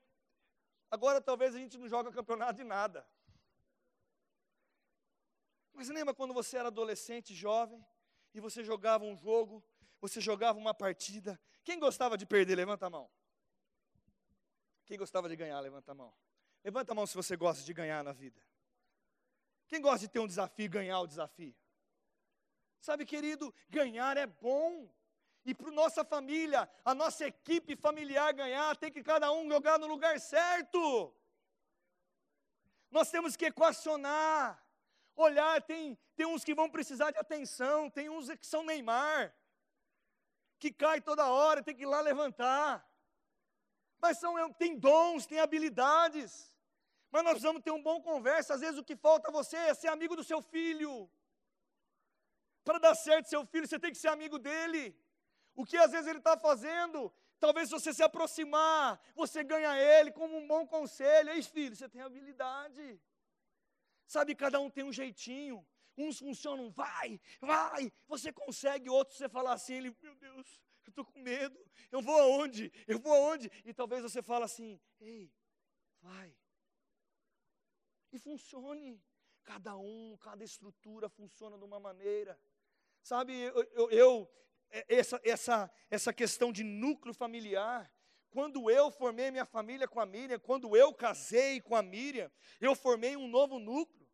Agora 0.90 1.22
talvez 1.22 1.54
a 1.56 1.60
gente 1.60 1.78
não 1.78 1.88
joga 1.88 2.12
campeonato 2.12 2.54
de 2.54 2.64
nada. 2.64 3.08
Mas 5.74 5.90
lembra 5.90 6.14
quando 6.14 6.34
você 6.34 6.58
era 6.58 6.70
adolescente, 6.70 7.36
jovem, 7.36 7.86
e 8.34 8.40
você 8.40 8.64
jogava 8.64 9.04
um 9.04 9.16
jogo, 9.16 9.64
você 10.00 10.20
jogava 10.20 10.58
uma 10.58 10.74
partida. 10.74 11.40
Quem 11.64 11.80
gostava 11.80 12.18
de 12.18 12.26
perder? 12.26 12.56
Levanta 12.56 12.88
a 12.88 12.90
mão. 12.90 13.10
Quem 14.86 14.98
gostava 14.98 15.28
de 15.28 15.36
ganhar, 15.36 15.60
levanta 15.60 15.92
a 15.92 15.96
mão. 15.96 16.14
Levanta 16.64 16.94
a 16.94 16.96
mão 16.96 17.06
se 17.06 17.14
você 17.14 17.36
gosta 17.36 17.64
de 17.64 17.74
ganhar 17.74 18.04
na 18.04 18.14
vida. 18.14 18.42
Quem 19.68 19.82
gosta 19.82 20.00
de 20.00 20.08
ter 20.08 20.20
um 20.20 20.28
desafio 20.28 20.70
ganhar 20.70 21.00
o 21.02 21.08
desafio? 21.08 21.56
Sabe, 22.80 23.06
querido, 23.06 23.54
ganhar 23.70 24.16
é 24.18 24.26
bom. 24.26 24.90
E 25.48 25.54
para 25.56 25.72
nossa 25.72 26.04
família, 26.06 26.70
a 26.86 26.94
nossa 26.94 27.26
equipe 27.26 27.76
familiar 27.76 28.32
ganhar, 28.34 28.76
tem 28.78 28.92
que 28.92 29.02
cada 29.02 29.32
um 29.32 29.50
jogar 29.50 29.80
no 29.80 29.88
lugar 29.88 30.20
certo. 30.20 30.80
Nós 32.92 33.10
temos 33.10 33.36
que 33.36 33.46
equacionar. 33.46 34.64
Olhar, 35.16 35.60
tem, 35.64 35.98
tem 36.16 36.28
uns 36.28 36.44
que 36.44 36.54
vão 36.54 36.70
precisar 36.70 37.10
de 37.10 37.18
atenção, 37.18 37.90
tem 37.90 38.08
uns 38.08 38.30
que 38.36 38.46
são 38.46 38.62
Neymar, 38.64 39.34
que 40.60 40.72
cai 40.72 41.02
toda 41.02 41.32
hora, 41.38 41.64
tem 41.64 41.76
que 41.76 41.82
ir 41.82 41.88
lá 41.88 42.02
levantar 42.02 42.88
mas 44.00 44.18
são, 44.20 44.38
é, 44.38 44.54
tem 44.54 44.78
dons, 44.78 45.26
tem 45.26 45.40
habilidades. 45.40 46.54
Mas 47.12 47.24
nós 47.24 47.34
precisamos 47.34 47.64
ter 47.64 47.72
um 47.72 47.82
bom 47.82 48.02
conversa. 48.02 48.54
Às 48.54 48.62
vezes 48.62 48.78
o 48.78 48.84
que 48.84 48.96
falta 48.96 49.30
a 49.30 49.32
você 49.32 49.58
é 49.58 49.74
ser 49.74 49.88
amigo 49.88 50.16
do 50.16 50.24
seu 50.24 50.42
filho. 50.42 51.10
Para 52.64 52.80
dar 52.80 52.96
certo 52.96 53.30
seu 53.30 53.46
filho, 53.46 53.68
você 53.68 53.80
tem 53.80 53.92
que 53.92 53.98
ser 53.98 54.10
amigo 54.10 54.38
dele. 54.38 54.96
O 55.58 55.66
que 55.66 55.76
às 55.76 55.92
vezes 55.92 56.08
ele 56.08 56.20
está 56.20 56.38
fazendo, 56.38 57.12
talvez 57.40 57.68
se 57.68 57.74
você 57.74 57.92
se 57.92 58.04
aproximar, 58.04 59.02
você 59.16 59.44
ganha 59.44 59.76
ele 59.76 60.12
como 60.12 60.38
um 60.38 60.48
bom 60.48 60.68
conselho. 60.68 61.32
Ei, 61.32 61.42
filho, 61.42 61.76
você 61.76 61.90
tem 61.90 62.00
habilidade. 62.00 63.02
Sabe, 64.06 64.36
cada 64.36 64.60
um 64.60 64.70
tem 64.70 64.84
um 64.84 64.94
jeitinho. 64.94 65.66
Uns 65.98 66.20
funcionam, 66.20 66.70
vai, 66.70 67.20
vai, 67.42 67.92
você 68.08 68.32
consegue. 68.32 68.88
Outros 68.88 69.18
você 69.18 69.28
fala 69.28 69.52
assim, 69.52 69.74
ele, 69.74 69.98
meu 70.00 70.16
Deus, 70.16 70.62
eu 70.86 70.90
estou 70.92 71.04
com 71.04 71.20
medo, 71.20 71.60
eu 71.92 72.04
vou 72.04 72.16
aonde? 72.20 72.72
Eu 72.88 73.00
vou 73.00 73.12
aonde? 73.12 73.52
E 73.66 73.74
talvez 73.74 74.04
você 74.04 74.22
fale 74.22 74.46
assim, 74.46 74.80
ei, 75.00 75.34
vai. 76.00 76.38
E 78.12 78.20
funcione. 78.20 79.04
Cada 79.44 79.76
um, 79.76 80.18
cada 80.18 80.44
estrutura 80.44 81.10
funciona 81.10 81.58
de 81.58 81.64
uma 81.64 81.80
maneira. 81.80 82.40
Sabe, 83.02 83.34
eu, 83.34 83.64
eu, 83.72 83.90
eu 83.90 84.32
essa, 84.72 85.20
essa, 85.24 85.72
essa 85.90 86.14
questão 86.14 86.52
de 86.52 86.64
núcleo 86.64 87.14
familiar, 87.14 87.92
quando 88.30 88.70
eu 88.70 88.92
formei 88.92 89.32
minha 89.32 89.46
família 89.46 89.88
com 89.88 90.00
a 90.00 90.06
Miriam, 90.06 90.40
quando 90.40 90.76
eu 90.76 90.94
casei 90.94 91.62
com 91.62 91.76
a 91.76 91.82
Miriam, 91.82 92.32
eu 92.60 92.76
formei 92.76 93.16
um 93.16 93.28
novo 93.28 93.60
núcleo. 93.60 94.08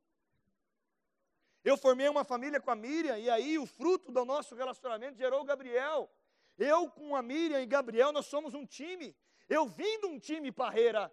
Eu 1.63 1.77
formei 1.77 2.09
uma 2.09 2.23
família 2.23 2.59
com 2.59 2.71
a 2.71 2.75
Miriam, 2.75 3.17
e 3.17 3.29
aí 3.29 3.57
o 3.57 3.65
fruto 3.65 4.11
do 4.11 4.25
nosso 4.25 4.53
relacionamento 4.55 5.17
gerou 5.17 5.41
o 5.41 5.45
Gabriel. 5.45 6.09
Eu 6.57 6.89
com 6.89 7.15
a 7.15 7.21
Miriam 7.21 7.61
e 7.61 7.65
Gabriel, 7.65 8.11
nós 8.11 8.25
somos 8.25 8.53
um 8.53 8.65
time. 8.65 9.15
Eu 9.49 9.65
vim 9.67 9.99
de 9.99 10.05
um 10.05 10.19
time 10.19 10.51
parreira 10.51 11.11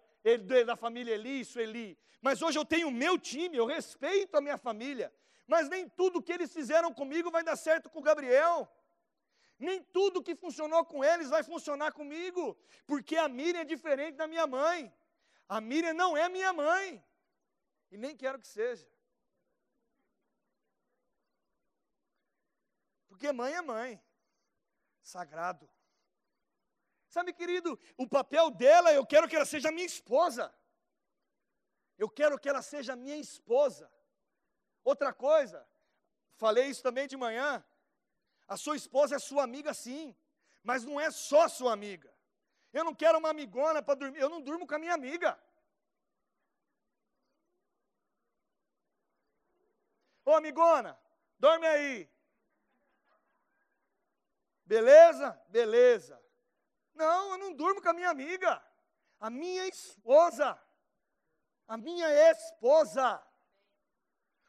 da 0.65 0.75
família 0.75 1.13
Eli. 1.13 1.97
Mas 2.21 2.41
hoje 2.41 2.59
eu 2.59 2.65
tenho 2.65 2.89
o 2.89 2.91
meu 2.91 3.17
time, 3.17 3.57
eu 3.57 3.65
respeito 3.65 4.35
a 4.35 4.41
minha 4.41 4.57
família. 4.57 5.11
Mas 5.47 5.67
nem 5.67 5.89
tudo 5.89 6.21
que 6.21 6.31
eles 6.31 6.53
fizeram 6.53 6.93
comigo 6.93 7.31
vai 7.31 7.43
dar 7.43 7.55
certo 7.55 7.89
com 7.89 7.99
o 7.99 8.03
Gabriel. 8.03 8.71
Nem 9.61 9.83
tudo 9.83 10.23
que 10.23 10.35
funcionou 10.35 10.83
com 10.83 11.03
eles 11.03 11.29
vai 11.29 11.43
funcionar 11.43 11.91
comigo. 11.91 12.57
Porque 12.87 13.15
a 13.15 13.27
Miriam 13.29 13.61
é 13.61 13.65
diferente 13.65 14.15
da 14.15 14.27
minha 14.27 14.47
mãe. 14.47 14.91
A 15.47 15.61
Miriam 15.61 15.93
não 15.93 16.17
é 16.17 16.27
minha 16.27 16.51
mãe. 16.51 17.03
E 17.91 17.97
nem 17.97 18.17
quero 18.17 18.39
que 18.39 18.47
seja. 18.47 18.89
Porque 23.07 23.31
mãe 23.31 23.53
é 23.53 23.61
mãe 23.61 24.01
sagrado. 25.03 25.69
Sabe, 27.07 27.31
querido, 27.31 27.77
o 27.97 28.07
papel 28.07 28.49
dela, 28.49 28.91
eu 28.93 29.05
quero 29.05 29.27
que 29.27 29.35
ela 29.35 29.45
seja 29.45 29.71
minha 29.71 29.85
esposa. 29.85 30.51
Eu 31.99 32.09
quero 32.09 32.39
que 32.39 32.49
ela 32.49 32.63
seja 32.63 32.95
minha 32.95 33.17
esposa. 33.17 33.91
Outra 34.83 35.13
coisa, 35.13 35.67
falei 36.37 36.65
isso 36.67 36.81
também 36.81 37.07
de 37.07 37.15
manhã. 37.15 37.63
A 38.53 38.57
sua 38.57 38.75
esposa 38.75 39.15
é 39.15 39.19
sua 39.19 39.43
amiga, 39.43 39.73
sim, 39.73 40.13
mas 40.61 40.83
não 40.83 40.99
é 40.99 41.09
só 41.09 41.47
sua 41.47 41.71
amiga. 41.71 42.13
Eu 42.73 42.83
não 42.83 42.93
quero 42.93 43.17
uma 43.17 43.29
amigona 43.29 43.81
para 43.81 43.95
dormir, 43.95 44.19
eu 44.19 44.27
não 44.33 44.41
durmo 44.41 44.67
com 44.67 44.75
a 44.75 44.79
minha 44.83 44.93
amiga. 44.93 45.41
Ô 50.25 50.33
amigona, 50.33 50.99
dorme 51.39 51.65
aí. 51.65 52.11
Beleza? 54.65 55.29
Beleza. 55.47 56.21
Não, 56.93 57.31
eu 57.31 57.37
não 57.37 57.53
durmo 57.53 57.81
com 57.81 57.87
a 57.87 57.93
minha 57.93 58.09
amiga, 58.09 58.61
a 59.17 59.29
minha 59.29 59.65
esposa. 59.65 60.61
a 61.69 61.77
minha 61.77 62.09
esposa, 62.31 63.25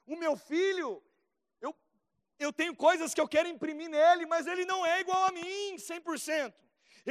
o 0.05 0.17
meu 0.17 0.37
filho. 0.37 0.91
Eu, 2.45 2.53
tenho 2.53 2.75
coisas 2.87 3.15
que 3.15 3.21
eu 3.21 3.29
quero 3.35 3.49
imprimir 3.49 3.89
nele, 3.89 4.25
mas 4.27 4.47
ele 4.47 4.65
não 4.65 4.85
é 4.85 5.01
igual 5.01 5.23
a 5.27 5.33
mim, 5.33 5.77
100%. 5.77 6.55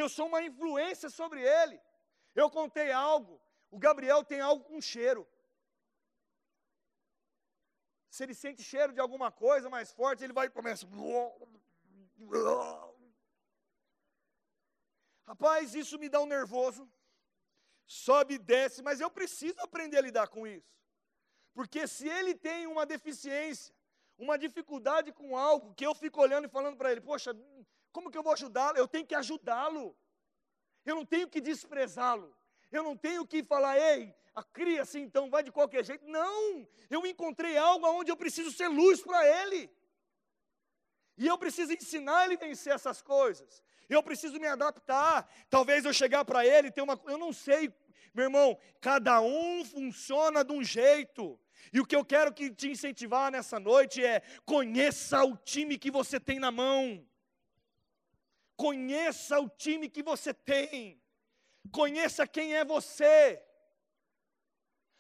Eu 0.01 0.07
sou 0.15 0.27
uma 0.27 0.41
influência 0.41 1.09
sobre 1.09 1.41
ele. 1.41 1.79
Eu 2.41 2.49
contei 2.49 2.91
algo. 2.91 3.41
O 3.69 3.79
Gabriel 3.85 4.23
tem 4.23 4.41
algo 4.41 4.63
com 4.63 4.79
cheiro. 4.81 5.27
Se 8.09 8.23
ele 8.23 8.33
sente 8.33 8.61
cheiro 8.61 8.91
de 8.93 8.99
alguma 8.99 9.31
coisa 9.31 9.69
mais 9.69 9.91
forte, 9.91 10.23
ele 10.23 10.33
vai 10.33 10.47
e 10.47 10.49
começa. 10.49 10.85
Rapaz, 15.25 15.75
isso 15.75 15.97
me 15.97 16.09
dá 16.09 16.19
um 16.21 16.25
nervoso. 16.25 16.89
Sobe 17.85 18.35
e 18.35 18.37
desce, 18.37 18.81
mas 18.81 18.99
eu 18.99 19.09
preciso 19.09 19.59
aprender 19.61 19.97
a 19.97 20.01
lidar 20.01 20.27
com 20.27 20.45
isso. 20.45 20.71
Porque 21.53 21.87
se 21.87 22.07
ele 22.07 22.33
tem 22.35 22.67
uma 22.67 22.85
deficiência, 22.85 23.73
uma 24.21 24.37
dificuldade 24.37 25.11
com 25.11 25.35
algo, 25.35 25.73
que 25.73 25.85
eu 25.85 25.95
fico 25.95 26.21
olhando 26.21 26.45
e 26.45 26.49
falando 26.49 26.77
para 26.77 26.91
ele, 26.91 27.01
poxa, 27.01 27.35
como 27.91 28.11
que 28.11 28.17
eu 28.17 28.23
vou 28.23 28.33
ajudá-lo? 28.33 28.77
Eu 28.77 28.87
tenho 28.87 29.05
que 29.05 29.15
ajudá-lo. 29.15 29.97
Eu 30.85 30.95
não 30.95 31.05
tenho 31.05 31.27
que 31.27 31.41
desprezá-lo. 31.41 32.35
Eu 32.71 32.83
não 32.83 32.95
tenho 32.95 33.25
que 33.25 33.43
falar, 33.43 33.77
ei, 33.79 34.15
a 34.35 34.43
cria 34.43 34.83
assim, 34.83 35.01
então 35.01 35.29
vai 35.29 35.43
de 35.43 35.51
qualquer 35.51 35.83
jeito. 35.83 36.05
Não! 36.07 36.67
Eu 36.89 37.05
encontrei 37.05 37.57
algo 37.57 37.85
onde 37.87 38.11
eu 38.11 38.15
preciso 38.15 38.51
ser 38.51 38.67
luz 38.67 39.01
para 39.01 39.25
ele. 39.41 39.69
E 41.17 41.27
eu 41.27 41.37
preciso 41.37 41.73
ensinar 41.73 42.25
ele 42.25 42.35
a 42.35 42.39
vencer 42.39 42.73
essas 42.73 43.01
coisas. 43.01 43.63
Eu 43.89 44.01
preciso 44.03 44.39
me 44.39 44.47
adaptar. 44.47 45.27
Talvez 45.49 45.83
eu 45.83 45.93
chegar 45.93 46.23
para 46.23 46.45
ele 46.45 46.67
e 46.67 46.71
ter 46.71 46.81
uma. 46.81 46.99
Eu 47.07 47.17
não 47.17 47.33
sei, 47.33 47.73
meu 48.13 48.25
irmão, 48.25 48.57
cada 48.79 49.19
um 49.19 49.65
funciona 49.65 50.43
de 50.43 50.53
um 50.53 50.63
jeito. 50.63 51.39
E 51.73 51.79
o 51.79 51.85
que 51.85 51.95
eu 51.95 52.03
quero 52.03 52.33
que 52.33 52.49
te 52.51 52.69
incentivar 52.69 53.31
nessa 53.31 53.59
noite 53.59 54.03
é: 54.03 54.21
conheça 54.45 55.23
o 55.23 55.35
time 55.37 55.77
que 55.77 55.91
você 55.91 56.19
tem 56.19 56.39
na 56.39 56.51
mão. 56.51 57.05
Conheça 58.55 59.39
o 59.39 59.49
time 59.49 59.89
que 59.89 60.03
você 60.03 60.33
tem. 60.33 61.01
Conheça 61.71 62.27
quem 62.27 62.55
é 62.55 62.63
você. 62.63 63.43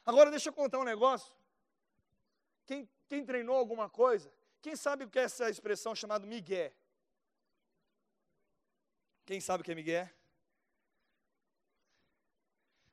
Agora 0.05 0.31
deixa 0.31 0.49
eu 0.49 0.53
contar 0.53 0.79
um 0.79 0.83
negócio. 0.83 1.33
Quem, 2.65 2.89
quem 3.07 3.23
treinou 3.23 3.55
alguma 3.55 3.89
coisa, 3.89 4.31
quem 4.61 4.75
sabe 4.75 5.03
o 5.03 5.09
que 5.09 5.19
é 5.19 5.23
essa 5.23 5.49
expressão 5.49 5.93
chamada 5.95 6.25
migué? 6.25 6.73
Quem 9.25 9.39
sabe 9.39 9.61
o 9.61 9.63
que 9.63 9.71
é 9.71 9.75
migué? 9.75 10.13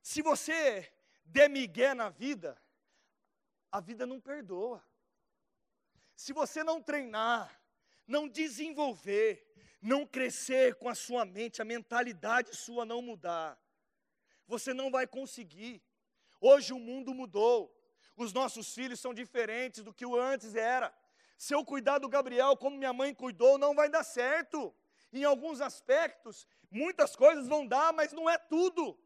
Se 0.03 0.23
você 0.23 0.91
der 1.25 1.49
migué 1.49 1.95
na 1.95 2.09
vida, 2.09 2.61
a 3.71 3.81
vida 3.81 4.07
não 4.07 4.21
perdoa. 4.21 4.83
Se 6.15 6.33
você 6.33 6.65
não 6.65 6.83
treinar, 6.83 7.61
não 8.07 8.29
desenvolver, 8.29 9.47
não 9.81 10.07
crescer 10.07 10.75
com 10.77 10.89
a 10.89 10.95
sua 10.95 11.25
mente, 11.25 11.63
a 11.63 11.65
mentalidade 11.65 12.57
sua 12.57 12.85
não 12.85 13.01
mudar, 13.01 13.59
você 14.47 14.73
não 14.73 14.91
vai 14.91 15.07
conseguir. 15.07 15.83
Hoje 16.41 16.73
o 16.73 16.79
mundo 16.79 17.15
mudou. 17.15 17.75
Os 18.17 18.33
nossos 18.33 18.75
filhos 18.75 18.99
são 18.99 19.15
diferentes 19.15 19.85
do 19.85 19.95
que 19.95 20.05
o 20.05 20.19
antes 20.19 20.55
era. 20.57 20.93
Se 21.37 21.55
eu 21.55 21.65
cuidar 21.65 21.99
do 21.99 22.09
Gabriel 22.09 22.57
como 22.57 22.77
minha 22.77 22.93
mãe 22.93 23.15
cuidou, 23.15 23.59
não 23.59 23.75
vai 23.75 23.89
dar 23.89 24.03
certo. 24.03 24.75
Em 25.13 25.23
alguns 25.23 25.61
aspectos, 25.61 26.47
muitas 26.71 27.15
coisas 27.15 27.47
vão 27.47 27.67
dar, 27.67 27.93
mas 27.93 28.13
não 28.13 28.29
é 28.29 28.37
tudo. 28.37 28.99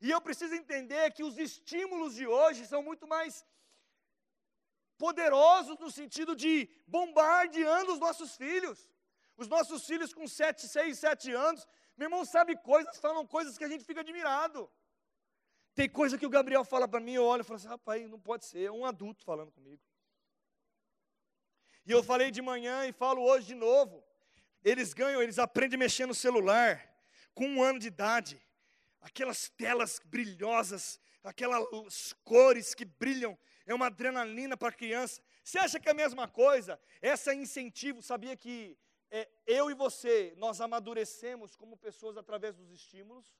E 0.00 0.10
eu 0.10 0.20
preciso 0.20 0.54
entender 0.54 1.12
que 1.12 1.24
os 1.24 1.36
estímulos 1.36 2.14
de 2.14 2.26
hoje 2.26 2.64
são 2.66 2.82
muito 2.82 3.08
mais 3.08 3.44
poderosos 5.04 5.78
no 5.84 5.90
sentido 5.90 6.32
de 6.42 6.52
bombardeando 6.86 7.92
os 7.94 8.00
nossos 8.06 8.36
filhos. 8.42 8.78
Os 9.42 9.48
nossos 9.48 9.86
filhos 9.90 10.12
com 10.12 10.26
7, 10.28 10.68
6, 10.68 10.98
7 10.98 11.32
anos, 11.32 11.66
meu 11.96 12.06
irmão 12.06 12.24
sabe 12.24 12.54
coisas, 12.56 12.98
falam 12.98 13.26
coisas 13.26 13.56
que 13.56 13.64
a 13.64 13.68
gente 13.72 13.84
fica 13.90 14.02
admirado. 14.02 14.70
Tem 15.74 15.88
coisa 15.88 16.18
que 16.18 16.26
o 16.26 16.34
Gabriel 16.36 16.64
fala 16.64 16.86
para 16.86 17.00
mim, 17.00 17.14
eu 17.14 17.24
olho 17.24 17.40
e 17.40 17.44
falo 17.44 17.56
assim, 17.56 17.68
rapaz, 17.68 18.10
não 18.10 18.20
pode 18.20 18.44
ser, 18.44 18.64
é 18.64 18.70
um 18.70 18.84
adulto 18.84 19.24
falando 19.24 19.50
comigo. 19.50 19.82
E 21.86 21.90
eu 21.90 22.02
falei 22.02 22.30
de 22.30 22.42
manhã 22.42 22.84
e 22.86 22.92
falo 22.92 23.22
hoje 23.22 23.46
de 23.46 23.54
novo. 23.54 24.04
Eles 24.62 24.92
ganham, 24.92 25.22
eles 25.22 25.38
aprendem 25.38 25.78
a 25.78 25.84
mexer 25.84 26.04
no 26.04 26.14
celular 26.14 26.86
com 27.34 27.46
um 27.48 27.62
ano 27.62 27.78
de 27.78 27.88
idade. 27.88 28.36
Aquelas 29.00 29.48
telas 29.48 29.98
brilhosas, 30.04 31.00
aquelas 31.24 32.12
cores 32.22 32.74
que 32.74 32.84
brilham, 32.84 33.38
é 33.70 33.74
uma 33.74 33.86
adrenalina 33.86 34.56
para 34.56 34.68
a 34.68 34.72
criança. 34.72 35.22
Você 35.44 35.58
acha 35.58 35.78
que 35.78 35.88
é 35.88 35.92
a 35.92 35.94
mesma 35.94 36.26
coisa? 36.26 36.80
Essa 37.00 37.32
incentivo, 37.32 38.02
sabia 38.02 38.36
que 38.36 38.76
é, 39.10 39.28
eu 39.46 39.70
e 39.70 39.74
você, 39.74 40.34
nós 40.36 40.60
amadurecemos 40.60 41.54
como 41.54 41.76
pessoas 41.76 42.16
através 42.16 42.56
dos 42.56 42.70
estímulos? 42.72 43.32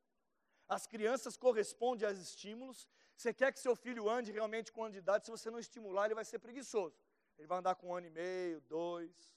As 0.68 0.86
crianças 0.86 1.36
correspondem 1.36 2.06
aos 2.08 2.18
estímulos. 2.18 2.88
Você 3.16 3.34
quer 3.34 3.52
que 3.52 3.58
seu 3.58 3.74
filho 3.74 4.08
ande 4.08 4.30
realmente 4.30 4.70
com 4.70 4.88
de 4.88 4.98
idade, 4.98 5.24
se 5.24 5.32
você 5.32 5.50
não 5.50 5.58
estimular, 5.58 6.04
ele 6.04 6.14
vai 6.14 6.24
ser 6.24 6.38
preguiçoso. 6.38 6.96
Ele 7.36 7.48
vai 7.48 7.58
andar 7.58 7.74
com 7.74 7.88
um 7.88 7.94
ano 7.94 8.06
e 8.06 8.10
meio, 8.10 8.60
dois. 8.62 9.34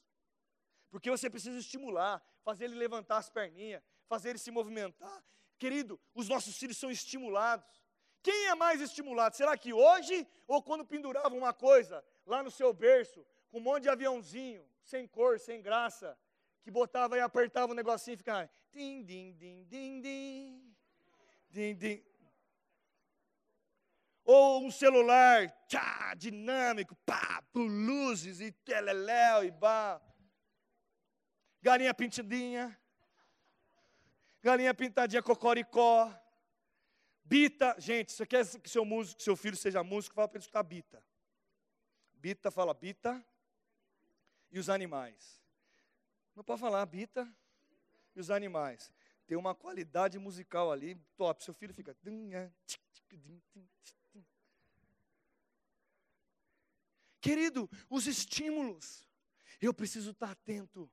Porque 0.91 1.09
você 1.09 1.27
precisa 1.27 1.57
estimular, 1.57 2.23
fazer 2.43 2.65
ele 2.65 2.75
levantar 2.75 3.17
as 3.17 3.31
perninhas, 3.31 3.81
fazer 4.07 4.29
ele 4.29 4.37
se 4.37 4.51
movimentar. 4.51 5.23
Querido, 5.57 5.99
os 6.13 6.29
nossos 6.29 6.55
filhos 6.55 6.77
são 6.77 6.91
estimulados. 6.91 7.82
Quem 8.23 8.47
é 8.47 8.55
mais 8.55 8.79
estimulado? 8.79 9.35
Será 9.35 9.57
que 9.57 9.73
hoje 9.73 10.25
ou 10.47 10.63
quando 10.63 10.85
pendurava 10.85 11.35
uma 11.35 11.53
coisa 11.53 12.03
lá 12.25 12.41
no 12.41 12.49
seu 12.49 12.73
berço, 12.73 13.25
com 13.51 13.57
um 13.57 13.61
monte 13.61 13.83
de 13.83 13.89
aviãozinho, 13.89 14.65
sem 14.81 15.05
cor, 15.05 15.37
sem 15.39 15.61
graça, 15.61 16.17
que 16.63 16.71
botava 16.71 17.17
e 17.17 17.19
apertava 17.19 17.73
o 17.73 17.75
negocinho 17.75 18.15
e 18.15 18.17
ficava. 18.17 18.49
Din, 18.71 19.03
din, 19.03 19.33
din, 19.33 19.65
din, 19.65 20.01
din. 20.01 20.75
Din, 21.49 21.75
din. 21.75 22.03
Ou 24.23 24.65
um 24.65 24.71
celular 24.71 25.51
tchá, 25.67 26.13
dinâmico, 26.15 26.95
pá, 27.05 27.43
por 27.51 27.67
luzes 27.67 28.39
e 28.39 28.53
teleléu 28.53 29.43
e 29.43 29.51
bá. 29.51 30.01
Galinha 31.61 31.93
pintadinha. 31.93 32.79
Galinha 34.41 34.73
pintadinha 34.73 35.21
cocoricó. 35.21 36.22
Bita, 37.23 37.75
gente, 37.79 38.11
você 38.11 38.25
quer 38.25 38.45
que 38.59 38.69
seu 38.69 38.83
músico, 38.83 39.21
seu 39.21 39.35
filho 39.35 39.55
seja 39.55 39.83
músico, 39.83 40.15
fala 40.15 40.27
para 40.27 40.37
ele 40.37 40.43
escutar 40.43 40.63
Bita. 40.63 41.03
Bita 42.15 42.51
fala 42.51 42.73
Bita 42.73 43.23
e 44.51 44.59
os 44.59 44.69
animais. 44.69 45.41
Não 46.35 46.43
pode 46.43 46.59
falar 46.59 46.85
Bita 46.85 47.27
e 48.15 48.19
os 48.19 48.29
animais 48.29 48.91
tem 49.25 49.37
uma 49.37 49.55
qualidade 49.55 50.19
musical 50.19 50.71
ali 50.71 50.95
top. 51.17 51.43
Seu 51.43 51.53
filho 51.53 51.73
fica. 51.73 51.95
Querido, 57.21 57.69
os 57.89 58.05
estímulos. 58.05 59.07
Eu 59.61 59.73
preciso 59.73 60.11
estar 60.11 60.31
atento. 60.31 60.91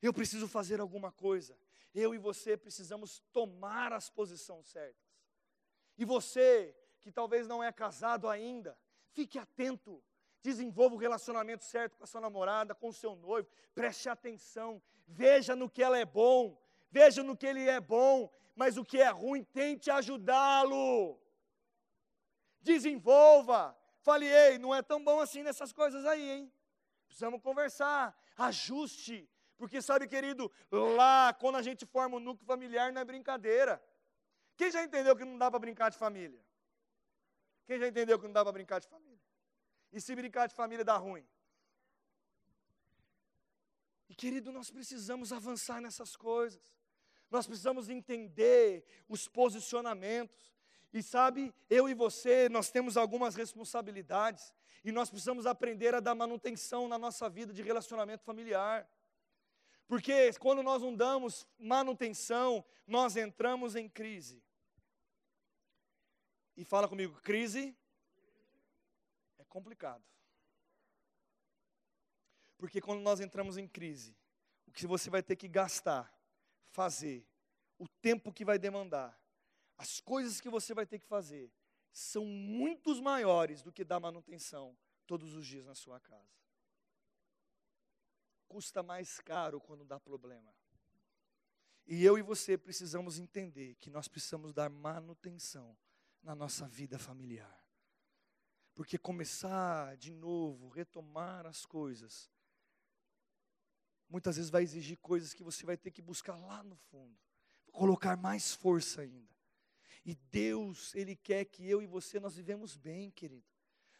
Eu 0.00 0.12
preciso 0.12 0.46
fazer 0.48 0.80
alguma 0.80 1.10
coisa. 1.10 1.58
Eu 1.94 2.14
e 2.14 2.18
você 2.18 2.56
precisamos 2.56 3.20
tomar 3.32 3.92
as 3.92 4.08
posições 4.08 4.68
certas. 4.68 5.11
E 6.02 6.04
você, 6.04 6.76
que 7.00 7.10
talvez 7.10 7.46
não 7.46 7.62
é 7.62 7.72
casado 7.72 8.28
ainda, 8.28 8.76
fique 9.12 9.38
atento. 9.38 10.02
Desenvolva 10.42 10.96
o 10.96 10.98
relacionamento 10.98 11.64
certo 11.64 11.96
com 11.96 12.04
a 12.04 12.06
sua 12.06 12.20
namorada, 12.20 12.74
com 12.74 12.88
o 12.88 12.92
seu 12.92 13.14
noivo. 13.14 13.48
Preste 13.74 14.08
atenção. 14.08 14.82
Veja 15.06 15.54
no 15.56 15.70
que 15.70 15.82
ela 15.82 15.98
é 15.98 16.04
bom 16.04 16.62
veja 16.92 17.22
no 17.22 17.36
que 17.36 17.46
ele 17.46 17.66
é 17.68 17.80
bom, 17.80 18.30
mas 18.54 18.76
o 18.76 18.84
que 18.84 19.00
é 19.00 19.08
ruim, 19.08 19.42
tente 19.42 19.90
ajudá-lo. 19.90 21.18
Desenvolva. 22.60 23.76
Fale, 24.02 24.26
ei, 24.26 24.58
não 24.58 24.74
é 24.74 24.82
tão 24.82 25.02
bom 25.02 25.18
assim 25.20 25.42
nessas 25.42 25.72
coisas 25.72 26.04
aí, 26.04 26.30
hein? 26.30 26.52
Precisamos 27.06 27.40
conversar, 27.40 28.14
ajuste. 28.36 29.28
Porque 29.56 29.80
sabe, 29.80 30.06
querido, 30.06 30.52
lá, 30.70 31.32
quando 31.32 31.56
a 31.56 31.62
gente 31.62 31.86
forma 31.86 32.16
um 32.16 32.20
núcleo 32.20 32.46
familiar, 32.46 32.92
não 32.92 33.00
é 33.00 33.04
brincadeira. 33.04 33.82
Quem 34.62 34.70
já 34.70 34.82
entendeu 34.84 35.16
que 35.16 35.24
não 35.24 35.38
dá 35.38 35.50
para 35.50 35.58
brincar 35.58 35.90
de 35.90 35.98
família? 35.98 36.40
Quem 37.66 37.78
já 37.80 37.88
entendeu 37.88 38.18
que 38.18 38.26
não 38.26 38.32
dá 38.32 38.42
para 38.44 38.52
brincar 38.52 38.78
de 38.80 38.86
família? 38.86 39.24
E 39.92 40.00
se 40.00 40.14
brincar 40.14 40.46
de 40.46 40.54
família 40.54 40.84
dá 40.84 40.96
ruim? 40.96 41.26
E 44.08 44.14
querido, 44.14 44.52
nós 44.52 44.70
precisamos 44.70 45.32
avançar 45.32 45.80
nessas 45.80 46.14
coisas 46.14 46.72
nós 47.32 47.46
precisamos 47.46 47.88
entender 47.88 48.84
os 49.08 49.26
posicionamentos. 49.26 50.52
E 50.92 51.02
sabe, 51.02 51.52
eu 51.70 51.88
e 51.88 51.94
você, 51.94 52.46
nós 52.50 52.70
temos 52.70 52.98
algumas 52.98 53.34
responsabilidades 53.34 54.52
e 54.84 54.92
nós 54.92 55.08
precisamos 55.08 55.46
aprender 55.46 55.94
a 55.94 56.00
dar 56.00 56.14
manutenção 56.14 56.86
na 56.86 56.98
nossa 56.98 57.30
vida 57.30 57.50
de 57.50 57.62
relacionamento 57.62 58.22
familiar. 58.22 58.86
Porque 59.88 60.30
quando 60.34 60.62
nós 60.62 60.82
não 60.82 60.94
damos 60.94 61.46
manutenção, 61.58 62.62
nós 62.86 63.16
entramos 63.16 63.74
em 63.74 63.88
crise. 63.88 64.42
E 66.56 66.64
fala 66.64 66.88
comigo, 66.88 67.20
crise 67.22 67.76
complicado. 69.52 70.02
Porque 72.56 72.80
quando 72.80 73.02
nós 73.02 73.20
entramos 73.20 73.58
em 73.58 73.68
crise, 73.68 74.16
o 74.66 74.72
que 74.72 74.86
você 74.86 75.10
vai 75.10 75.22
ter 75.22 75.36
que 75.36 75.46
gastar, 75.46 76.10
fazer, 76.70 77.28
o 77.78 77.86
tempo 77.86 78.32
que 78.32 78.46
vai 78.46 78.58
demandar, 78.58 79.20
as 79.76 80.00
coisas 80.00 80.40
que 80.40 80.48
você 80.48 80.72
vai 80.72 80.86
ter 80.86 80.98
que 80.98 81.06
fazer, 81.06 81.52
são 81.92 82.24
muitos 82.24 82.98
maiores 82.98 83.62
do 83.62 83.70
que 83.70 83.84
dar 83.84 84.00
manutenção 84.00 84.74
todos 85.06 85.34
os 85.34 85.46
dias 85.46 85.66
na 85.66 85.74
sua 85.74 86.00
casa. 86.00 86.40
Custa 88.48 88.82
mais 88.82 89.20
caro 89.20 89.60
quando 89.60 89.84
dá 89.84 90.00
problema. 90.00 90.54
E 91.84 92.02
eu 92.02 92.16
e 92.16 92.22
você 92.22 92.56
precisamos 92.56 93.18
entender 93.18 93.74
que 93.74 93.90
nós 93.90 94.08
precisamos 94.08 94.54
dar 94.54 94.70
manutenção 94.70 95.76
na 96.22 96.34
nossa 96.34 96.66
vida 96.68 96.98
familiar. 96.98 97.62
Porque 98.74 98.96
começar 98.96 99.96
de 99.96 100.10
novo, 100.10 100.68
retomar 100.68 101.46
as 101.46 101.66
coisas, 101.66 102.30
muitas 104.08 104.36
vezes 104.36 104.50
vai 104.50 104.62
exigir 104.62 104.98
coisas 104.98 105.34
que 105.34 105.42
você 105.42 105.64
vai 105.66 105.76
ter 105.76 105.90
que 105.90 106.00
buscar 106.00 106.36
lá 106.36 106.62
no 106.62 106.76
fundo, 106.76 107.18
colocar 107.70 108.16
mais 108.16 108.54
força 108.54 109.02
ainda. 109.02 109.32
E 110.04 110.14
Deus, 110.14 110.94
Ele 110.94 111.14
quer 111.14 111.44
que 111.44 111.68
eu 111.68 111.80
e 111.80 111.86
você 111.86 112.18
nós 112.18 112.34
vivemos 112.34 112.76
bem, 112.76 113.10
querido. 113.10 113.46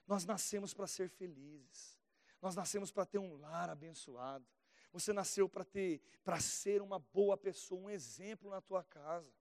Nós 0.06 0.24
nascemos 0.24 0.74
para 0.74 0.86
ser 0.86 1.08
felizes. 1.08 1.98
Nós 2.40 2.56
nascemos 2.56 2.90
para 2.90 3.06
ter 3.06 3.18
um 3.18 3.36
lar 3.36 3.70
abençoado. 3.70 4.44
Você 4.92 5.12
nasceu 5.12 5.48
para 5.48 5.64
ter, 5.64 6.02
para 6.24 6.40
ser 6.40 6.82
uma 6.82 6.98
boa 6.98 7.36
pessoa, 7.36 7.80
um 7.80 7.90
exemplo 7.90 8.50
na 8.50 8.60
tua 8.60 8.82
casa. 8.82 9.32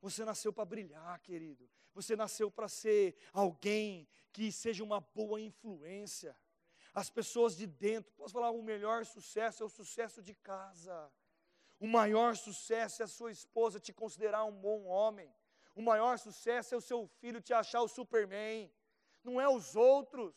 Você 0.00 0.24
nasceu 0.24 0.52
para 0.52 0.64
brilhar, 0.64 1.18
querido. 1.20 1.68
Você 1.94 2.16
nasceu 2.16 2.50
para 2.50 2.68
ser 2.68 3.16
alguém 3.32 4.08
que 4.32 4.50
seja 4.50 4.82
uma 4.82 5.00
boa 5.00 5.40
influência. 5.40 6.36
As 6.94 7.10
pessoas 7.10 7.56
de 7.56 7.66
dentro, 7.66 8.12
posso 8.12 8.32
falar, 8.32 8.50
o 8.50 8.62
melhor 8.62 9.04
sucesso 9.04 9.62
é 9.62 9.66
o 9.66 9.68
sucesso 9.68 10.22
de 10.22 10.34
casa. 10.34 11.12
O 11.78 11.86
maior 11.86 12.36
sucesso 12.36 13.02
é 13.02 13.04
a 13.04 13.08
sua 13.08 13.30
esposa 13.30 13.78
te 13.78 13.92
considerar 13.92 14.44
um 14.44 14.52
bom 14.52 14.84
homem. 14.84 15.32
O 15.74 15.82
maior 15.82 16.18
sucesso 16.18 16.74
é 16.74 16.78
o 16.78 16.80
seu 16.80 17.06
filho 17.06 17.40
te 17.40 17.52
achar 17.52 17.80
o 17.82 17.88
Superman. 17.88 18.70
Não 19.22 19.40
é 19.40 19.48
os 19.48 19.76
outros, 19.76 20.34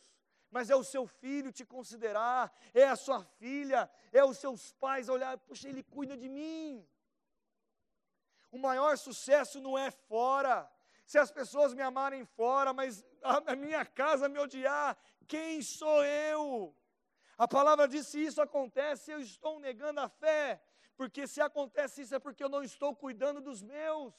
mas 0.50 0.70
é 0.70 0.76
o 0.76 0.84
seu 0.84 1.06
filho 1.06 1.50
te 1.50 1.64
considerar, 1.64 2.56
é 2.72 2.84
a 2.84 2.96
sua 2.96 3.24
filha, 3.24 3.90
é 4.12 4.24
os 4.24 4.38
seus 4.38 4.72
pais 4.72 5.08
olhar, 5.08 5.36
puxa, 5.38 5.68
ele 5.68 5.82
cuida 5.82 6.16
de 6.16 6.28
mim. 6.28 6.86
O 8.54 8.58
maior 8.58 8.96
sucesso 8.96 9.60
não 9.60 9.76
é 9.76 9.90
fora. 9.90 10.70
Se 11.04 11.18
as 11.18 11.30
pessoas 11.38 11.74
me 11.74 11.82
amarem 11.82 12.24
fora, 12.24 12.72
mas 12.72 13.04
a 13.20 13.56
minha 13.56 13.84
casa 13.84 14.28
me 14.28 14.38
odiar, 14.38 14.96
quem 15.26 15.60
sou 15.60 16.04
eu? 16.04 16.72
A 17.36 17.48
palavra 17.48 17.88
diz: 17.88 18.06
se 18.06 18.24
isso 18.24 18.40
acontece, 18.40 19.10
eu 19.10 19.18
estou 19.18 19.58
negando 19.58 19.98
a 19.98 20.08
fé, 20.08 20.62
porque 20.96 21.26
se 21.26 21.40
acontece 21.40 22.02
isso 22.02 22.14
é 22.14 22.20
porque 22.20 22.44
eu 22.44 22.48
não 22.48 22.62
estou 22.62 22.94
cuidando 22.94 23.40
dos 23.40 23.60
meus. 23.60 24.14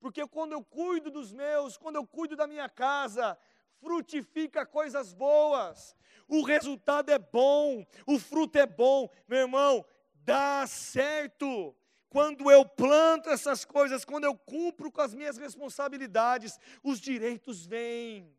Porque 0.00 0.26
quando 0.26 0.52
eu 0.52 0.64
cuido 0.64 1.10
dos 1.10 1.30
meus, 1.30 1.76
quando 1.76 1.96
eu 1.96 2.06
cuido 2.06 2.34
da 2.34 2.46
minha 2.46 2.70
casa, 2.70 3.36
frutifica 3.82 4.64
coisas 4.64 5.12
boas. 5.12 5.94
O 6.26 6.42
resultado 6.42 7.10
é 7.10 7.18
bom, 7.18 7.84
o 8.06 8.18
fruto 8.18 8.56
é 8.56 8.64
bom. 8.64 9.10
Meu 9.28 9.40
irmão, 9.40 9.84
dá 10.24 10.66
certo. 10.66 11.76
Quando 12.10 12.50
eu 12.50 12.62
planto 12.68 13.30
essas 13.30 13.64
coisas, 13.64 14.04
quando 14.04 14.24
eu 14.24 14.36
cumpro 14.36 14.92
com 14.92 15.00
as 15.00 15.14
minhas 15.14 15.38
responsabilidades, 15.38 16.58
os 16.82 17.00
direitos 17.00 17.64
vêm. 17.64 18.36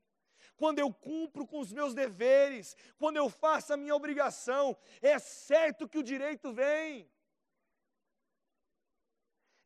Quando 0.56 0.78
eu 0.78 0.94
cumpro 0.94 1.48
com 1.48 1.60
os 1.60 1.74
meus 1.74 1.96
deveres, 1.96 2.76
quando 3.00 3.18
eu 3.18 3.30
faço 3.30 3.74
a 3.74 3.78
minha 3.78 3.96
obrigação, 3.96 4.78
é 5.02 5.18
certo 5.18 5.90
que 5.90 5.98
o 5.98 6.04
direito 6.04 6.54
vem 6.54 7.10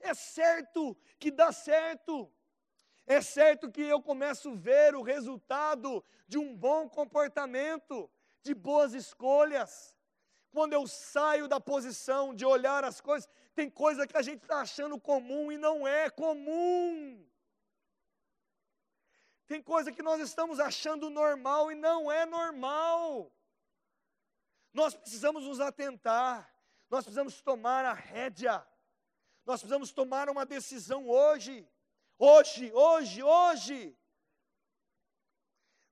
é 0.06 0.14
certo 0.14 0.96
que 1.20 1.32
dá 1.32 1.52
certo. 1.52 2.32
É 3.08 3.22
certo 3.22 3.72
que 3.72 3.82
eu 3.82 4.02
começo 4.02 4.52
a 4.52 4.56
ver 4.56 4.96
o 4.96 5.02
resultado 5.02 6.04
de 6.28 6.38
um 6.38 6.56
bom 6.56 6.90
comportamento, 6.90 8.10
de 8.42 8.54
boas 8.54 8.94
escolhas. 8.94 9.96
Quando 10.52 10.74
eu 10.74 10.88
saio 10.88 11.48
da 11.48 11.60
posição 11.60 12.34
de 12.34 12.46
olhar 12.46 12.84
as 12.84 13.02
coisas, 13.02 13.30
tem 13.56 13.70
coisa 13.70 14.06
que 14.06 14.18
a 14.18 14.22
gente 14.22 14.44
está 14.44 14.62
achando 14.62 15.00
comum 15.00 15.52
e 15.52 15.58
não 15.58 15.88
é 15.88 16.10
comum. 16.10 17.26
Tem 19.48 19.62
coisa 19.62 19.92
que 19.92 20.04
nós 20.04 20.20
estamos 20.22 20.60
achando 20.60 21.10
normal 21.10 21.72
e 21.72 21.76
não 21.76 22.12
é 22.12 22.26
normal. 22.26 23.32
Nós 24.74 24.94
precisamos 24.94 25.44
nos 25.46 25.60
atentar, 25.60 26.54
nós 26.90 27.04
precisamos 27.04 27.42
tomar 27.42 27.86
a 27.86 27.94
rédea 27.94 28.66
nós 29.46 29.62
precisamos 29.62 29.92
tomar 29.92 30.28
uma 30.28 30.46
decisão 30.46 31.08
hoje. 31.08 31.70
Hoje, 32.18 32.74
hoje, 32.74 33.22
hoje. 33.22 33.98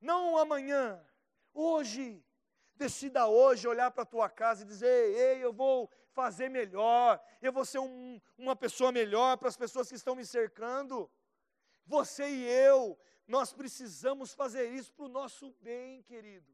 Não 0.02 0.38
amanhã, 0.38 1.06
hoje. 1.54 2.26
Decida 2.76 3.28
hoje 3.28 3.68
olhar 3.68 3.92
para 3.92 4.02
a 4.02 4.08
tua 4.08 4.28
casa 4.28 4.64
e 4.64 4.68
dizer: 4.68 5.16
Ei, 5.16 5.44
eu 5.44 5.54
vou 5.54 5.90
fazer 6.14 6.50
melhor, 6.50 7.22
eu 7.42 7.52
vou 7.52 7.66
ser 7.66 7.80
um, 7.80 8.22
uma 8.38 8.56
pessoa 8.56 8.92
melhor 8.92 9.38
para 9.38 9.50
as 9.50 9.58
pessoas 9.58 9.90
que 9.90 9.96
estão 9.96 10.16
me 10.16 10.26
cercando. 10.26 11.10
Você 11.86 12.28
e 12.30 12.44
eu, 12.46 12.98
nós 13.28 13.52
precisamos 13.52 14.34
fazer 14.34 14.70
isso 14.72 14.94
para 14.94 15.06
o 15.06 15.10
nosso 15.10 15.52
bem, 15.60 16.02
querido. 16.04 16.54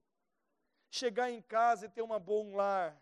Chegar 0.90 1.30
em 1.30 1.42
casa 1.42 1.86
e 1.86 1.90
ter 1.90 2.02
uma 2.02 2.20
bom 2.20 2.56
lar, 2.56 3.00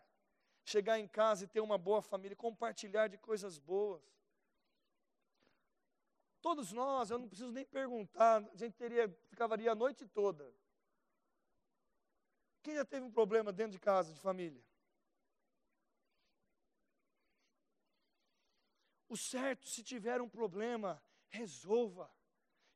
chegar 0.65 1.00
em 1.00 1.08
casa 1.08 1.46
e 1.46 1.48
ter 1.48 1.62
uma 1.62 1.78
boa 1.78 2.02
família, 2.02 2.36
compartilhar 2.36 3.08
de 3.08 3.17
coisas 3.17 3.58
boas. 3.58 4.04
Todos 6.41 6.72
nós, 6.72 7.10
eu 7.10 7.17
não 7.17 7.28
preciso 7.28 7.52
nem 7.52 7.65
perguntar, 7.65 8.43
a 8.54 8.56
gente 8.56 8.74
teria, 8.74 9.10
ficaria 9.30 9.72
a 9.72 9.76
noite 9.76 10.06
toda. 10.06 10.54
Quem 12.62 12.76
já 12.76 12.84
teve 12.84 13.06
um 13.06 13.12
problema 13.12 13.54
dentro 13.54 13.72
de 13.72 13.80
casa, 13.80 14.13
de 14.13 14.20
família? 14.20 14.62
O 19.08 19.15
certo, 19.15 19.67
se 19.67 19.84
tiver 19.84 20.22
um 20.22 20.30
problema, 20.30 21.02
resolva. 21.30 22.12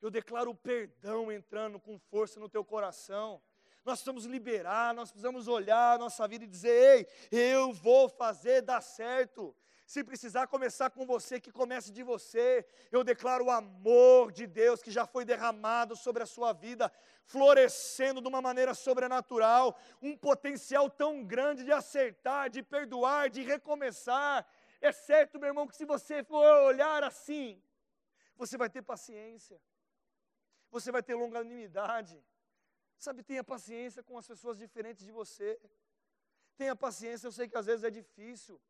Eu 0.02 0.10
declaro 0.10 0.52
o 0.52 0.56
perdão 0.56 1.32
entrando 1.32 1.80
com 1.80 2.00
força 2.00 2.40
no 2.40 2.50
teu 2.50 2.64
coração 2.64 3.42
nós 3.84 3.96
precisamos 3.96 4.26
liberar, 4.26 4.94
nós 4.94 5.10
precisamos 5.10 5.48
olhar 5.48 5.96
a 5.96 5.98
nossa 5.98 6.28
vida 6.28 6.46
e 6.46 6.48
dizer: 6.48 7.08
ei, 7.32 7.52
eu 7.54 7.74
vou 7.74 8.08
fazer 8.08 8.62
dar 8.62 8.82
certo. 8.82 9.56
Se 9.88 10.06
precisar 10.06 10.48
começar 10.48 10.90
com 10.90 11.06
você, 11.06 11.38
que 11.38 11.52
comece 11.52 11.92
de 11.92 12.02
você. 12.02 12.66
Eu 12.90 13.04
declaro 13.04 13.46
o 13.46 13.52
amor 13.52 14.32
de 14.32 14.48
Deus 14.48 14.82
que 14.82 14.90
já 14.90 15.06
foi 15.06 15.26
derramado 15.26 15.98
sobre 15.98 16.24
a 16.24 16.26
sua 16.26 16.54
vida, 16.54 16.90
florescendo 17.26 18.22
de 18.22 18.28
uma 18.28 18.42
maneira 18.42 18.74
sobrenatural, 18.74 19.78
um 20.02 20.16
potencial 20.16 20.90
tão 20.90 21.26
grande 21.26 21.66
de 21.66 21.74
acertar, 21.74 22.50
de 22.50 22.64
perdoar, 22.64 23.30
de 23.30 23.42
recomeçar. 23.42 24.48
É 24.82 24.92
certo, 24.92 25.40
meu 25.40 25.48
irmão, 25.48 25.68
que 25.68 25.76
se 25.76 25.86
você 25.86 26.24
for 26.24 26.46
olhar 26.64 27.04
assim, 27.04 27.62
você 28.36 28.58
vai 28.58 28.70
ter 28.70 28.82
paciência, 28.82 29.62
você 30.70 30.92
vai 30.92 31.04
ter 31.04 31.16
longanimidade, 31.16 32.22
Sabe, 33.06 33.24
tenha 33.24 33.44
paciência 33.44 34.04
com 34.04 34.16
as 34.16 34.28
pessoas 34.28 34.60
diferentes 34.60 35.04
de 35.04 35.12
você. 35.12 35.60
Tenha 36.56 36.76
paciência, 36.76 37.26
eu 37.26 37.32
sei 37.32 37.48
que 37.48 37.58
às 37.58 37.66
vezes 37.66 37.84
é 37.84 37.90
difícil. 37.90 38.62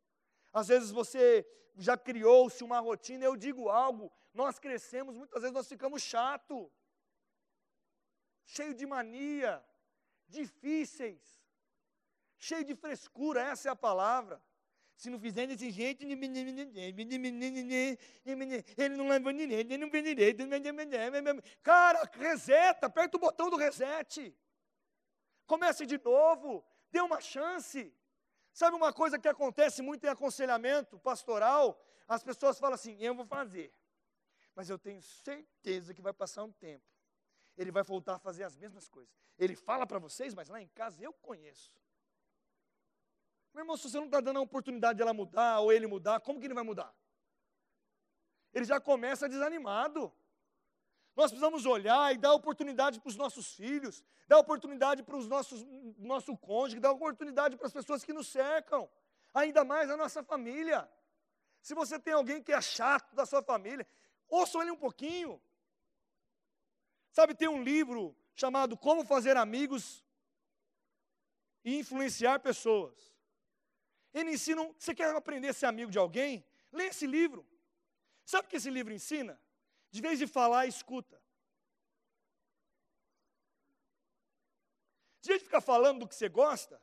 Às 0.53 0.69
vezes 0.69 0.89
você 0.89 1.45
já 1.75 1.97
criou-se 1.97 2.63
uma 2.63 2.79
rotina, 2.79 3.25
eu 3.25 3.35
digo 3.35 3.67
algo, 3.67 4.09
nós 4.33 4.57
crescemos, 4.57 5.17
muitas 5.17 5.41
vezes 5.41 5.53
nós 5.53 5.67
ficamos 5.67 6.01
chato, 6.01 6.71
cheio 8.45 8.73
de 8.73 8.85
mania, 8.85 9.61
difíceis, 10.29 11.43
cheio 12.37 12.63
de 12.63 12.73
frescura, 12.73 13.41
essa 13.41 13.67
é 13.67 13.71
a 13.73 13.75
palavra. 13.75 14.41
Se 15.01 15.09
não 15.09 15.19
fizer 15.19 15.47
desse 15.47 15.71
jeito, 15.71 16.03
ele 16.03 16.15
não 18.95 19.07
leva 19.07 19.31
ninguém, 19.33 19.59
ele 19.61 19.77
não 19.79 19.89
vê 19.89 19.99
direito. 19.99 20.43
Cara, 21.63 22.07
reseta, 22.13 22.85
aperta 22.85 23.17
o 23.17 23.19
botão 23.19 23.49
do 23.49 23.55
reset. 23.55 24.31
Comece 25.47 25.87
de 25.87 25.97
novo, 25.97 26.63
dê 26.91 27.01
uma 27.01 27.19
chance. 27.19 27.91
Sabe 28.53 28.75
uma 28.75 28.93
coisa 28.93 29.17
que 29.17 29.27
acontece 29.27 29.81
muito 29.81 30.03
em 30.05 30.07
aconselhamento 30.07 30.99
pastoral? 30.99 31.83
As 32.07 32.21
pessoas 32.21 32.59
falam 32.59 32.75
assim: 32.75 32.95
eu 32.99 33.15
vou 33.15 33.25
fazer, 33.25 33.73
mas 34.53 34.69
eu 34.69 34.77
tenho 34.77 35.01
certeza 35.01 35.95
que 35.95 36.01
vai 36.03 36.13
passar 36.13 36.43
um 36.43 36.51
tempo. 36.51 36.85
Ele 37.57 37.71
vai 37.71 37.81
voltar 37.81 38.17
a 38.17 38.19
fazer 38.19 38.43
as 38.43 38.55
mesmas 38.55 38.87
coisas. 38.87 39.11
Ele 39.35 39.55
fala 39.55 39.87
para 39.87 39.97
vocês, 39.97 40.35
mas 40.35 40.47
lá 40.47 40.61
em 40.61 40.67
casa 40.67 41.01
eu 41.01 41.11
conheço. 41.11 41.73
Meu 43.53 43.63
irmão, 43.63 43.75
se 43.75 43.89
você 43.89 43.97
não 43.97 44.05
está 44.05 44.21
dando 44.21 44.39
a 44.39 44.41
oportunidade 44.41 44.97
de 44.97 45.01
ela 45.01 45.13
mudar 45.13 45.59
ou 45.59 45.71
ele 45.71 45.87
mudar, 45.87 46.19
como 46.21 46.39
que 46.39 46.47
ele 46.47 46.53
vai 46.53 46.63
mudar? 46.63 46.93
Ele 48.53 48.65
já 48.65 48.79
começa 48.79 49.27
desanimado. 49.27 50.11
Nós 51.15 51.31
precisamos 51.31 51.65
olhar 51.65 52.13
e 52.13 52.17
dar 52.17 52.33
oportunidade 52.33 52.99
para 52.99 53.09
os 53.09 53.17
nossos 53.17 53.53
filhos, 53.53 54.03
dar 54.27 54.39
oportunidade 54.39 55.03
para 55.03 55.17
os 55.17 55.27
nossos 55.27 55.65
nosso 55.97 56.37
cônjuge, 56.37 56.79
dar 56.79 56.91
oportunidade 56.91 57.57
para 57.57 57.67
as 57.67 57.73
pessoas 57.73 58.03
que 58.03 58.13
nos 58.13 58.27
cercam, 58.27 58.89
ainda 59.33 59.65
mais 59.65 59.89
a 59.89 59.97
nossa 59.97 60.23
família. 60.23 60.89
Se 61.61 61.75
você 61.75 61.99
tem 61.99 62.13
alguém 62.13 62.41
que 62.41 62.53
é 62.53 62.61
chato 62.61 63.13
da 63.13 63.25
sua 63.25 63.43
família, 63.43 63.85
ouça 64.29 64.57
ele 64.59 64.71
um 64.71 64.77
pouquinho. 64.77 65.41
Sabe, 67.11 67.35
tem 67.35 67.49
um 67.49 67.61
livro 67.61 68.15
chamado 68.33 68.77
Como 68.77 69.05
Fazer 69.05 69.35
Amigos 69.35 70.03
e 71.63 71.77
Influenciar 71.77 72.39
Pessoas. 72.39 73.10
Ele 74.13 74.31
ensina, 74.31 74.63
você 74.77 74.93
quer 74.93 75.15
aprender 75.15 75.49
a 75.49 75.53
ser 75.53 75.67
amigo 75.67 75.91
de 75.91 75.97
alguém? 75.97 76.45
Lê 76.71 76.85
esse 76.85 77.07
livro. 77.07 77.47
Sabe 78.25 78.47
o 78.47 78.49
que 78.49 78.57
esse 78.57 78.69
livro 78.69 78.93
ensina? 78.93 79.39
De 79.89 80.01
vez 80.01 80.19
de 80.19 80.27
falar, 80.27 80.67
escuta. 80.67 81.21
De 85.21 85.27
vez 85.27 85.39
de 85.39 85.45
ficar 85.45 85.61
falando 85.61 85.99
do 85.99 86.07
que 86.07 86.15
você 86.15 86.27
gosta, 86.27 86.81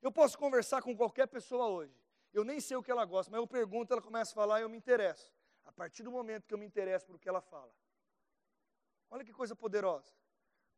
eu 0.00 0.12
posso 0.12 0.38
conversar 0.38 0.82
com 0.82 0.96
qualquer 0.96 1.26
pessoa 1.26 1.66
hoje. 1.66 1.94
Eu 2.32 2.44
nem 2.44 2.60
sei 2.60 2.76
o 2.76 2.82
que 2.82 2.90
ela 2.90 3.04
gosta, 3.04 3.30
mas 3.30 3.38
eu 3.38 3.46
pergunto, 3.46 3.92
ela 3.92 4.02
começa 4.02 4.32
a 4.32 4.34
falar 4.34 4.60
e 4.60 4.62
eu 4.62 4.68
me 4.68 4.76
interesso. 4.76 5.32
A 5.64 5.72
partir 5.72 6.02
do 6.02 6.10
momento 6.10 6.46
que 6.46 6.54
eu 6.54 6.58
me 6.58 6.66
interesso 6.66 7.06
por 7.06 7.18
que 7.18 7.28
ela 7.28 7.40
fala. 7.40 7.72
Olha 9.10 9.24
que 9.24 9.32
coisa 9.32 9.56
poderosa. 9.56 10.12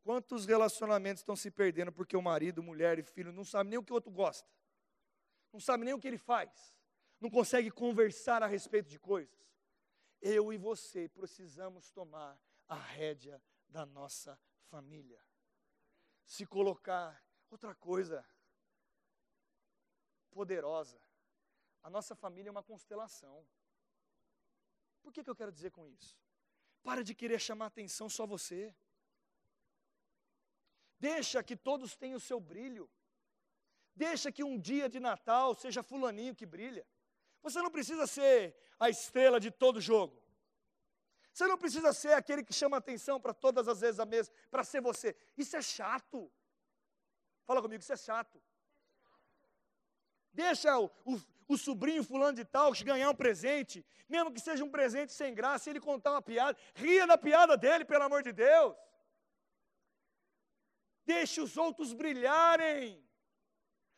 Quantos 0.03 0.45
relacionamentos 0.45 1.21
estão 1.21 1.35
se 1.35 1.51
perdendo 1.51 1.91
porque 1.91 2.15
o 2.15 2.21
marido, 2.21 2.63
mulher 2.63 2.97
e 2.97 3.03
filho 3.03 3.33
não 3.33 3.43
sabe 3.43 3.69
nem 3.69 3.77
o 3.77 3.83
que 3.83 3.91
o 3.91 3.95
outro 3.95 4.11
gosta. 4.11 4.47
Não 5.51 5.59
sabe 5.59 5.85
nem 5.85 5.93
o 5.93 5.99
que 5.99 6.07
ele 6.07 6.17
faz. 6.17 6.75
Não 7.19 7.29
consegue 7.29 7.71
conversar 7.71 8.43
a 8.43 8.47
respeito 8.47 8.89
de 8.89 8.99
coisas. 8.99 9.35
Eu 10.21 10.51
e 10.51 10.57
você 10.57 11.09
precisamos 11.09 11.91
tomar 11.91 12.39
a 12.67 12.75
rédea 12.75 13.41
da 13.67 13.85
nossa 13.85 14.39
família. 14.69 15.23
Se 16.25 16.45
colocar 16.45 17.23
outra 17.49 17.73
coisa 17.73 18.25
poderosa. 20.31 21.01
A 21.81 21.89
nossa 21.89 22.15
família 22.15 22.49
é 22.49 22.51
uma 22.51 22.63
constelação. 22.63 23.47
Por 25.01 25.11
que, 25.11 25.23
que 25.23 25.29
eu 25.29 25.35
quero 25.35 25.51
dizer 25.51 25.71
com 25.71 25.87
isso? 25.87 26.15
Para 26.83 27.03
de 27.03 27.15
querer 27.15 27.39
chamar 27.39 27.67
atenção 27.67 28.09
só 28.09 28.27
você. 28.27 28.75
Deixa 30.99 31.41
que 31.41 31.55
todos 31.55 31.95
tenham 31.95 32.17
o 32.17 32.19
seu 32.29 32.39
brilho. 32.39 32.89
Deixa 33.97 34.31
que 34.31 34.43
um 34.43 34.59
dia 34.59 34.87
de 34.87 34.99
Natal 34.99 35.55
seja 35.55 35.81
fulaninho 35.81 36.35
que 36.35 36.45
brilha. 36.45 36.85
Você 37.41 37.59
não 37.63 37.71
precisa 37.71 38.05
ser 38.05 38.55
a 38.79 38.91
estrela 38.91 39.39
de 39.39 39.49
todo 39.49 39.81
jogo. 39.81 40.21
Você 41.33 41.47
não 41.47 41.57
precisa 41.57 41.91
ser 41.93 42.13
aquele 42.13 42.43
que 42.43 42.53
chama 42.53 42.77
atenção 42.77 43.19
para 43.19 43.33
todas 43.33 43.67
as 43.67 43.81
vezes 43.81 43.99
a 43.99 44.05
mesa, 44.05 44.31
para 44.51 44.63
ser 44.63 44.81
você. 44.81 45.15
Isso 45.35 45.57
é 45.57 45.63
chato. 45.63 46.31
Fala 47.47 47.59
comigo, 47.59 47.81
isso 47.81 47.91
é 47.91 47.97
chato. 47.97 48.39
Deixa 50.31 50.77
o, 50.77 50.91
o, 51.03 51.19
o 51.47 51.57
sobrinho 51.57 52.03
fulano 52.03 52.37
de 52.37 52.45
tal 52.45 52.71
ganhar 52.83 53.09
um 53.09 53.15
presente, 53.15 53.83
mesmo 54.07 54.31
que 54.31 54.39
seja 54.39 54.63
um 54.63 54.69
presente 54.69 55.11
sem 55.11 55.33
graça, 55.33 55.71
ele 55.71 55.79
contar 55.79 56.11
uma 56.11 56.21
piada, 56.21 56.55
ria 56.75 57.07
da 57.07 57.17
piada 57.17 57.57
dele, 57.57 57.83
pelo 57.83 58.03
amor 58.03 58.21
de 58.21 58.31
Deus. 58.31 58.75
Deixe 61.03 61.41
os 61.41 61.57
outros 61.57 61.93
brilharem. 61.93 63.06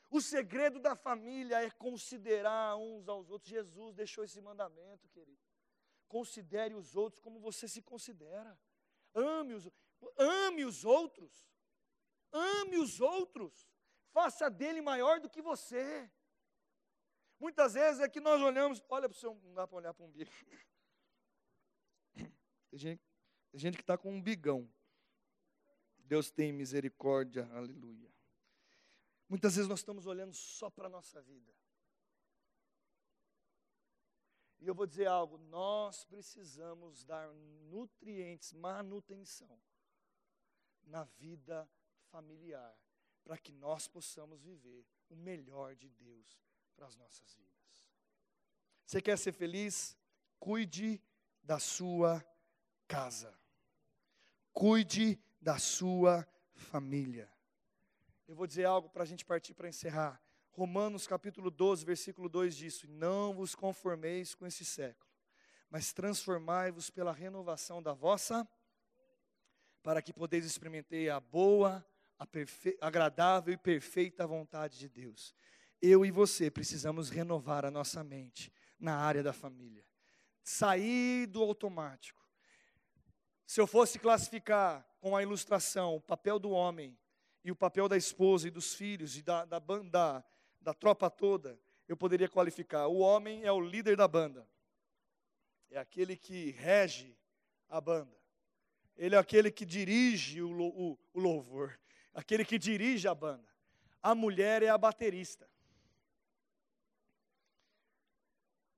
O 0.10 0.22
segredo 0.22 0.80
da 0.80 0.95
família 0.95 1.62
é 1.64 1.70
considerar 1.70 2.76
uns 2.78 3.07
aos 3.07 3.30
outros. 3.30 3.49
Jesus 3.49 3.95
deixou 3.95 4.24
esse 4.24 4.41
mandamento, 4.41 5.07
querido. 5.10 5.39
Considere 6.07 6.74
os 6.74 6.95
outros 6.95 7.22
como 7.22 7.39
você 7.39 7.68
se 7.68 7.82
considera. 7.82 8.60
Ame 9.14 9.53
os, 9.53 9.70
ame 10.18 10.66
os 10.66 10.84
outros. 10.84 11.47
Ame 12.32 12.78
os 12.78 12.99
outros. 12.99 13.70
Faça 14.12 14.49
dele 14.49 14.82
maior 14.82 15.20
do 15.20 15.30
que 15.30 15.41
você. 15.41 16.10
Muitas 17.39 17.74
vezes 17.76 18.01
é 18.01 18.10
que 18.10 18.20
nós 18.20 18.41
olhamos, 18.41 18.84
olha 18.89 19.07
para 19.07 19.16
o 19.16 19.20
seu, 19.20 19.34
não 19.36 19.53
dá 19.53 19.68
para 19.68 19.78
olhar 19.78 19.93
para 19.93 20.05
um 20.05 20.12
bico. 20.12 20.32
Tem 22.70 22.78
gente, 22.78 23.01
tem 23.51 23.60
gente 23.60 23.78
que 23.78 23.82
está 23.82 23.97
com 23.97 24.12
um 24.12 24.22
bigão. 24.22 24.72
Deus 25.97 26.30
tem 26.30 26.51
misericórdia, 26.53 27.49
aleluia. 27.51 28.12
Muitas 29.30 29.56
vezes 29.56 29.70
nós 29.70 29.80
estamos 29.80 30.08
olhando 30.08 30.34
só 30.34 30.72
para 30.72 30.88
a 30.88 30.90
nossa 30.90 31.22
vida. 31.22 31.54
E 34.60 34.68
eu 34.68 34.74
vou 34.74 34.88
dizer 34.88 35.06
algo: 35.06 35.38
nós 35.38 36.04
precisamos 36.04 37.04
dar 37.04 37.32
nutrientes, 37.70 38.52
manutenção 38.54 39.62
na 40.84 41.04
vida 41.04 41.70
familiar, 42.10 42.76
para 43.24 43.38
que 43.38 43.52
nós 43.52 43.88
possamos 43.88 44.42
viver 44.42 44.84
o 45.08 45.16
melhor 45.16 45.76
de 45.76 45.90
Deus 45.90 46.42
para 46.76 46.88
as 46.88 46.96
nossas 46.96 47.34
vidas. 47.36 47.94
Você 48.84 49.00
quer 49.00 49.18
ser 49.18 49.34
feliz? 49.34 49.96
Cuide 50.40 51.00
da 51.44 51.60
sua 51.60 52.26
casa. 52.88 53.38
Cuide 54.52 55.22
da 55.40 55.60
sua 55.60 56.28
família. 56.56 57.32
Eu 58.30 58.36
vou 58.36 58.46
dizer 58.46 58.66
algo 58.66 58.88
para 58.88 59.02
a 59.02 59.06
gente 59.08 59.26
partir 59.26 59.56
para 59.56 59.68
encerrar. 59.68 60.22
Romanos 60.52 61.08
capítulo 61.08 61.50
12, 61.50 61.84
versículo 61.84 62.30
2 62.30 62.56
diz: 62.56 62.84
Não 62.84 63.34
vos 63.34 63.56
conformeis 63.56 64.36
com 64.36 64.46
esse 64.46 64.64
século, 64.64 65.10
mas 65.68 65.92
transformai-vos 65.92 66.92
pela 66.92 67.12
renovação 67.12 67.82
da 67.82 67.92
vossa, 67.92 68.48
para 69.82 70.00
que 70.00 70.14
podeis 70.14 70.46
experimentar 70.46 71.10
a 71.10 71.20
boa, 71.20 71.84
a 72.20 72.28
agradável 72.86 73.52
e 73.52 73.58
perfeita 73.58 74.28
vontade 74.28 74.78
de 74.78 74.88
Deus. 74.88 75.34
Eu 75.82 76.06
e 76.06 76.12
você 76.12 76.52
precisamos 76.52 77.10
renovar 77.10 77.66
a 77.66 77.72
nossa 77.72 78.04
mente 78.04 78.54
na 78.80 78.96
área 78.96 79.24
da 79.24 79.34
família, 79.34 79.84
sair 80.44 81.26
do 81.26 81.42
automático. 81.42 82.24
Se 83.48 83.60
eu 83.60 83.66
fosse 83.66 83.98
classificar 83.98 84.88
com 85.00 85.18
a 85.18 85.24
ilustração 85.24 85.96
o 85.96 86.00
papel 86.00 86.38
do 86.38 86.52
homem 86.52 86.96
e 87.44 87.52
o 87.52 87.56
papel 87.56 87.88
da 87.88 87.98
esposa 87.98 88.48
e 88.48 88.52
dos 88.52 88.74
filhos 88.74 89.18
e 89.18 89.22
da, 89.22 89.46
da 89.46 89.60
banda, 89.60 90.24
da 90.60 90.74
tropa 90.74 91.10
toda, 91.10 91.60
eu 91.88 91.96
poderia 91.96 92.30
qualificar. 92.30 92.88
O 92.88 93.00
homem 93.00 93.44
é 93.44 93.52
o 93.52 93.62
líder 93.62 93.96
da 93.96 94.08
banda, 94.08 94.48
é 95.70 95.78
aquele 95.78 96.16
que 96.16 96.52
rege 96.52 97.18
a 97.70 97.80
banda, 97.80 98.18
ele 98.98 99.16
é 99.16 99.18
aquele 99.18 99.52
que 99.52 99.66
dirige 99.66 100.42
o, 100.42 100.52
o, 100.52 101.00
o 101.14 101.20
louvor, 101.20 101.80
aquele 102.14 102.44
que 102.44 102.58
dirige 102.58 103.08
a 103.08 103.16
banda. 103.16 103.48
A 104.02 104.16
mulher 104.16 104.64
é 104.64 104.70
a 104.70 104.78
baterista. 104.78 105.50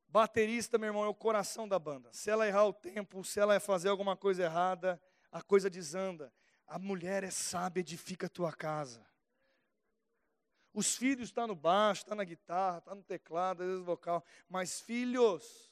Baterista, 0.07 0.78
meu 0.78 0.88
irmão, 0.88 1.05
é 1.05 1.07
o 1.07 1.16
coração 1.16 1.66
da 1.66 1.80
banda. 1.80 2.12
Se 2.12 2.30
ela 2.30 2.45
errar 2.45 2.66
o 2.66 2.74
tempo, 2.74 3.24
se 3.24 3.39
ela 3.39 3.57
fazer 3.62 3.88
alguma 3.88 4.18
coisa 4.18 4.43
errada, 4.43 5.01
a 5.32 5.41
coisa 5.41 5.70
desanda. 5.70 6.34
A 6.72 6.80
mulher 6.80 7.22
é 7.22 7.30
sábia, 7.30 7.82
edifica 7.82 8.28
a 8.28 8.30
tua 8.30 8.53
casa. 8.53 9.05
Os 10.74 10.95
filhos 10.95 11.28
estão 11.28 11.43
tá 11.43 11.47
no 11.49 11.53
baixo, 11.53 12.03
está 12.03 12.15
na 12.15 12.24
guitarra, 12.24 12.78
está 12.78 12.95
no 12.95 13.03
teclado, 13.03 13.61
às 13.61 13.67
vezes 13.67 13.84
vocal. 13.84 14.24
Mas 14.47 14.80
filhos, 14.80 15.69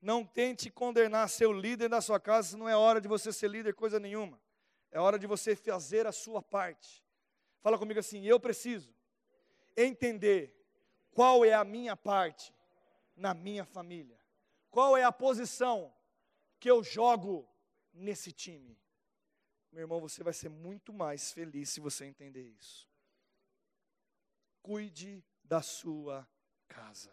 não 0.00 0.24
tente 0.24 0.70
condenar 0.70 1.28
seu 1.28 1.52
líder 1.52 1.90
da 1.90 2.00
sua 2.00 2.18
casa, 2.18 2.56
não 2.56 2.66
é 2.66 2.74
hora 2.74 2.98
de 2.98 3.06
você 3.08 3.30
ser 3.30 3.50
líder 3.50 3.74
coisa 3.74 4.00
nenhuma. 4.00 4.40
É 4.90 4.98
hora 4.98 5.18
de 5.18 5.26
você 5.26 5.54
fazer 5.54 6.06
a 6.06 6.12
sua 6.12 6.40
parte. 6.40 7.04
Fala 7.60 7.78
comigo 7.78 8.00
assim, 8.00 8.24
eu 8.24 8.40
preciso 8.40 8.90
entender 9.76 10.58
qual 11.10 11.44
é 11.44 11.52
a 11.52 11.62
minha 11.62 11.94
parte 11.94 12.54
na 13.14 13.34
minha 13.34 13.66
família. 13.66 14.18
Qual 14.70 14.96
é 14.96 15.04
a 15.04 15.12
posição 15.12 15.94
que 16.58 16.70
eu 16.70 16.82
jogo 16.82 17.46
nesse 17.92 18.32
time? 18.32 18.81
Meu 19.72 19.80
irmão, 19.80 20.00
você 20.00 20.22
vai 20.22 20.34
ser 20.34 20.50
muito 20.50 20.92
mais 20.92 21.32
feliz 21.32 21.70
se 21.70 21.80
você 21.80 22.04
entender 22.04 22.46
isso. 22.60 22.86
Cuide 24.60 25.24
da 25.42 25.62
sua 25.62 26.28
casa. 26.68 27.10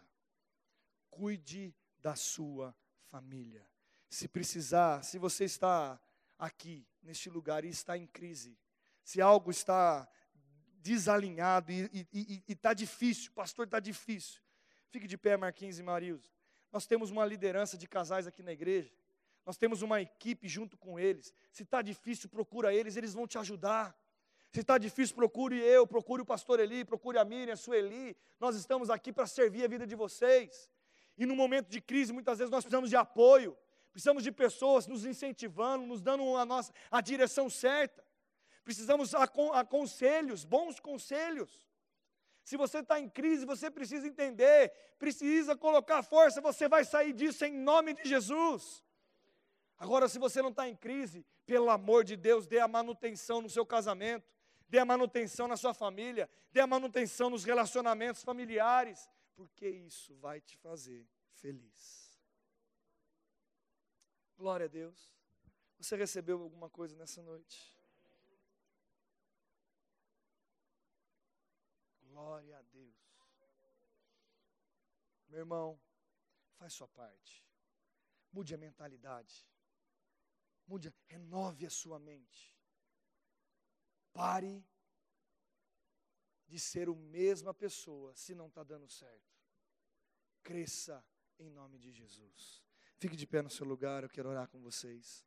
Cuide 1.10 1.74
da 1.98 2.14
sua 2.14 2.76
família. 3.06 3.66
Se 4.10 4.28
precisar, 4.28 5.02
se 5.02 5.18
você 5.18 5.44
está 5.44 5.98
aqui, 6.38 6.86
neste 7.02 7.30
lugar, 7.30 7.64
e 7.64 7.68
está 7.68 7.96
em 7.96 8.06
crise, 8.06 8.58
se 9.02 9.20
algo 9.20 9.50
está 9.50 10.06
desalinhado 10.82 11.72
e 11.72 12.42
está 12.46 12.74
difícil, 12.74 13.32
pastor, 13.32 13.64
está 13.64 13.80
difícil. 13.80 14.40
Fique 14.90 15.06
de 15.06 15.16
pé, 15.16 15.36
Marquinhos 15.36 15.78
e 15.78 15.82
Marilson. 15.82 16.30
Nós 16.70 16.86
temos 16.86 17.10
uma 17.10 17.24
liderança 17.24 17.76
de 17.78 17.88
casais 17.88 18.26
aqui 18.26 18.42
na 18.42 18.52
igreja. 18.52 18.94
Nós 19.50 19.56
temos 19.56 19.82
uma 19.82 20.00
equipe 20.00 20.46
junto 20.46 20.78
com 20.78 20.96
eles. 20.96 21.34
Se 21.50 21.64
está 21.64 21.82
difícil, 21.82 22.28
procura 22.28 22.72
eles, 22.72 22.96
eles 22.96 23.12
vão 23.12 23.26
te 23.26 23.36
ajudar. 23.36 23.98
Se 24.52 24.60
está 24.60 24.78
difícil, 24.78 25.16
procure 25.16 25.58
eu, 25.58 25.84
procure 25.88 26.22
o 26.22 26.24
pastor 26.24 26.60
Eli, 26.60 26.84
procure 26.84 27.18
a 27.18 27.24
Miriam, 27.24 27.54
a 27.54 27.56
Sueli. 27.56 28.16
Nós 28.38 28.54
estamos 28.54 28.90
aqui 28.90 29.12
para 29.12 29.26
servir 29.26 29.64
a 29.64 29.66
vida 29.66 29.84
de 29.84 29.96
vocês. 29.96 30.70
E 31.18 31.26
no 31.26 31.34
momento 31.34 31.68
de 31.68 31.80
crise, 31.80 32.12
muitas 32.12 32.38
vezes 32.38 32.48
nós 32.48 32.62
precisamos 32.62 32.90
de 32.90 32.94
apoio. 32.94 33.58
Precisamos 33.90 34.22
de 34.22 34.30
pessoas 34.30 34.86
nos 34.86 35.04
incentivando, 35.04 35.84
nos 35.84 36.00
dando 36.00 36.36
a 36.36 36.46
nossa 36.46 36.72
a 36.88 37.00
direção 37.00 37.50
certa. 37.50 38.06
Precisamos 38.62 39.16
a, 39.16 39.24
a 39.24 39.64
conselhos, 39.64 40.44
bons 40.44 40.78
conselhos. 40.78 41.66
Se 42.44 42.56
você 42.56 42.78
está 42.78 43.00
em 43.00 43.08
crise, 43.08 43.44
você 43.44 43.68
precisa 43.68 44.06
entender, 44.06 44.72
precisa 44.96 45.56
colocar 45.56 46.04
força, 46.04 46.40
você 46.40 46.68
vai 46.68 46.84
sair 46.84 47.12
disso 47.12 47.44
em 47.44 47.52
nome 47.52 47.94
de 47.94 48.08
Jesus. 48.08 48.88
Agora, 49.80 50.10
se 50.10 50.18
você 50.18 50.42
não 50.42 50.50
está 50.50 50.68
em 50.68 50.76
crise, 50.76 51.24
pelo 51.46 51.70
amor 51.70 52.04
de 52.04 52.14
Deus, 52.14 52.46
dê 52.46 52.58
a 52.58 52.68
manutenção 52.68 53.40
no 53.40 53.48
seu 53.48 53.64
casamento, 53.64 54.30
dê 54.68 54.78
a 54.78 54.84
manutenção 54.84 55.48
na 55.48 55.56
sua 55.56 55.72
família, 55.72 56.28
dê 56.52 56.60
a 56.60 56.66
manutenção 56.66 57.30
nos 57.30 57.44
relacionamentos 57.44 58.22
familiares, 58.22 59.08
porque 59.34 59.66
isso 59.66 60.14
vai 60.16 60.38
te 60.38 60.54
fazer 60.58 61.08
feliz. 61.32 62.14
Glória 64.36 64.66
a 64.66 64.68
Deus. 64.68 65.14
Você 65.78 65.96
recebeu 65.96 66.42
alguma 66.42 66.68
coisa 66.68 66.94
nessa 66.94 67.22
noite? 67.22 67.74
Glória 72.02 72.58
a 72.58 72.62
Deus. 72.62 73.00
Meu 75.26 75.38
irmão, 75.38 75.80
faz 76.58 76.74
sua 76.74 76.88
parte. 76.88 77.48
Mude 78.30 78.54
a 78.54 78.58
mentalidade. 78.58 79.48
Mude, 80.70 80.94
renove 81.08 81.66
a 81.66 81.70
sua 81.70 81.98
mente. 81.98 82.56
Pare 84.12 84.64
de 86.46 86.60
ser 86.60 86.88
a 86.88 86.94
mesma 86.94 87.52
pessoa 87.52 88.14
se 88.14 88.36
não 88.36 88.46
está 88.46 88.62
dando 88.62 88.88
certo. 88.88 89.36
Cresça 90.44 91.04
em 91.40 91.50
nome 91.50 91.76
de 91.76 91.90
Jesus. 91.90 92.62
Fique 92.98 93.16
de 93.16 93.26
pé 93.26 93.42
no 93.42 93.50
seu 93.50 93.66
lugar, 93.66 94.04
eu 94.04 94.08
quero 94.08 94.28
orar 94.28 94.46
com 94.46 94.60
vocês. 94.60 95.26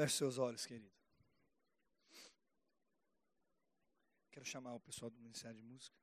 Feche 0.00 0.16
seus 0.16 0.38
olhos, 0.38 0.64
querido. 0.64 0.90
Quero 4.30 4.46
chamar 4.46 4.72
o 4.72 4.80
pessoal 4.80 5.10
do 5.10 5.18
Ministério 5.18 5.58
de 5.58 5.62
Música. 5.62 5.94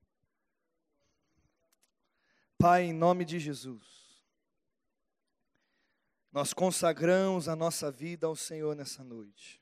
Pai, 2.59 2.83
em 2.83 2.93
nome 2.93 3.25
de 3.25 3.39
Jesus, 3.39 4.21
nós 6.31 6.53
consagramos 6.53 7.47
a 7.47 7.55
nossa 7.55 7.89
vida 7.91 8.27
ao 8.27 8.35
Senhor 8.35 8.75
nessa 8.75 9.03
noite. 9.03 9.59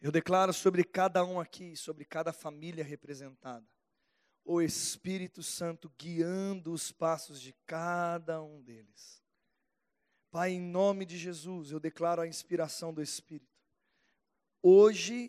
Eu 0.00 0.12
declaro 0.12 0.52
sobre 0.52 0.84
cada 0.84 1.24
um 1.24 1.40
aqui, 1.40 1.74
sobre 1.74 2.04
cada 2.04 2.32
família 2.32 2.84
representada, 2.84 3.66
o 4.44 4.62
Espírito 4.62 5.42
Santo 5.42 5.92
guiando 5.98 6.72
os 6.72 6.92
passos 6.92 7.40
de 7.40 7.52
cada 7.66 8.40
um 8.40 8.62
deles. 8.62 9.20
Pai, 10.30 10.52
em 10.52 10.60
nome 10.60 11.04
de 11.04 11.18
Jesus, 11.18 11.72
eu 11.72 11.80
declaro 11.80 12.22
a 12.22 12.26
inspiração 12.26 12.94
do 12.94 13.02
Espírito. 13.02 13.50
Hoje 14.62 15.28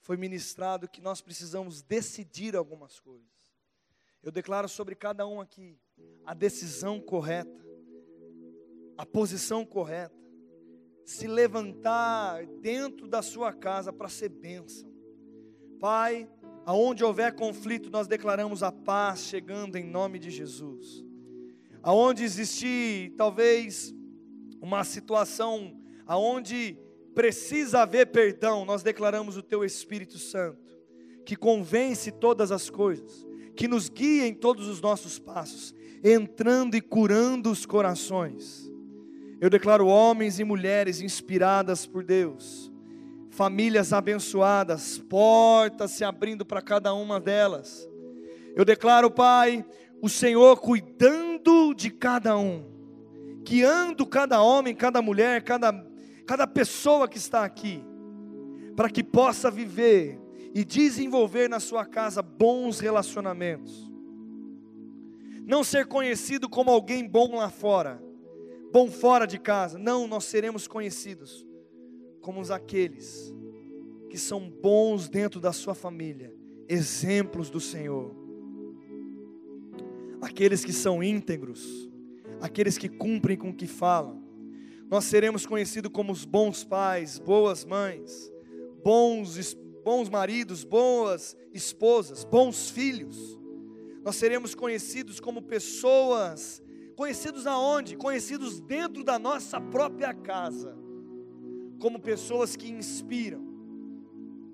foi 0.00 0.16
ministrado 0.16 0.88
que 0.88 1.00
nós 1.00 1.20
precisamos 1.20 1.80
decidir 1.80 2.56
algumas 2.56 2.98
coisas. 2.98 3.30
Eu 4.20 4.32
declaro 4.32 4.68
sobre 4.68 4.96
cada 4.96 5.24
um 5.28 5.40
aqui 5.40 5.78
a 6.24 6.34
decisão 6.34 7.00
correta, 7.00 7.64
a 8.98 9.06
posição 9.06 9.64
correta, 9.64 10.16
se 11.04 11.28
levantar 11.28 12.44
dentro 12.60 13.06
da 13.06 13.22
sua 13.22 13.52
casa 13.52 13.92
para 13.92 14.08
ser 14.08 14.28
bênção. 14.28 14.92
Pai, 15.78 16.28
aonde 16.66 17.04
houver 17.04 17.32
conflito, 17.36 17.90
nós 17.90 18.08
declaramos 18.08 18.64
a 18.64 18.72
paz 18.72 19.20
chegando 19.20 19.76
em 19.76 19.84
nome 19.84 20.18
de 20.18 20.30
Jesus. 20.30 21.04
Aonde 21.80 22.24
existir 22.24 23.12
talvez 23.16 23.94
uma 24.62 24.84
situação 24.84 25.74
aonde 26.06 26.78
precisa 27.14 27.80
haver 27.80 28.06
perdão, 28.06 28.64
nós 28.64 28.82
declaramos 28.84 29.36
o 29.36 29.42
teu 29.42 29.64
Espírito 29.64 30.18
Santo, 30.18 30.78
que 31.26 31.34
convence 31.34 32.12
todas 32.12 32.52
as 32.52 32.70
coisas, 32.70 33.26
que 33.56 33.66
nos 33.66 33.88
guia 33.88 34.26
em 34.26 34.32
todos 34.32 34.68
os 34.68 34.80
nossos 34.80 35.18
passos, 35.18 35.74
entrando 36.02 36.76
e 36.76 36.80
curando 36.80 37.50
os 37.50 37.66
corações. 37.66 38.70
Eu 39.40 39.50
declaro 39.50 39.88
homens 39.88 40.38
e 40.38 40.44
mulheres 40.44 41.00
inspiradas 41.00 41.84
por 41.84 42.04
Deus, 42.04 42.70
famílias 43.30 43.92
abençoadas, 43.92 44.96
portas 44.96 45.90
se 45.90 46.04
abrindo 46.04 46.46
para 46.46 46.62
cada 46.62 46.94
uma 46.94 47.18
delas. 47.18 47.88
Eu 48.54 48.64
declaro, 48.64 49.10
Pai, 49.10 49.64
o 50.00 50.08
Senhor 50.08 50.60
cuidando 50.60 51.74
de 51.74 51.90
cada 51.90 52.38
um 52.38 52.72
guiando 53.42 54.06
cada 54.06 54.42
homem, 54.42 54.74
cada 54.74 55.02
mulher, 55.02 55.42
cada, 55.42 55.72
cada 56.26 56.46
pessoa 56.46 57.08
que 57.08 57.18
está 57.18 57.44
aqui, 57.44 57.84
para 58.76 58.88
que 58.88 59.02
possa 59.02 59.50
viver 59.50 60.18
e 60.54 60.64
desenvolver 60.64 61.48
na 61.48 61.60
sua 61.60 61.84
casa 61.84 62.22
bons 62.22 62.78
relacionamentos. 62.80 63.90
Não 65.44 65.64
ser 65.64 65.86
conhecido 65.86 66.48
como 66.48 66.70
alguém 66.70 67.06
bom 67.06 67.36
lá 67.36 67.50
fora, 67.50 68.02
bom 68.70 68.90
fora 68.90 69.26
de 69.26 69.38
casa. 69.38 69.78
Não, 69.78 70.06
nós 70.06 70.24
seremos 70.24 70.68
conhecidos 70.68 71.46
como 72.20 72.40
aqueles 72.52 73.34
que 74.08 74.18
são 74.18 74.48
bons 74.48 75.08
dentro 75.08 75.40
da 75.40 75.52
sua 75.52 75.74
família, 75.74 76.34
exemplos 76.68 77.50
do 77.50 77.58
Senhor. 77.58 78.14
Aqueles 80.20 80.64
que 80.64 80.72
são 80.72 81.02
íntegros, 81.02 81.90
aqueles 82.42 82.76
que 82.76 82.88
cumprem 82.88 83.36
com 83.36 83.50
o 83.50 83.54
que 83.54 83.68
falam. 83.68 84.20
Nós 84.90 85.04
seremos 85.04 85.46
conhecidos 85.46 85.92
como 85.92 86.12
os 86.12 86.24
bons 86.24 86.64
pais, 86.64 87.18
boas 87.18 87.64
mães, 87.64 88.30
bons, 88.82 89.56
bons 89.84 90.10
maridos, 90.10 90.64
boas 90.64 91.36
esposas, 91.54 92.24
bons 92.24 92.68
filhos. 92.68 93.38
Nós 94.04 94.16
seremos 94.16 94.56
conhecidos 94.56 95.20
como 95.20 95.40
pessoas, 95.40 96.60
conhecidos 96.96 97.46
aonde? 97.46 97.96
Conhecidos 97.96 98.60
dentro 98.60 99.04
da 99.04 99.20
nossa 99.20 99.60
própria 99.60 100.12
casa, 100.12 100.76
como 101.78 102.00
pessoas 102.00 102.56
que 102.56 102.68
inspiram. 102.68 103.46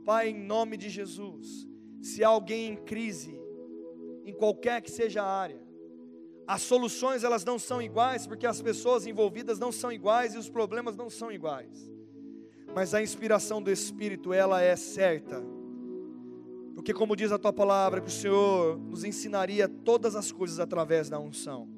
Pai, 0.04 0.28
em 0.28 0.38
nome 0.38 0.76
de 0.76 0.90
Jesus, 0.90 1.66
se 2.02 2.22
há 2.22 2.28
alguém 2.28 2.72
em 2.72 2.76
crise, 2.76 3.40
em 4.26 4.32
qualquer 4.34 4.82
que 4.82 4.90
seja 4.90 5.22
a 5.22 5.26
área, 5.26 5.67
as 6.48 6.62
soluções 6.62 7.24
elas 7.24 7.44
não 7.44 7.58
são 7.58 7.82
iguais, 7.82 8.26
porque 8.26 8.46
as 8.46 8.62
pessoas 8.62 9.06
envolvidas 9.06 9.58
não 9.58 9.70
são 9.70 9.92
iguais 9.92 10.34
e 10.34 10.38
os 10.38 10.48
problemas 10.48 10.96
não 10.96 11.10
são 11.10 11.30
iguais. 11.30 11.92
Mas 12.74 12.94
a 12.94 13.02
inspiração 13.02 13.62
do 13.62 13.70
Espírito, 13.70 14.32
ela 14.32 14.62
é 14.62 14.74
certa. 14.74 15.42
Porque 16.74 16.94
como 16.94 17.14
diz 17.14 17.32
a 17.32 17.38
tua 17.38 17.52
palavra, 17.52 18.00
que 18.00 18.08
o 18.08 18.10
Senhor 18.10 18.78
nos 18.78 19.04
ensinaria 19.04 19.68
todas 19.68 20.16
as 20.16 20.32
coisas 20.32 20.58
através 20.58 21.10
da 21.10 21.18
unção. 21.18 21.68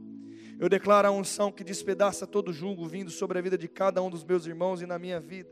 Eu 0.56 0.68
declaro 0.68 1.08
a 1.08 1.10
unção 1.10 1.50
que 1.50 1.64
despedaça 1.64 2.24
todo 2.24 2.52
julgo 2.52 2.86
vindo 2.86 3.10
sobre 3.10 3.40
a 3.40 3.42
vida 3.42 3.58
de 3.58 3.66
cada 3.66 4.00
um 4.00 4.08
dos 4.08 4.22
meus 4.22 4.46
irmãos 4.46 4.80
e 4.80 4.86
na 4.86 5.00
minha 5.00 5.18
vida. 5.18 5.50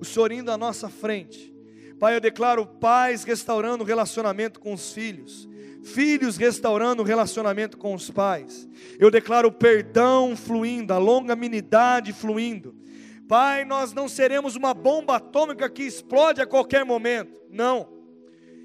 O 0.00 0.04
Senhor 0.04 0.32
indo 0.32 0.50
à 0.50 0.56
nossa 0.58 0.88
frente. 0.88 1.54
Pai, 2.02 2.16
eu 2.16 2.20
declaro 2.20 2.66
paz 2.66 3.22
restaurando 3.22 3.84
o 3.84 3.86
relacionamento 3.86 4.58
com 4.58 4.72
os 4.72 4.92
filhos 4.92 5.48
filhos 5.84 6.36
restaurando 6.36 7.00
o 7.00 7.04
relacionamento 7.04 7.78
com 7.78 7.94
os 7.94 8.10
pais. 8.10 8.68
Eu 8.98 9.08
declaro 9.08 9.52
perdão 9.52 10.36
fluindo, 10.36 10.92
a 10.92 10.98
longanimidade 10.98 12.12
fluindo. 12.12 12.74
Pai, 13.28 13.64
nós 13.64 13.92
não 13.92 14.08
seremos 14.08 14.56
uma 14.56 14.74
bomba 14.74 15.16
atômica 15.16 15.70
que 15.70 15.84
explode 15.84 16.40
a 16.40 16.46
qualquer 16.46 16.84
momento. 16.84 17.40
Não. 17.48 17.88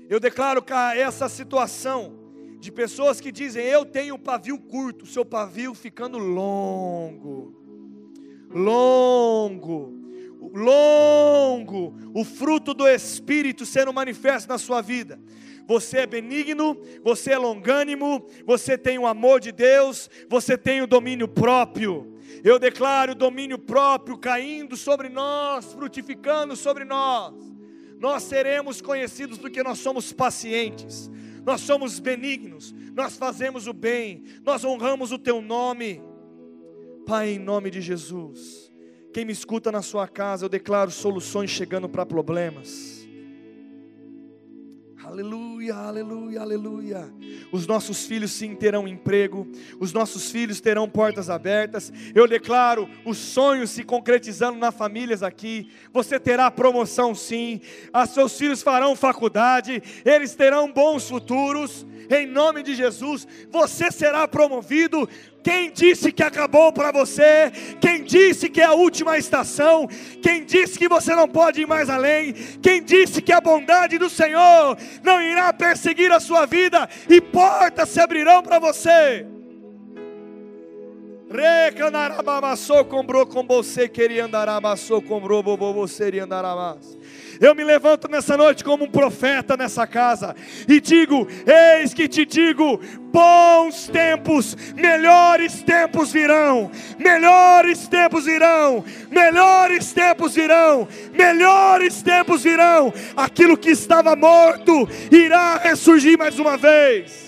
Eu 0.09 0.19
declaro 0.19 0.63
que 0.63 0.73
essa 0.73 1.29
situação 1.29 2.17
de 2.59 2.71
pessoas 2.71 3.21
que 3.21 3.31
dizem: 3.31 3.63
"Eu 3.63 3.85
tenho 3.85 4.15
um 4.15 4.19
pavio 4.19 4.57
curto", 4.57 5.05
seu 5.05 5.23
pavio 5.23 5.75
ficando 5.75 6.17
longo. 6.17 7.55
Longo 8.49 10.06
longo, 10.53 11.95
o 12.13 12.23
fruto 12.23 12.73
do 12.73 12.87
Espírito 12.87 13.65
sendo 13.65 13.93
manifesto 13.93 14.49
na 14.49 14.57
sua 14.57 14.81
vida 14.81 15.19
você 15.67 15.97
é 15.99 16.07
benigno, 16.07 16.81
você 17.03 17.33
é 17.33 17.37
longânimo, 17.37 18.25
você 18.45 18.77
tem 18.77 18.97
o 18.97 19.05
amor 19.05 19.41
de 19.41 19.51
Deus, 19.51 20.09
você 20.29 20.57
tem 20.57 20.81
o 20.81 20.87
domínio 20.87 21.27
próprio. 21.27 22.17
Eu 22.43 22.57
declaro 22.57 23.11
o 23.11 23.15
domínio 23.15 23.59
próprio 23.59 24.17
caindo 24.17 24.77
sobre 24.77 25.09
nós, 25.09 25.73
frutificando 25.73 26.55
sobre 26.55 26.85
nós. 26.85 27.33
Nós 27.99 28.23
seremos 28.23 28.81
conhecidos 28.81 29.37
porque 29.37 29.61
nós 29.61 29.79
somos 29.79 30.13
pacientes, 30.13 31.11
nós 31.43 31.61
somos 31.61 31.99
benignos, 31.99 32.73
nós 32.95 33.17
fazemos 33.17 33.67
o 33.67 33.73
bem, 33.73 34.23
nós 34.43 34.63
honramos 34.63 35.11
o 35.11 35.19
teu 35.19 35.41
nome. 35.41 36.01
Pai, 37.05 37.31
em 37.31 37.39
nome 37.39 37.69
de 37.69 37.81
Jesus, 37.81 38.66
quem 39.17 39.25
me 39.25 39.33
escuta 39.33 39.71
na 39.71 39.81
sua 39.81 40.07
casa, 40.07 40.45
eu 40.45 40.49
declaro 40.49 40.91
soluções 40.91 41.49
chegando 41.49 41.89
para 41.89 42.05
problemas 42.05 42.97
Aleluia, 45.07 45.73
aleluia, 45.73 46.41
aleluia. 46.41 47.13
Os 47.49 47.65
nossos 47.65 48.05
filhos 48.05 48.29
sim 48.29 48.53
terão 48.53 48.85
emprego, 48.85 49.47
os 49.79 49.93
nossos 49.93 50.29
filhos 50.29 50.59
terão 50.59 50.89
portas 50.89 51.29
abertas. 51.29 51.93
Eu 52.13 52.27
declaro 52.27 52.89
os 53.05 53.17
sonhos 53.17 53.69
se 53.69 53.85
concretizando 53.85 54.59
nas 54.59 54.75
famílias 54.75 55.23
aqui. 55.23 55.71
Você 55.93 56.19
terá 56.19 56.51
promoção 56.51 57.15
sim, 57.15 57.61
Os 57.93 58.09
seus 58.09 58.37
filhos 58.37 58.61
farão 58.61 58.97
faculdade, 58.97 59.81
eles 60.03 60.35
terão 60.35 60.73
bons 60.73 61.07
futuros. 61.07 61.87
Em 62.09 62.27
nome 62.27 62.61
de 62.61 62.75
Jesus, 62.75 63.25
você 63.49 63.89
será 63.89 64.27
promovido 64.27 65.07
quem 65.47 65.71
disse 65.71 66.11
que 66.11 66.21
acabou 66.21 66.73
para 66.73 66.91
você? 66.91 67.49
Quem 67.79 68.03
disse 68.03 68.49
que 68.49 68.59
é 68.59 68.65
a 68.65 68.73
última 68.73 69.17
estação? 69.17 69.87
Quem 70.21 70.43
disse 70.43 70.77
que 70.77 70.89
você 70.89 71.15
não 71.15 71.25
pode 71.25 71.61
ir 71.61 71.65
mais 71.65 71.89
além? 71.89 72.33
Quem 72.61 72.83
disse 72.83 73.21
que 73.21 73.31
a 73.31 73.39
bondade 73.39 73.97
do 73.97 74.09
Senhor 74.09 74.77
não 75.01 75.21
irá 75.21 75.53
perseguir 75.53 76.11
a 76.11 76.19
sua 76.19 76.45
vida 76.45 76.89
e 77.09 77.21
portas 77.21 77.87
se 77.87 78.01
abrirão 78.01 78.43
para 78.43 78.59
você? 78.59 79.25
Eu 87.39 87.53
me 87.53 87.63
levanto 87.63 88.07
nessa 88.07 88.37
noite 88.37 88.63
como 88.63 88.85
um 88.85 88.89
profeta 88.89 89.57
nessa 89.57 89.85
casa 89.85 90.33
e 90.67 90.79
digo: 90.79 91.27
Eis 91.45 91.93
que 91.93 92.07
te 92.07 92.25
digo, 92.25 92.79
bons 93.11 93.89
tempos, 93.89 94.55
melhores 94.73 95.61
tempos 95.61 96.13
virão, 96.13 96.71
melhores 96.97 97.87
tempos 97.89 98.25
virão, 98.25 98.83
melhores 99.11 99.91
tempos 99.91 100.33
virão, 100.33 100.87
melhores 101.11 102.01
tempos 102.01 102.43
virão. 102.43 102.93
Aquilo 103.17 103.57
que 103.57 103.71
estava 103.71 104.15
morto 104.15 104.87
irá 105.11 105.57
ressurgir 105.57 106.17
mais 106.17 106.39
uma 106.39 106.57
vez. 106.57 107.27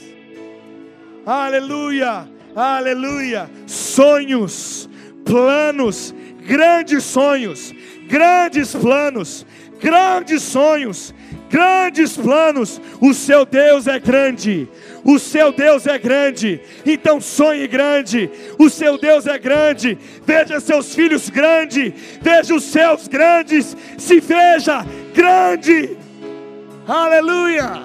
Aleluia, 1.26 2.28
aleluia. 2.56 3.50
Sonhos, 3.68 4.90
planos, 5.26 6.14
grandes 6.46 7.04
sonhos, 7.04 7.74
grandes 8.08 8.76
planos 8.76 9.46
grandes 9.80 10.44
sonhos, 10.44 11.14
grandes 11.50 12.16
planos. 12.16 12.80
O 13.02 13.14
seu 13.14 13.46
Deus 13.46 13.88
é 13.88 14.00
grande. 14.00 14.68
O 15.04 15.18
seu 15.18 15.52
Deus 15.52 15.88
é 15.88 15.98
grande, 15.98 16.60
então 16.86 17.22
sonhe 17.22 17.68
grande. 17.68 18.30
O 18.60 18.70
seu 18.70 18.98
Deus 18.98 19.26
é 19.26 19.40
grande. 19.40 19.98
Veja 20.26 20.60
seus 20.60 20.94
filhos 20.94 21.30
grandes, 21.30 21.94
veja 22.22 22.54
os 22.54 22.64
seus 22.66 23.08
grandes. 23.08 23.76
Se 23.98 24.20
veja 24.20 24.86
grande. 25.14 25.98
Aleluia. 26.86 27.82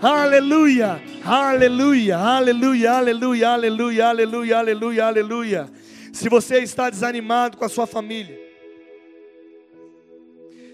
Aleluia. 0.00 1.00
Aleluia. 1.30 2.16
Aleluia. 2.16 2.92
Aleluia. 2.92 3.50
Aleluia. 3.50 4.08
Aleluia. 4.08 4.58
Aleluia. 4.58 5.06
Aleluia. 5.06 5.68
Se 6.10 6.26
você 6.26 6.60
está 6.60 6.88
desanimado 6.88 7.58
com 7.58 7.66
a 7.66 7.68
sua 7.68 7.86
família, 7.86 8.40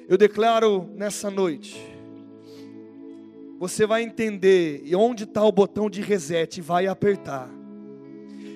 eu 0.08 0.16
declaro 0.16 0.88
nessa 0.94 1.28
noite, 1.28 1.76
você 3.58 3.84
vai 3.84 4.04
entender 4.04 4.82
e 4.84 4.94
onde 4.94 5.24
está 5.24 5.42
o 5.42 5.50
botão 5.50 5.90
de 5.90 6.00
reset, 6.00 6.60
vai 6.60 6.86
apertar. 6.86 7.50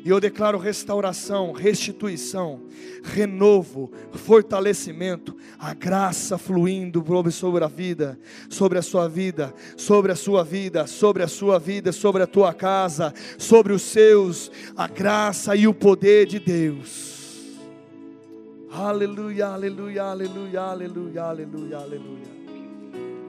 E 0.05 0.09
eu 0.09 0.21
declaro 0.21 0.59
restauração, 0.59 1.53
restituição, 1.53 2.63
renovo, 3.03 3.91
fortalecimento, 4.13 5.37
a 5.59 5.75
graça 5.75 6.39
fluindo 6.39 7.05
sobre 7.31 7.65
a 7.65 7.69
vida, 7.69 8.19
sobre 8.49 8.79
a 8.79 8.83
sua 8.83 9.09
vida, 9.09 9.53
sobre 9.77 10.13
a 10.13 10.17
sua 10.17 10.45
vida, 10.45 10.87
sobre 10.87 11.23
a 11.23 11.29
sua 11.29 11.59
vida, 11.59 11.93
sobre 11.93 12.23
a 12.23 12.27
tua 12.27 12.55
casa, 12.55 13.13
sobre 13.37 13.73
os 13.73 13.83
seus, 13.83 14.51
a 14.77 14.87
graça 14.87 15.57
e 15.57 15.67
o 15.67 15.75
poder 15.75 16.27
de 16.27 16.39
Deus 16.39 17.19
Aleluia, 18.71 19.47
aleluia, 19.47 20.05
aleluia, 20.05 20.63
aleluia, 20.63 21.23
aleluia, 21.23 21.79
aleluia. 21.79 22.29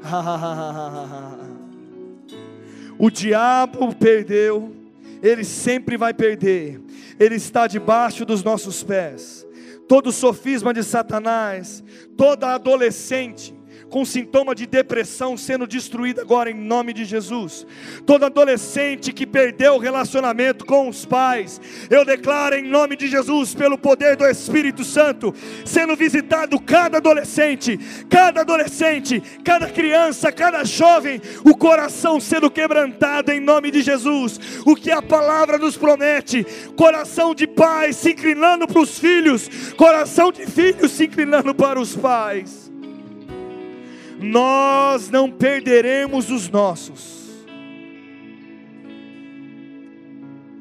o 2.99 3.09
diabo 3.09 3.95
perdeu, 3.95 4.75
ele 5.21 5.43
sempre 5.43 5.97
vai 5.97 6.13
perder, 6.13 6.79
ele 7.19 7.35
está 7.35 7.67
debaixo 7.67 8.25
dos 8.25 8.43
nossos 8.43 8.83
pés. 8.83 9.45
Todo 9.87 10.11
sofisma 10.11 10.73
de 10.73 10.83
Satanás, 10.83 11.83
toda 12.15 12.53
adolescente, 12.53 13.58
com 13.89 14.05
sintoma 14.05 14.53
de 14.53 14.65
depressão 14.65 15.35
sendo 15.35 15.67
destruída 15.67 16.21
agora 16.21 16.49
em 16.49 16.53
nome 16.53 16.93
de 16.93 17.03
Jesus. 17.05 17.65
Todo 18.05 18.25
adolescente 18.25 19.11
que 19.11 19.25
perdeu 19.25 19.75
o 19.75 19.79
relacionamento 19.79 20.65
com 20.65 20.87
os 20.87 21.05
pais, 21.05 21.59
eu 21.89 22.05
declaro 22.05 22.55
em 22.55 22.63
nome 22.63 22.95
de 22.95 23.07
Jesus, 23.07 23.53
pelo 23.53 23.77
poder 23.77 24.15
do 24.15 24.25
Espírito 24.25 24.83
Santo, 24.83 25.33
sendo 25.65 25.95
visitado 25.95 26.59
cada 26.59 26.97
adolescente, 26.97 27.79
cada 28.09 28.41
adolescente, 28.41 29.21
cada 29.43 29.67
criança, 29.67 30.31
cada 30.31 30.63
jovem, 30.63 31.21
o 31.43 31.55
coração 31.55 32.19
sendo 32.19 32.49
quebrantado 32.49 33.31
em 33.31 33.39
nome 33.39 33.71
de 33.71 33.81
Jesus. 33.81 34.39
O 34.65 34.75
que 34.75 34.91
a 34.91 35.01
palavra 35.01 35.57
nos 35.57 35.75
promete, 35.75 36.45
coração 36.75 37.33
de 37.33 37.47
pais 37.47 37.95
se 37.95 38.11
inclinando 38.11 38.67
para 38.67 38.79
os 38.79 38.99
filhos, 38.99 39.49
coração 39.75 40.31
de 40.31 40.45
filhos 40.45 40.91
se 40.91 41.05
inclinando 41.05 41.53
para 41.55 41.79
os 41.79 41.95
pais 41.95 42.68
nós 44.19 45.09
não 45.09 45.31
perderemos 45.31 46.29
os 46.29 46.49
nossos. 46.49 47.29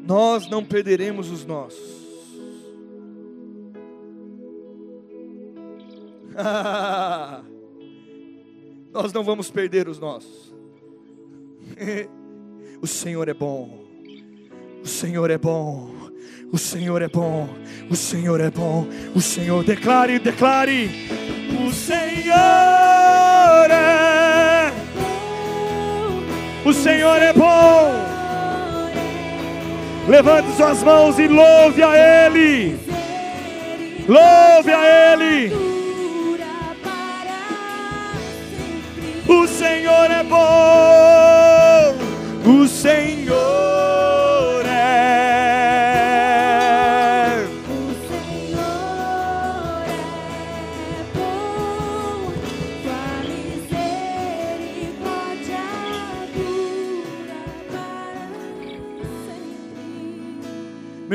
Nós 0.06 0.48
não 0.48 0.64
perderemos 0.64 1.30
os 1.30 1.44
nossos. 1.44 1.98
nós 8.92 9.12
não 9.12 9.24
vamos 9.24 9.50
perder 9.50 9.88
os 9.88 9.98
nossos. 9.98 10.54
o 12.80 12.86
Senhor 12.86 13.28
é 13.28 13.34
bom. 13.34 13.84
O 14.82 14.86
Senhor 14.86 15.30
é 15.30 15.36
bom. 15.36 15.97
O 16.50 16.56
Senhor 16.56 17.02
é 17.02 17.08
bom. 17.08 17.46
O 17.90 17.96
Senhor 17.96 18.40
é 18.40 18.50
bom. 18.50 18.86
O 19.14 19.20
Senhor 19.20 19.62
declare, 19.64 20.18
declare. 20.18 20.90
O 21.66 21.72
Senhor 21.72 22.34
é. 23.70 24.72
O 26.64 26.72
Senhor 26.72 27.20
é 27.20 27.32
bom. 27.34 28.08
Levante 30.08 30.56
suas 30.56 30.82
mãos 30.82 31.18
e 31.18 31.28
louve 31.28 31.82
a 31.82 32.26
Ele. 32.26 32.78
Louve 34.08 34.72
a 34.72 35.12
Ele. 35.12 35.52
O 39.28 39.46
Senhor 39.46 40.10
é 40.10 40.22
bom. 40.24 40.97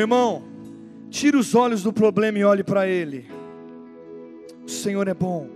Meu 0.04 0.08
irmão, 0.08 0.43
tire 1.10 1.38
os 1.38 1.56
olhos 1.56 1.82
do 1.82 1.93
problema 1.93 2.38
e 2.38 2.43
olhe 2.43 2.62
para 2.62 2.86
Ele. 2.86 3.26
O 4.66 4.70
Senhor 4.70 5.08
é 5.08 5.14
bom. 5.14 5.47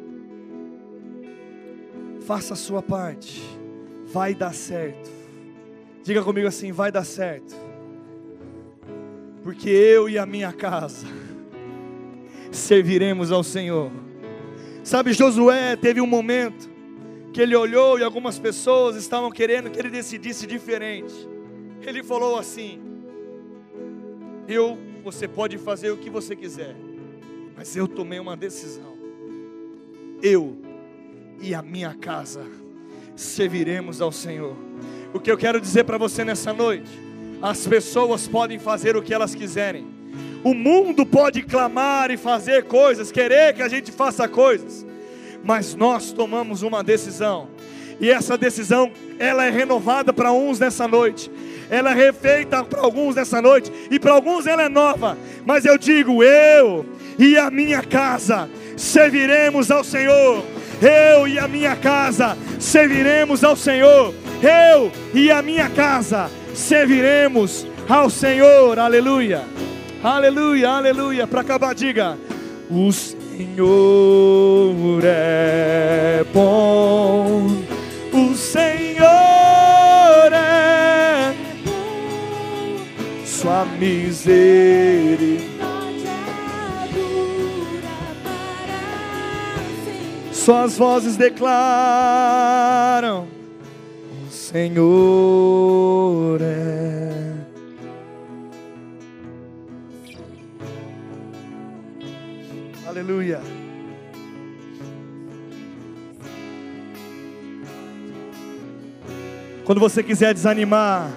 Faça 2.22 2.54
a 2.54 2.56
sua 2.56 2.82
parte. 2.82 3.44
Vai 4.06 4.34
dar 4.34 4.54
certo. 4.54 5.12
Diga 6.02 6.24
comigo 6.24 6.48
assim: 6.48 6.72
vai 6.72 6.94
dar 6.94 7.04
certo. 7.04 7.54
Porque 9.44 9.70
eu 9.70 10.08
e 10.08 10.18
a 10.18 10.26
minha 10.26 10.54
casa 10.54 11.06
serviremos 12.50 13.30
ao 13.30 13.44
Senhor. 13.44 13.92
Sabe, 14.82 15.12
Josué 15.12 15.76
teve 15.76 16.00
um 16.00 16.08
momento 16.08 16.70
que 17.34 17.42
ele 17.42 17.54
olhou 17.54 18.00
e 18.00 18.04
algumas 18.04 18.40
pessoas 18.40 18.96
estavam 18.96 19.30
querendo 19.30 19.70
que 19.70 19.78
ele 19.78 19.90
decidisse 19.90 20.48
diferente. 20.48 21.14
Ele 21.82 22.02
falou 22.02 22.40
assim: 22.40 22.87
eu, 24.48 24.78
você 25.04 25.28
pode 25.28 25.58
fazer 25.58 25.92
o 25.92 25.98
que 25.98 26.10
você 26.10 26.36
quiser, 26.36 26.76
mas 27.56 27.76
eu 27.76 27.88
tomei 27.88 28.20
uma 28.20 28.38
decisão. 28.38 28.96
Eu 30.22 30.58
e 31.42 31.54
a 31.54 31.62
minha 31.62 31.94
casa 31.94 32.46
serviremos 33.16 34.02
ao 34.02 34.12
Senhor. 34.12 34.56
O 35.14 35.20
que 35.20 35.32
eu 35.32 35.38
quero 35.38 35.60
dizer 35.60 35.84
para 35.84 35.98
você 35.98 36.24
nessa 36.24 36.54
noite: 36.54 36.90
as 37.42 37.68
pessoas 37.68 38.28
podem 38.28 38.58
fazer 38.58 38.96
o 38.96 39.02
que 39.02 39.14
elas 39.14 39.36
quiserem, 39.36 39.86
o 40.44 40.54
mundo 40.54 41.06
pode 41.06 41.42
clamar 41.44 42.10
e 42.12 42.18
fazer 42.18 42.64
coisas, 42.66 43.12
querer 43.12 43.54
que 43.54 43.62
a 43.62 43.68
gente 43.68 43.92
faça 43.92 44.28
coisas, 44.28 44.86
mas 45.44 45.76
nós 45.76 46.12
tomamos 46.12 46.62
uma 46.62 46.84
decisão, 46.84 47.50
e 48.00 48.10
essa 48.10 48.38
decisão 48.38 48.92
ela 49.20 49.46
é 49.46 49.50
renovada 49.50 50.14
para 50.14 50.32
uns 50.32 50.60
nessa 50.60 50.88
noite, 50.88 51.32
ela 51.70 51.92
é 51.92 51.94
refeita 51.94 52.64
para 52.64 52.82
alguns 52.82 53.16
nessa 53.16 53.42
noite, 53.42 53.72
e 53.90 54.00
para 54.00 54.14
alguns 54.14 54.46
ela 54.48 54.64
é 54.64 54.70
nova, 54.70 55.18
mas 55.46 55.66
eu 55.66 55.78
digo, 55.78 56.24
eu 56.24 56.86
e 57.18 57.38
a 57.38 57.50
minha 57.50 57.82
casa 57.82 58.50
serviremos 58.76 59.72
ao 59.72 59.84
Senhor. 59.84 60.44
Eu 60.80 61.28
e 61.28 61.40
a 61.40 61.48
minha 61.48 61.76
casa 61.76 62.38
serviremos 62.60 63.44
ao 63.44 63.56
Senhor. 63.56 64.14
Eu 64.42 64.92
e 65.14 65.32
a 65.32 65.42
minha 65.42 65.68
casa 65.70 66.30
serviremos 66.54 67.66
ao 67.90 68.12
Senhor. 68.12 68.78
Aleluia. 68.78 69.42
Aleluia, 70.04 70.70
aleluia. 70.70 71.26
Para 71.26 71.42
acabar, 71.42 71.74
diga: 71.74 72.16
O 72.70 72.92
Senhor 72.92 73.24
é 75.04 76.24
bom. 76.32 77.57
Sua 83.48 83.64
misericórdia 83.64 85.48
Suas 90.34 90.78
vozes 90.78 91.16
declaram: 91.16 91.66
O 94.28 94.30
Senhor 94.30 94.82
é. 96.42 97.36
Aleluia. 102.86 103.40
Quando 109.64 109.80
você 109.80 110.04
quiser 110.04 110.34
desanimar, 110.34 111.14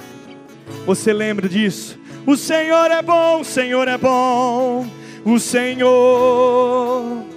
você 0.86 1.12
lembra 1.12 1.48
disso. 1.48 1.99
O 2.26 2.36
Senhor 2.36 2.90
é 2.90 3.02
bom, 3.02 3.40
o 3.40 3.44
Senhor 3.44 3.88
é 3.88 3.98
bom, 3.98 4.86
o 5.24 5.38
Senhor 5.38 7.30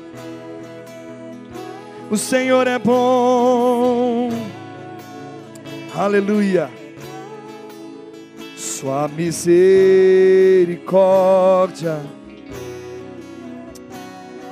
o 2.13 2.17
Senhor 2.17 2.67
é 2.67 2.77
bom. 2.77 4.29
Aleluia. 5.95 6.69
Sua 8.55 9.07
misericórdia. 9.07 11.99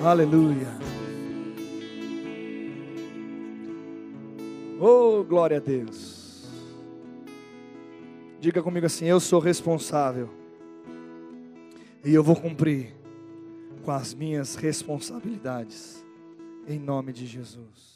Aleluia. 0.03 0.81
Oh, 4.79 5.23
glória 5.23 5.57
a 5.57 5.59
Deus. 5.59 6.10
Diga 8.41 8.63
comigo 8.63 8.87
assim: 8.87 9.05
Eu 9.05 9.19
sou 9.19 9.39
responsável. 9.39 10.27
E 12.03 12.11
eu 12.11 12.23
vou 12.23 12.35
cumprir 12.35 12.91
com 13.83 13.91
as 13.91 14.15
minhas 14.15 14.55
responsabilidades 14.55 16.03
em 16.67 16.79
nome 16.79 17.13
de 17.13 17.27
Jesus. 17.27 17.90